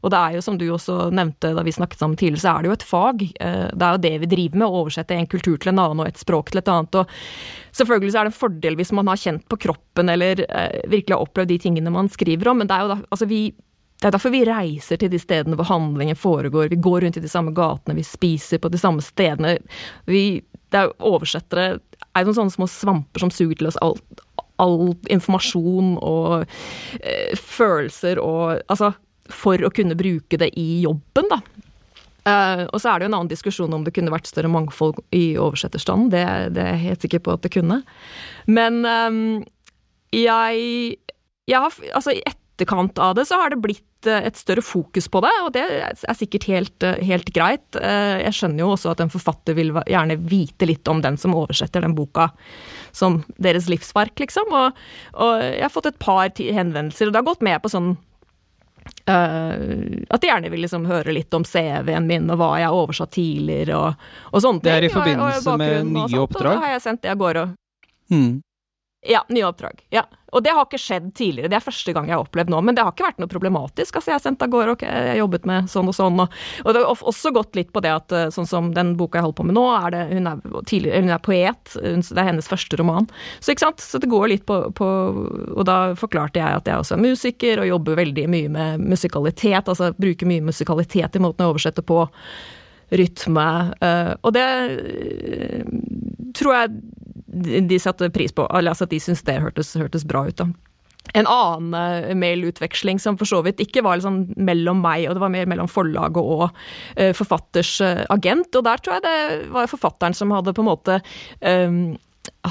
Og 0.03 0.11
det 0.15 0.21
er 0.23 0.37
jo, 0.39 0.45
som 0.47 0.59
du 0.59 0.65
også 0.75 0.97
nevnte 1.15 1.53
da 1.57 1.65
vi 1.67 1.75
snakket 1.77 2.03
sammen 2.03 2.19
tidligere, 2.19 2.43
så 2.43 2.55
er 2.57 2.63
det 2.67 2.71
jo 2.73 2.77
et 2.79 2.89
fag. 2.91 3.27
Eh, 3.41 3.69
Det 3.77 3.87
er 3.89 3.93
jo 3.99 4.03
det 4.07 4.15
vi 4.25 4.31
driver 4.35 4.63
med, 4.63 4.67
å 4.69 4.81
oversette 4.85 5.15
en 5.19 5.31
kultur 5.31 5.59
til 5.63 5.73
en 5.75 5.83
annen 5.85 6.03
og 6.05 6.09
et 6.11 6.19
språk 6.19 6.51
til 6.51 6.63
et 6.63 6.73
annet. 6.73 6.99
Og 7.03 7.15
selvfølgelig 7.77 8.13
så 8.15 8.19
er 8.23 8.29
det 8.31 8.35
en 8.35 8.41
fordel 8.41 8.81
hvis 8.81 8.93
man 8.97 9.07
har 9.13 9.21
kjent 9.21 9.47
på 9.53 9.61
kroppen 9.67 10.09
eller 10.13 10.43
virkelig 10.91 11.15
har 11.17 11.23
opplevd 11.27 11.49
de 11.55 11.59
tingene 11.63 11.93
man 11.95 12.09
skriver 12.13 12.49
om, 12.51 12.59
men 12.63 12.69
det 12.71 12.77
er 12.77 12.85
jo 12.87 12.93
da, 12.95 12.99
altså 13.13 13.29
vi 13.31 13.45
det 13.97 14.11
er 14.11 14.13
derfor 14.13 14.29
vi 14.29 14.43
reiser 14.45 14.99
til 15.01 15.09
de 15.09 15.17
stedene 15.17 15.57
hvor 15.57 15.65
handlingen 15.71 16.19
foregår. 16.21 16.69
Vi 16.69 16.77
går 16.85 17.01
rundt 17.07 17.17
i 17.17 17.23
de 17.25 17.31
samme 17.33 17.55
gatene, 17.57 17.95
vi 17.97 18.03
spiser 18.05 18.61
på 18.61 18.69
de 18.69 18.77
samme 18.77 19.01
stedene. 19.01 19.55
Vi, 20.05 20.43
det 20.75 20.83
er 20.83 20.95
oversettere 21.05 21.67
er 22.17 22.25
jo 22.25 22.31
noen 22.31 22.39
sånne 22.41 22.55
små 22.55 22.69
svamper 22.71 23.23
som 23.23 23.33
suger 23.33 23.59
til 23.59 23.69
oss 23.71 23.79
all, 23.85 23.97
all 24.63 24.95
informasjon 25.13 25.97
og 26.01 26.47
eh, 27.01 27.37
følelser 27.37 28.21
og 28.23 28.63
Altså, 28.73 28.93
for 29.33 29.61
å 29.67 29.73
kunne 29.75 29.99
bruke 29.99 30.39
det 30.39 30.53
i 30.59 30.83
jobben, 30.85 31.29
da. 31.33 31.41
Eh, 32.27 32.63
og 32.67 32.81
så 32.83 32.91
er 32.91 32.99
det 32.99 33.07
jo 33.07 33.11
en 33.11 33.19
annen 33.21 33.31
diskusjon 33.31 33.75
om 33.75 33.85
det 33.87 33.95
kunne 33.97 34.15
vært 34.15 34.31
større 34.31 34.51
mangfold 34.51 34.99
i 35.15 35.37
oversetterstanden. 35.39 36.11
Det, 36.15 36.23
det 36.57 36.63
er 36.63 36.73
jeg 36.75 36.85
helt 36.85 37.07
sikker 37.07 37.25
på 37.27 37.35
at 37.37 37.45
det 37.45 37.53
kunne. 37.55 37.81
Men 38.51 38.81
ehm, 38.87 39.45
jeg, 40.15 40.97
jeg 41.51 41.63
har 41.67 41.79
Altså, 41.93 42.15
i 42.15 42.23
etterkant 42.57 42.99
av 42.99 43.15
det 43.19 43.27
så 43.29 43.37
har 43.41 43.51
det 43.53 43.59
blitt 43.61 44.07
eh, 44.09 44.25
et 44.27 44.37
større 44.37 44.63
fokus 44.65 45.09
på 45.13 45.21
det, 45.21 45.33
og 45.45 45.53
det 45.53 45.63
er 45.85 46.17
sikkert 46.17 46.47
helt, 46.49 46.83
eh, 46.83 46.97
helt 47.05 47.29
greit. 47.37 47.77
Eh, 47.77 48.23
Jeg 48.25 48.33
skjønner 48.33 48.65
jo 48.65 48.71
også 48.75 48.91
at 48.95 49.01
en 49.05 49.13
forfatter 49.13 49.55
vil 49.55 49.73
gjerne 49.87 50.17
vite 50.25 50.67
litt 50.67 50.89
om 50.89 51.03
den 51.05 51.17
som 51.21 51.35
oversetter 51.37 51.83
den 51.85 51.95
boka 51.95 52.31
som 52.93 53.23
deres 53.39 53.69
livsverk, 53.69 54.17
liksom. 54.19 54.49
Og, 54.51 54.73
og 55.15 55.43
jeg 55.45 55.63
har 55.63 55.71
fått 55.75 55.87
et 55.93 55.99
par 56.01 56.31
henvendelser, 56.33 57.07
og 57.07 57.13
det 57.13 57.21
har 57.21 57.29
gått 57.35 57.43
med 57.43 57.61
på 57.63 57.69
sånn 57.73 57.97
Uh, 59.07 60.03
at 60.11 60.23
de 60.23 60.29
gjerne 60.29 60.51
vil 60.51 60.63
liksom 60.63 60.85
høre 60.87 61.11
litt 61.15 61.35
om 61.35 61.43
CV-en 61.47 62.07
min 62.07 62.31
og 62.31 62.39
hva 62.39 62.53
jeg 62.61 62.69
har 62.69 62.75
oversatt 62.75 63.11
tidligere 63.15 63.75
og, 63.75 64.05
og 64.33 64.43
sånne 64.43 64.63
Det 64.63 64.73
er 64.73 64.87
i 64.87 64.91
forbindelse 64.95 65.43
og- 65.47 65.53
og 65.53 65.59
med 65.59 65.87
nye 65.91 66.21
oppdrag? 66.23 66.55
Og 66.55 66.61
da 66.61 66.65
har 66.65 66.73
jeg 66.77 66.83
sendt 66.83 67.03
det 67.03 67.11
av 67.11 67.19
gårde. 67.19 67.43
og 67.43 67.57
Mm. 68.15 68.43
Ja, 69.09 69.25
nye 69.29 69.47
oppdrag. 69.49 69.83
Ja. 69.95 70.07
Og 70.35 70.43
det 70.45 70.53
har 70.53 70.67
ikke 70.67 70.81
skjedd 70.81 71.13
tidligere, 71.17 71.49
det 71.49 71.57
er 71.57 71.65
første 71.65 71.93
gang 71.95 72.09
jeg 72.11 72.17
har 72.17 72.25
opplevd 72.27 72.51
nå. 72.53 72.59
Men 72.67 72.77
det 72.77 72.83
har 72.85 72.93
ikke 72.93 73.07
vært 73.07 73.21
noe 73.23 73.31
problematisk. 73.31 73.97
Altså, 73.97 74.11
jeg 74.11 74.19
har 74.19 74.25
sendt 74.25 74.43
av 74.45 74.51
gårde, 74.53 74.75
og 74.75 74.83
jeg 74.85 75.21
jobbet 75.21 75.47
med 75.49 75.71
sånn 75.73 75.89
og 75.89 75.97
sånn. 75.97 76.19
Og, 76.25 76.35
og 76.65 76.75
det 76.75 76.83
har 76.83 77.05
også 77.13 77.33
gått 77.37 77.57
litt 77.57 77.71
på 77.73 77.83
det 77.85 77.93
at 77.95 78.13
eh, 78.13 78.27
sånn 78.35 78.49
som 78.51 78.73
den 78.77 78.93
boka 78.99 79.21
jeg 79.21 79.29
holder 79.29 79.39
på 79.39 79.47
med 79.49 79.57
nå, 79.57 79.65
er 79.79 79.95
det, 79.95 80.03
hun, 80.11 80.29
er 80.29 80.99
hun 80.99 81.15
er 81.15 81.23
poet. 81.25 81.77
Det 81.79 82.19
er 82.19 82.29
hennes 82.29 82.51
første 82.51 82.81
roman. 82.81 83.09
Så 83.39 83.55
ikke 83.55 83.69
sant, 83.69 83.87
så 83.87 84.03
det 84.03 84.11
går 84.13 84.29
litt 84.35 84.45
på, 84.51 84.59
på 84.77 84.91
Og 85.55 85.65
da 85.69 85.79
forklarte 85.99 86.43
jeg 86.43 86.61
at 86.61 86.69
jeg 86.69 86.83
også 86.83 86.99
er 86.99 87.05
musiker 87.07 87.63
og 87.63 87.71
jobber 87.71 88.03
veldig 88.03 88.29
mye 88.35 88.53
med 88.59 88.87
musikalitet. 88.93 89.71
Altså 89.71 89.95
bruker 89.97 90.29
mye 90.29 90.45
musikalitet 90.51 91.17
i 91.17 91.23
måten 91.23 91.47
jeg 91.47 91.55
oversetter 91.55 91.87
på. 91.87 92.03
Rytme. 92.87 93.49
eh, 93.83 94.13
og 94.21 94.37
det 94.37 94.47
eh, 94.47 95.65
tror 96.37 96.55
jeg 96.55 96.77
de 97.43 97.79
satte 97.83 98.11
pris 98.15 98.33
på, 98.33 98.47
altså 98.49 98.87
at 98.87 98.95
de 98.95 99.03
syntes 99.03 99.25
det 99.27 99.41
hørtes, 99.43 99.75
hørtes 99.79 100.07
bra 100.09 100.27
ut. 100.29 100.39
da. 100.41 100.49
En 101.15 101.29
annen 101.31 101.75
uh, 101.77 102.15
mailutveksling 102.19 102.99
som 103.03 103.19
for 103.19 103.29
så 103.31 103.43
vidt 103.47 103.61
ikke 103.63 103.85
var 103.87 103.99
liksom 103.99 104.25
mellom 104.49 104.81
meg, 104.83 105.07
og 105.07 105.17
det 105.17 105.23
var 105.23 105.33
mer 105.35 105.47
mellom 105.51 105.71
forlaget 105.71 106.19
og 106.19 106.49
uh, 106.49 107.13
forfatters 107.17 107.77
uh, 107.85 108.03
agent. 108.11 108.51
Og 108.59 108.67
der 108.67 108.83
tror 108.83 108.99
jeg 108.99 109.07
det 109.07 109.53
var 109.55 109.71
forfatteren 109.71 110.17
som 110.17 110.35
hadde 110.35 110.57
på 110.57 110.65
en 110.65 110.71
måte 110.73 110.99
um, 111.41 111.79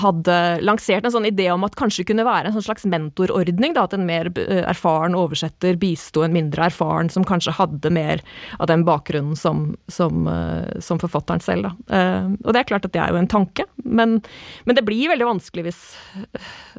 hadde 0.02 0.36
lansert 0.66 1.06
en 1.06 1.14
sånn 1.14 1.28
idé 1.30 1.48
om 1.54 1.66
at 1.68 1.76
kanskje 1.80 2.06
kunne 2.10 2.26
være 2.28 2.50
en 2.50 2.56
sånn 2.56 2.68
slags 2.68 2.88
mentorordning. 2.90 3.76
Da, 3.76 3.86
at 3.88 3.96
en 3.98 4.08
mer 4.08 4.30
eh, 4.42 4.64
erfaren 4.64 5.18
oversetter 5.18 5.80
bisto 5.82 6.26
en 6.26 6.36
mindre 6.36 6.68
erfaren, 6.70 7.12
som 7.14 7.28
kanskje 7.28 7.56
hadde 7.58 7.92
mer 7.94 8.24
av 8.60 8.70
den 8.72 8.86
bakgrunnen 8.88 9.38
som, 9.40 9.68
som, 9.92 10.28
eh, 10.32 10.80
som 10.84 11.02
forfatteren 11.02 11.44
selv. 11.44 11.70
Da. 11.70 12.00
Eh, 12.00 12.32
og 12.44 12.54
det 12.54 12.64
er 12.64 12.72
klart 12.72 12.88
at 12.90 12.96
det 12.96 13.04
er 13.04 13.14
jo 13.14 13.22
en 13.22 13.32
tanke, 13.32 13.68
men, 13.84 14.20
men 14.66 14.78
det 14.78 14.86
blir 14.88 15.12
veldig 15.14 15.30
vanskelig 15.34 15.68
hvis, 15.70 15.84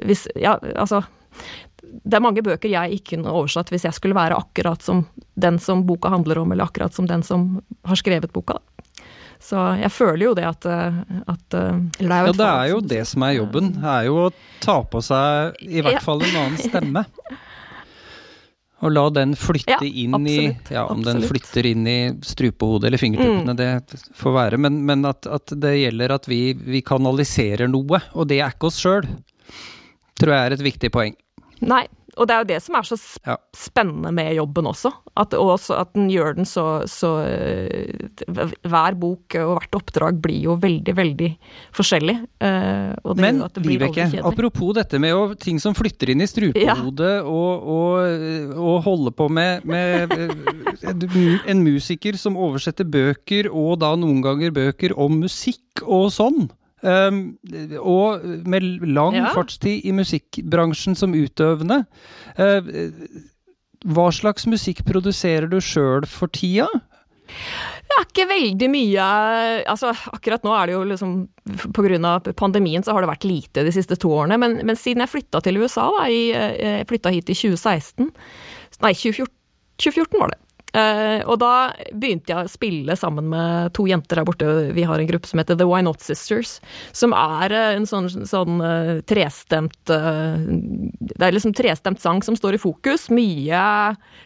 hvis 0.05 0.27
Ja, 0.37 0.57
altså 0.77 1.03
det 2.07 2.17
er 2.17 2.25
mange 2.25 2.43
bøker 2.45 2.71
jeg 2.71 2.99
ikke 2.99 3.14
kunne 3.14 3.35
oversatt 3.37 3.71
hvis 3.73 3.85
jeg 3.87 3.97
skulle 3.97 4.17
være 4.17 4.39
akkurat 4.39 4.83
som 4.83 5.05
den 5.39 5.61
som 5.62 5.85
boka 5.87 6.11
handler 6.12 6.41
om, 6.43 6.53
eller 6.53 6.67
akkurat 6.67 6.95
som 6.95 7.09
den 7.09 7.23
som 7.27 7.61
har 7.87 8.01
skrevet 8.01 8.33
boka. 8.35 8.59
Da. 8.59 8.76
Så 9.47 9.63
jeg 9.79 9.93
føler 9.95 10.25
jo 10.25 10.35
det 10.35 10.47
at, 10.49 10.67
eh, 10.67 11.03
at 11.31 11.55
eh, 11.55 11.83
det 12.01 12.07
Ja, 12.11 12.33
det 12.35 12.47
er 12.51 12.71
jo 12.73 12.81
det 12.83 13.03
som 13.07 13.23
er 13.27 13.37
jobben. 13.39 13.77
Det 13.79 13.93
er 13.93 14.09
jo 14.09 14.25
å 14.25 14.31
ta 14.63 14.81
på 14.83 15.03
seg 15.05 15.61
i 15.63 15.85
hvert 15.87 16.03
fall 16.03 16.25
en 16.27 16.41
annen 16.43 16.59
stemme. 16.59 17.05
Og 18.85 18.93
la 18.93 19.07
den 19.09 19.33
flytte 19.39 19.79
ja, 19.79 19.79
inn 19.89 20.15
absolutt, 20.15 20.71
i 20.71 20.75
Ja, 20.75 20.83
om 20.85 20.99
absolutt. 20.99 21.07
den 21.07 21.29
flytter 21.31 21.67
inn 21.71 21.87
i 21.89 21.99
strupehodet 22.27 22.91
eller 22.91 23.01
fingertuppene, 23.01 23.55
mm. 23.55 23.57
det 23.57 24.01
får 24.19 24.35
være. 24.37 24.59
Men, 24.61 24.83
men 24.89 25.09
at, 25.09 25.29
at, 25.33 25.55
det 25.63 25.73
gjelder 25.79 26.13
at 26.19 26.29
vi, 26.29 26.41
vi, 26.61 26.83
kanaliserer 26.85 27.71
noe, 27.73 28.03
og 28.13 28.29
det 28.29 28.43
er 28.43 28.53
ikke 28.53 28.69
oss 28.69 28.81
sjøl. 28.83 29.09
Tror 30.21 30.35
jeg 30.35 30.51
er 30.51 30.57
et 30.57 30.67
viktig 30.67 30.93
poeng. 30.93 31.17
Nei, 31.65 31.87
og 32.17 32.29
det 32.29 32.35
er 32.35 32.43
jo 32.43 32.49
det 32.49 32.59
som 32.64 32.77
er 32.79 32.87
så 32.89 32.97
spennende 33.57 34.11
med 34.14 34.33
jobben 34.39 34.69
også. 34.71 34.93
At, 35.21 35.35
også 35.37 35.77
at 35.81 35.93
den 35.97 36.09
gjør 36.12 36.37
den 36.39 36.49
så, 36.49 36.64
så 36.89 37.11
uh, 37.25 38.51
Hver 38.64 38.97
bok 39.01 39.37
og 39.41 39.53
hvert 39.57 39.79
oppdrag 39.79 40.21
blir 40.25 40.49
jo 40.49 40.57
veldig, 40.61 40.95
veldig 40.97 41.31
forskjellig. 41.77 42.17
Uh, 42.41 43.14
Men 43.21 43.43
Vibeke, 43.61 44.09
apropos 44.25 44.75
dette 44.77 45.01
med 45.03 45.12
jo, 45.12 45.23
ting 45.41 45.61
som 45.62 45.77
flytter 45.77 46.12
inn 46.12 46.25
i 46.25 46.29
strupehodet 46.31 47.14
ja. 47.19 47.23
og, 47.25 47.69
og, 47.77 48.57
og 48.57 48.77
holde 48.87 49.12
på 49.17 49.29
med, 49.29 49.67
med 49.69 50.12
en 51.47 51.64
musiker 51.64 52.17
som 52.21 52.39
oversetter 52.41 52.89
bøker, 52.89 53.51
og 53.53 53.81
da 53.85 53.93
noen 53.99 54.23
ganger 54.25 54.55
bøker 54.57 54.97
om 54.97 55.21
musikk 55.27 55.85
og 55.85 56.09
sånn. 56.14 56.47
Um, 56.85 57.39
og 57.81 58.24
med 58.47 58.66
lang 58.85 59.16
ja. 59.16 59.31
fartstid 59.35 59.87
i 59.89 59.95
musikkbransjen 59.97 60.99
som 60.99 61.16
utøvende. 61.16 61.85
Uh, 62.37 62.68
hva 63.87 64.11
slags 64.14 64.47
musikk 64.51 64.85
produserer 64.89 65.49
du 65.51 65.59
sjøl 65.62 66.07
for 66.11 66.33
tida? 66.33 66.68
Det 67.27 67.97
er 67.97 68.05
ikke 68.05 68.27
veldig 68.31 68.66
mye 68.70 69.05
altså 69.66 69.91
Akkurat 70.14 70.45
nå 70.47 70.53
er 70.55 70.68
det 70.68 70.74
jo 70.77 70.83
liksom 70.87 71.14
Pga. 71.74 72.12
pandemien 72.39 72.85
så 72.87 72.95
har 72.95 73.03
det 73.03 73.11
vært 73.11 73.27
lite 73.27 73.64
de 73.66 73.72
siste 73.74 73.99
to 73.99 74.12
årene. 74.14 74.39
Men, 74.39 74.61
men 74.66 74.79
siden 74.79 75.03
jeg 75.03 75.11
flytta 75.11 75.43
til 75.43 75.59
USA, 75.59 75.89
da, 75.97 76.07
jeg, 76.11 76.55
jeg 76.61 76.89
flytta 76.91 77.14
hit 77.14 77.33
i 77.33 77.39
2016 77.39 78.11
Nei, 78.85 78.93
2014, 78.93 79.33
2014 79.81 80.20
var 80.20 80.35
det. 80.35 80.41
Uh, 80.77 81.22
og 81.24 81.39
da 81.41 81.72
begynte 81.97 82.35
jeg 82.35 82.45
å 82.45 82.53
spille 82.53 82.97
sammen 83.01 83.31
med 83.33 83.72
to 83.77 83.87
jenter 83.89 84.20
der 84.20 84.27
borte. 84.29 84.49
Vi 84.77 84.85
har 84.85 85.01
en 85.01 85.09
gruppe 85.09 85.29
som 85.31 85.41
heter 85.41 85.57
The 85.57 85.64
Why 85.68 85.81
Not 85.87 86.05
Sisters. 86.05 86.59
Som 86.97 87.14
er 87.16 87.55
uh, 87.55 87.70
en 87.79 87.89
sånn, 87.89 88.11
sånn 88.29 88.61
uh, 88.61 88.99
trestemt 89.09 89.79
Det 89.87 91.22
er 91.22 91.33
liksom 91.33 91.55
trestemt 91.57 92.03
sang 92.03 92.20
som 92.27 92.37
står 92.37 92.59
i 92.59 92.61
fokus. 92.61 93.09
Mye 93.14 93.62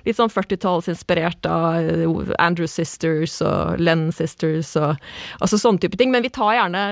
litt 0.09 0.19
sånn 0.19 0.33
40-tallsinspirert 0.33 1.47
av 1.47 2.35
Andrew 2.43 2.67
Sisters 2.71 3.39
og 3.45 3.79
Len 3.79 4.09
Sisters 4.15 4.73
og 4.81 4.97
altså 5.39 5.61
sånne 5.61 5.85
type 5.85 6.01
ting. 6.01 6.11
Men 6.11 6.27
vi 6.27 6.33
tar 6.35 6.57
gjerne 6.57 6.85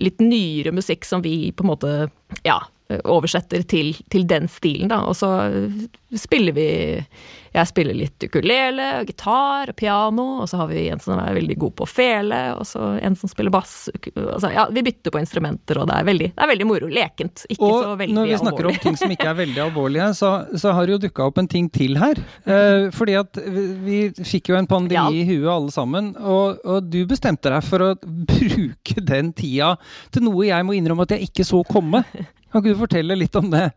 litt 0.00 0.22
nyere 0.22 0.72
musikk 0.74 1.06
som 1.06 1.22
vi 1.22 1.52
på 1.54 1.66
en 1.66 1.70
måte 1.70 1.92
ja, 2.46 2.58
oversetter 3.04 3.64
til, 3.68 3.94
til 4.12 4.26
den 4.28 4.48
stilen, 4.50 4.90
da. 4.92 5.02
Og 5.08 5.16
så 5.18 5.32
spiller 6.18 6.52
vi 6.52 6.66
Jeg 7.52 7.68
spiller 7.68 7.96
litt 7.96 8.24
ukulele 8.24 8.84
og 9.00 9.08
gitar 9.10 9.68
og 9.68 9.76
piano, 9.76 10.24
og 10.40 10.46
så 10.48 10.62
har 10.62 10.70
vi 10.70 10.86
en 10.88 11.00
som 11.04 11.18
er 11.20 11.34
veldig 11.36 11.56
god 11.60 11.74
på 11.82 11.88
fele, 11.88 12.38
og 12.56 12.64
så 12.64 12.94
en 12.96 13.16
som 13.18 13.28
spiller 13.28 13.52
bass. 13.52 13.90
Altså, 14.16 14.48
ja, 14.54 14.64
vi 14.72 14.84
bytter 14.86 15.12
på 15.12 15.20
instrumenter, 15.20 15.82
og 15.82 15.90
det 15.90 15.98
er 15.98 16.08
veldig, 16.08 16.30
det 16.32 16.46
er 16.46 16.50
veldig 16.52 16.68
moro. 16.70 16.88
Lekent. 16.92 17.44
Ikke 17.52 17.68
og 17.68 17.76
så 17.76 17.92
veldig 18.00 18.00
alvorlig. 18.00 18.08
Og 18.08 18.16
når 18.16 18.30
vi 18.30 18.40
snakker 18.40 18.64
alvorlig. 18.64 18.80
om 18.80 18.86
ting 18.86 18.98
som 19.02 19.12
ikke 19.12 19.28
er 19.28 19.38
veldig 19.42 19.62
alvorlige, 19.66 20.08
så, 20.16 20.32
så 20.64 20.72
har 20.72 20.88
det 20.88 20.96
jo 20.96 21.02
dukka 21.04 21.28
opp 21.28 21.42
en 21.42 21.52
ting 21.52 21.68
til 21.76 22.00
her. 22.00 22.22
Eh, 22.48 22.88
fordi 22.96 23.18
at 23.20 23.42
vi 23.84 24.00
fikk 24.16 24.54
jo 24.54 24.56
en 24.56 24.70
pandemi 24.70 24.96
ja. 24.96 25.06
i 25.12 25.26
huet 25.28 25.52
alle 25.52 25.76
sammen, 25.76 26.12
og, 26.16 26.64
og 26.64 26.88
du 26.88 27.02
bestemte 27.10 27.52
deg 27.52 27.68
for 27.68 27.84
å 27.84 27.94
bruke 28.32 29.04
den 29.12 29.34
tida 29.36 29.74
til 30.12 30.24
noe 30.24 30.48
jeg 30.48 30.64
må 30.64 30.76
innrømme 30.78 31.04
at 31.04 31.18
jeg 31.18 31.28
ikke 31.28 31.46
så 31.48 31.60
komme. 31.68 32.06
Kan 32.52 32.60
ikke 32.60 32.74
du 32.74 32.82
fortelle 32.84 33.16
litt 33.16 33.36
om 33.38 33.48
det? 33.52 33.70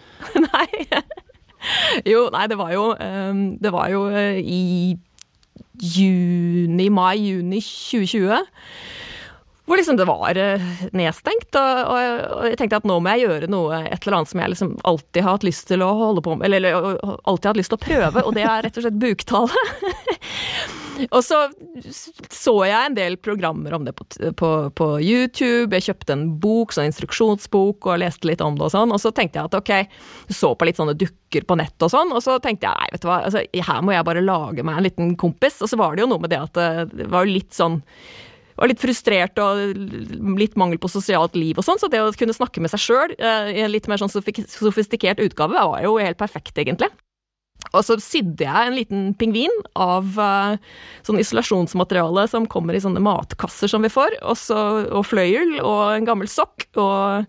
nei. 0.46 1.00
Jo, 2.08 2.28
nei, 2.32 2.44
det 2.48 2.56
var 2.60 2.72
jo 2.74 2.90
um, 2.92 3.44
Det 3.60 3.72
var 3.72 3.88
jo 3.92 4.06
uh, 4.12 4.36
i 4.40 4.96
juni, 5.74 6.86
mai-juni 6.94 7.58
2020. 7.60 8.44
Hvor 9.64 9.80
liksom 9.80 9.96
det 9.96 10.06
var 10.08 10.38
uh, 10.38 10.70
nedstengt, 10.96 11.56
og, 11.56 11.80
og, 11.88 12.46
jeg 12.50 12.58
tenkte 12.60 12.80
at 12.82 12.88
nå 12.88 12.98
må 13.00 13.14
jeg 13.14 13.26
gjøre 13.26 13.50
noe, 13.52 13.80
et 13.88 14.04
eller 14.04 14.20
annet 14.20 14.32
som 14.32 14.42
jeg 14.42 14.52
liksom 14.54 14.74
alltid 14.84 15.24
har 15.24 15.38
hatt 15.38 15.48
lyst 15.48 15.66
til 15.72 15.84
å 15.84 15.90
holde 15.98 16.24
på 16.24 16.36
med, 16.36 16.46
eller, 16.48 16.68
eller 16.68 17.00
alltid 17.24 17.48
har 17.48 17.54
hatt 17.54 17.62
lyst 17.62 17.74
til 17.74 17.80
å 17.80 17.84
prøve, 17.86 18.24
og 18.24 18.36
det 18.36 18.44
er 18.44 18.66
rett 18.68 18.80
og 18.80 18.86
slett 18.86 19.00
buktale. 19.02 19.64
Og 21.10 21.20
så 21.24 21.38
så 22.32 22.54
jeg 22.66 22.88
en 22.90 22.96
del 22.96 23.16
programmer 23.20 23.74
om 23.76 23.86
det 23.86 23.94
på, 23.98 24.06
på, 24.38 24.50
på, 24.78 24.88
YouTube. 25.02 25.74
Jeg 25.76 25.86
kjøpte 25.88 26.14
en 26.16 26.26
bok, 26.42 26.74
sånn 26.74 26.90
instruksjonsbok, 26.90 27.88
og 27.88 28.02
leste 28.02 28.28
litt 28.30 28.44
om 28.44 28.58
det 28.58 28.68
og 28.68 28.74
sånn. 28.74 28.94
Og 28.94 29.00
så 29.02 29.12
tenkte 29.14 29.40
jeg 29.40 29.50
at 29.50 29.56
ok, 29.58 29.72
så 30.32 30.52
på 30.54 30.68
litt 30.68 30.80
sånne 30.80 30.96
dukker 30.98 31.48
på 31.48 31.58
nett 31.60 31.86
og 31.86 31.92
sånn, 31.92 32.12
og 32.14 32.22
så 32.24 32.38
tenkte 32.42 32.70
jeg 32.70 32.78
nei, 32.78 32.92
vet 32.94 33.04
du 33.04 33.08
hva, 33.10 33.22
altså, 33.28 33.42
her 33.68 33.80
må 33.84 33.96
jeg 33.96 34.06
bare 34.06 34.24
lage 34.24 34.66
meg 34.66 34.78
en 34.78 34.86
liten 34.86 35.16
kompis. 35.20 35.58
Og 35.64 35.72
så 35.72 35.80
var 35.80 35.96
det 35.96 36.04
jo 36.04 36.12
noe 36.12 36.22
med 36.22 36.34
det 36.34 36.42
at 36.42 36.60
eh, 36.60 36.84
det 36.92 37.10
var 37.12 37.28
litt 37.30 37.52
sånn 37.56 37.82
var 38.54 38.70
litt 38.70 38.78
frustrert 38.78 39.38
og 39.42 39.80
litt 40.38 40.54
mangel 40.60 40.78
på 40.78 40.86
sosialt 40.86 41.34
liv 41.34 41.58
og 41.58 41.66
sånn, 41.66 41.80
så 41.82 41.88
det 41.90 41.98
å 41.98 42.12
kunne 42.14 42.36
snakke 42.36 42.62
med 42.62 42.70
seg 42.70 42.84
sjøl 42.84 43.14
eh, 43.18 43.50
i 43.50 43.64
en 43.64 43.72
litt 43.72 43.88
mer 43.90 43.98
sånn 43.98 44.12
sofistikert 44.12 45.22
utgave 45.24 45.58
var 45.58 45.82
jo 45.82 45.96
helt 45.98 46.20
perfekt, 46.20 46.54
egentlig. 46.62 46.86
Og 47.72 47.82
så 47.86 47.96
sydde 48.02 48.46
jeg 48.46 48.68
en 48.68 48.76
liten 48.76 49.06
pingvin 49.18 49.52
av 49.78 50.18
uh, 50.20 50.56
sånn 51.06 51.20
isolasjonsmateriale 51.22 52.26
som 52.30 52.48
kommer 52.50 52.76
i 52.76 52.82
sånne 52.82 53.02
matkasser 53.04 53.70
som 53.70 53.84
vi 53.84 53.92
får, 53.92 54.18
og, 54.22 54.36
så, 54.38 54.60
og 54.90 55.06
fløyel 55.08 55.58
og 55.62 55.82
en 55.96 56.08
gammel 56.08 56.30
sokk. 56.30 56.68
Og, 56.74 57.26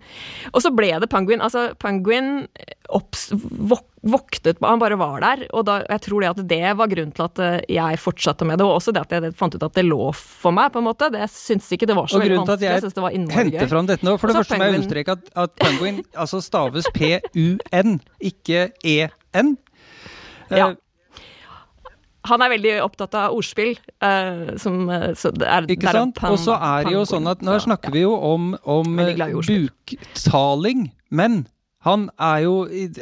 og, 0.51 0.61
så 0.61 0.73
ble 0.75 0.93
det 1.01 1.11
Penguin. 1.11 1.43
Altså, 1.45 1.69
Penguin 1.81 2.47
opps, 2.93 3.29
vok, 3.33 3.87
voktet 4.05 4.57
Han 4.61 4.79
bare 4.79 4.97
var 4.99 5.21
der. 5.23 5.45
Og 5.57 5.65
da, 5.67 5.79
jeg 5.89 6.03
tror 6.05 6.21
det 6.21 6.31
at 6.33 6.41
det 6.49 6.73
var 6.77 6.91
grunnen 6.91 7.13
til 7.15 7.25
at 7.25 7.41
eh, 7.41 7.57
jeg 7.77 8.01
fortsatte 8.01 8.47
med 8.47 8.59
det, 8.61 8.67
og 8.67 8.77
også 8.77 8.93
det 8.95 9.05
at 9.05 9.15
jeg 9.17 9.33
fant 9.37 9.57
ut 9.57 9.65
at 9.65 9.77
det 9.77 9.85
lå 9.87 10.11
for 10.15 10.55
meg, 10.55 10.71
på 10.73 10.81
en 10.81 10.89
måte. 10.89 11.09
Det, 11.13 11.25
syns 11.33 11.71
ikke 11.73 11.89
det 11.89 11.97
var 11.97 12.09
så 12.11 12.21
veldig 12.21 12.41
vanskelig. 12.43 12.69
Jeg, 12.69 13.25
jeg 13.25 13.35
henter 13.35 13.71
fram 13.71 13.89
dette 13.89 14.07
nå, 14.07 14.17
for 14.21 14.31
det 14.31 14.39
første 14.39 14.59
må 14.59 14.69
jeg 14.69 14.79
understreke 14.79 15.17
at, 15.17 15.29
at 15.45 15.55
penguin 15.61 16.01
altså 16.13 16.41
staves 16.43 16.89
P-U-N, 16.95 17.99
ikke 18.31 18.67
E-N. 18.85 19.55
Ja. 20.49 20.71
Eh, 20.71 20.81
han 22.25 22.41
er 22.41 22.49
veldig 22.55 22.71
opptatt 22.81 23.15
av 23.17 23.35
ordspill. 23.37 23.75
Uh, 24.01 24.55
som, 24.61 24.87
så 25.17 25.29
det 25.35 25.45
er, 25.45 25.67
ikke 25.69 25.93
sant? 25.93 26.21
Og 26.25 26.39
så 26.41 26.55
er 26.57 26.87
det 26.87 26.95
jo 26.95 27.03
sånn 27.09 27.29
at 27.29 27.43
nå 27.45 27.57
snakker 27.61 27.93
vi 27.93 28.01
jo 28.05 28.15
om, 28.17 28.55
om 28.65 28.97
buktaling, 28.97 30.87
men 31.13 31.43
han 31.85 32.07
er 32.17 32.39
jo, 32.47 32.55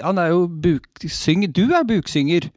han 0.04 0.20
er 0.20 0.34
jo 0.34 0.44
buksynger. 0.52 1.54
Du 1.56 1.72
er 1.72 1.88
buksynger. 1.88 2.50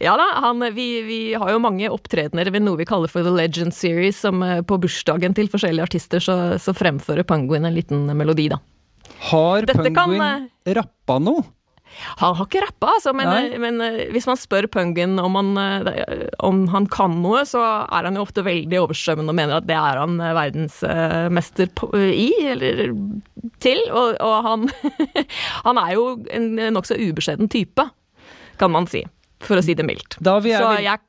Ja 0.00 0.14
da, 0.16 0.26
han, 0.42 0.64
vi, 0.74 0.86
vi, 1.04 1.18
har 1.38 1.52
jo 1.52 1.60
mange 1.60 1.90
opptredener 1.92 2.48
ved 2.50 2.64
noe 2.64 2.80
vi 2.80 2.86
kaller 2.88 3.10
for 3.12 3.22
The 3.22 3.30
Legend 3.36 3.76
Series, 3.76 4.18
som 4.24 4.42
på 4.42 4.78
bursdagen 4.80 5.36
til 5.36 5.50
forskjellige 5.52 5.86
artister 5.90 6.24
så, 6.24 6.38
så 6.58 6.74
fremfører 6.74 7.26
Penguin 7.28 7.68
en 7.68 7.76
liten 7.76 8.08
melodi, 8.16 8.48
da. 8.50 8.58
Har 9.28 9.68
Dette 9.68 9.86
Penguin 9.86 10.18
kan, 10.18 10.48
rappa 10.80 11.18
noe? 11.22 11.44
Han 12.20 12.36
har 12.38 12.46
ikke 12.46 12.62
rappa, 12.62 12.92
altså, 12.96 13.12
men, 13.16 13.54
men, 13.62 13.80
eh, 13.82 14.10
hvis 14.14 14.26
man 14.28 14.38
spør 14.38 14.68
Pungen 14.70 15.18
om 15.22 15.38
han, 15.38 15.50
eh, 15.58 16.26
om 16.46 16.64
han, 16.72 16.86
kan 16.92 17.18
noe, 17.22 17.44
så 17.48 17.62
er 17.62 18.08
han 18.08 18.18
jo 18.18 18.24
ofte 18.26 18.44
veldig 18.46 18.80
overstrømmende 18.84 19.34
og 19.34 19.38
mener 19.38 19.58
at 19.58 19.68
det 19.68 19.76
er 19.78 20.00
han 20.00 20.18
eh, 20.22 20.34
verdensmester 20.38 21.72
i, 22.12 22.28
eller 22.52 22.84
til. 23.64 23.82
Og, 23.88 24.16
og 24.24 24.36
han, 24.46 24.68
han 25.66 25.82
er 25.82 25.94
jo 25.96 26.08
en 26.34 26.50
nokså 26.76 26.98
ubeskjeden 27.00 27.50
type, 27.52 27.88
kan 28.60 28.74
man 28.74 28.90
si. 28.90 29.04
For 29.44 29.60
å 29.60 29.62
si 29.62 29.76
det 29.78 29.86
mildt. 29.86 30.18
Da 30.24 30.40
vi 30.42 30.50
er 30.50 30.64
så 30.64 30.78
jeg 30.82 31.07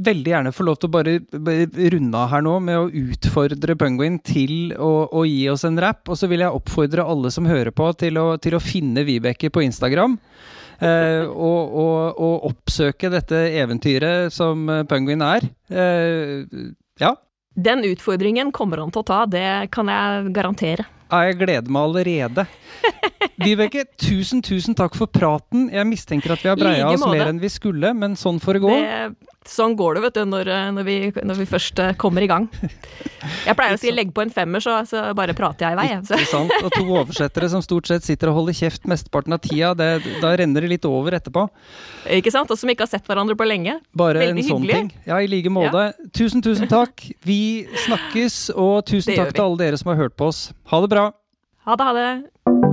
veldig 0.00 0.32
gjerne 0.32 0.52
få 0.54 0.64
lov 0.66 0.78
til 0.80 0.88
å 0.88 0.92
bare, 0.94 1.16
runde 1.92 2.18
av 2.18 2.30
her 2.32 2.44
nå 2.44 2.54
med 2.64 2.78
å 2.78 2.88
utfordre 3.02 3.76
Penguin 3.78 4.18
til 4.24 4.72
å, 4.76 4.92
å 5.12 5.24
gi 5.28 5.44
oss 5.52 5.66
en 5.68 5.80
rap. 5.82 6.08
Og 6.08 6.18
så 6.18 6.30
vil 6.30 6.44
jeg 6.44 6.58
oppfordre 6.58 7.06
alle 7.06 7.32
som 7.34 7.48
hører 7.48 7.72
på, 7.76 7.90
til 8.00 8.20
å, 8.20 8.26
til 8.42 8.56
å 8.56 8.62
finne 8.62 9.04
Vibeke 9.08 9.52
på 9.52 9.64
Instagram. 9.66 10.16
Eh, 10.82 11.26
og, 11.28 11.74
og, 11.78 11.98
og, 12.16 12.48
oppsøke 12.50 13.12
dette 13.12 13.44
eventyret 13.60 14.32
som 14.34 14.64
Penguin 14.90 15.22
er. 15.26 15.46
Eh, 15.70 16.48
ja. 17.02 17.14
Den 17.52 17.84
utfordringen 17.84 18.50
kommer 18.56 18.80
han 18.80 18.90
til 18.94 19.04
å 19.04 19.06
ta, 19.06 19.22
det 19.28 19.46
kan 19.74 19.90
jeg 19.92 20.32
garantere. 20.34 20.88
Ja, 21.12 21.26
jeg 21.28 21.36
gleder 21.42 21.68
meg 21.68 21.90
allerede. 21.90 22.46
Vibeke, 23.42 23.84
tusen, 24.00 24.40
tusen 24.44 24.76
takk 24.78 24.96
for 24.96 25.10
praten. 25.12 25.66
Jeg 25.72 25.84
mistenker 25.88 26.32
at 26.32 26.40
vi 26.40 26.48
har 26.48 26.56
breia 26.56 26.88
oss 26.88 27.04
mer 27.04 27.28
enn 27.28 27.42
vi 27.42 27.50
skulle, 27.52 27.92
men 27.96 28.16
sånn 28.16 28.40
får 28.40 28.56
det 28.56 28.62
gå. 28.64 28.72
Det, 28.72 29.32
sånn 29.48 29.74
går 29.78 29.96
det, 29.96 30.02
vet 30.06 30.18
du, 30.18 30.22
når, 30.28 30.50
når, 30.76 30.86
vi, 30.86 30.96
når, 31.22 31.38
vi, 31.40 31.46
først 31.48 31.80
eh, 31.82 31.94
kommer 32.00 32.24
i 32.24 32.28
gang. 32.30 32.48
Jeg 33.46 33.54
pleier 33.58 33.76
å 33.76 33.80
si 33.80 33.92
'legg 33.94 34.12
på 34.14 34.24
en 34.24 34.32
femmer', 34.34 34.62
så, 34.62 34.80
så 34.88 35.04
bare 35.18 35.34
prater 35.36 35.68
jeg 35.68 35.76
i 35.76 35.78
vei. 35.78 35.86
Ikke 35.98 36.30
sant. 36.30 36.54
Og 36.62 36.70
to 36.74 36.84
oversettere 36.86 37.50
som 37.52 37.62
stort 37.64 37.90
sett 37.90 38.06
sitter 38.06 38.32
og 38.32 38.40
holder 38.40 38.56
kjeft 38.58 38.88
mesteparten 38.90 39.36
av 39.36 39.42
tida. 39.44 39.72
Det, 39.78 39.90
da 40.22 40.34
renner 40.38 40.66
det 40.66 40.72
litt 40.74 40.88
over 40.88 41.16
etterpå. 41.18 41.46
Ikke 42.18 42.34
sant. 42.34 42.50
Og 42.50 42.58
som 42.58 42.70
ikke 42.72 42.86
har 42.86 42.92
sett 42.92 43.06
hverandre 43.06 43.38
på 43.38 43.46
lenge. 43.48 43.78
Bare 43.98 44.24
Veldig 44.24 44.42
en 44.42 44.50
sånn 44.50 44.66
hyggelig. 44.66 44.80
ting. 44.80 45.06
Ja, 45.06 45.22
i 45.22 45.30
like 45.30 45.54
måte. 45.54 45.88
Ja. 45.92 46.10
Tusen, 46.14 46.42
tusen 46.44 46.70
takk. 46.70 47.06
Vi 47.26 47.40
snakkes, 47.86 48.44
og 48.56 48.84
tusen 48.90 49.14
takk 49.18 49.34
til 49.34 49.46
alle 49.46 49.64
dere 49.66 49.80
som 49.80 49.94
har 49.94 50.04
hørt 50.06 50.18
på 50.18 50.32
oss. 50.32 50.48
Ha 50.72 50.82
det 50.84 50.92
bra. 50.94 51.10
Ha 51.66 51.78
det, 51.78 51.90
ha 51.90 51.98
det. 51.98 52.71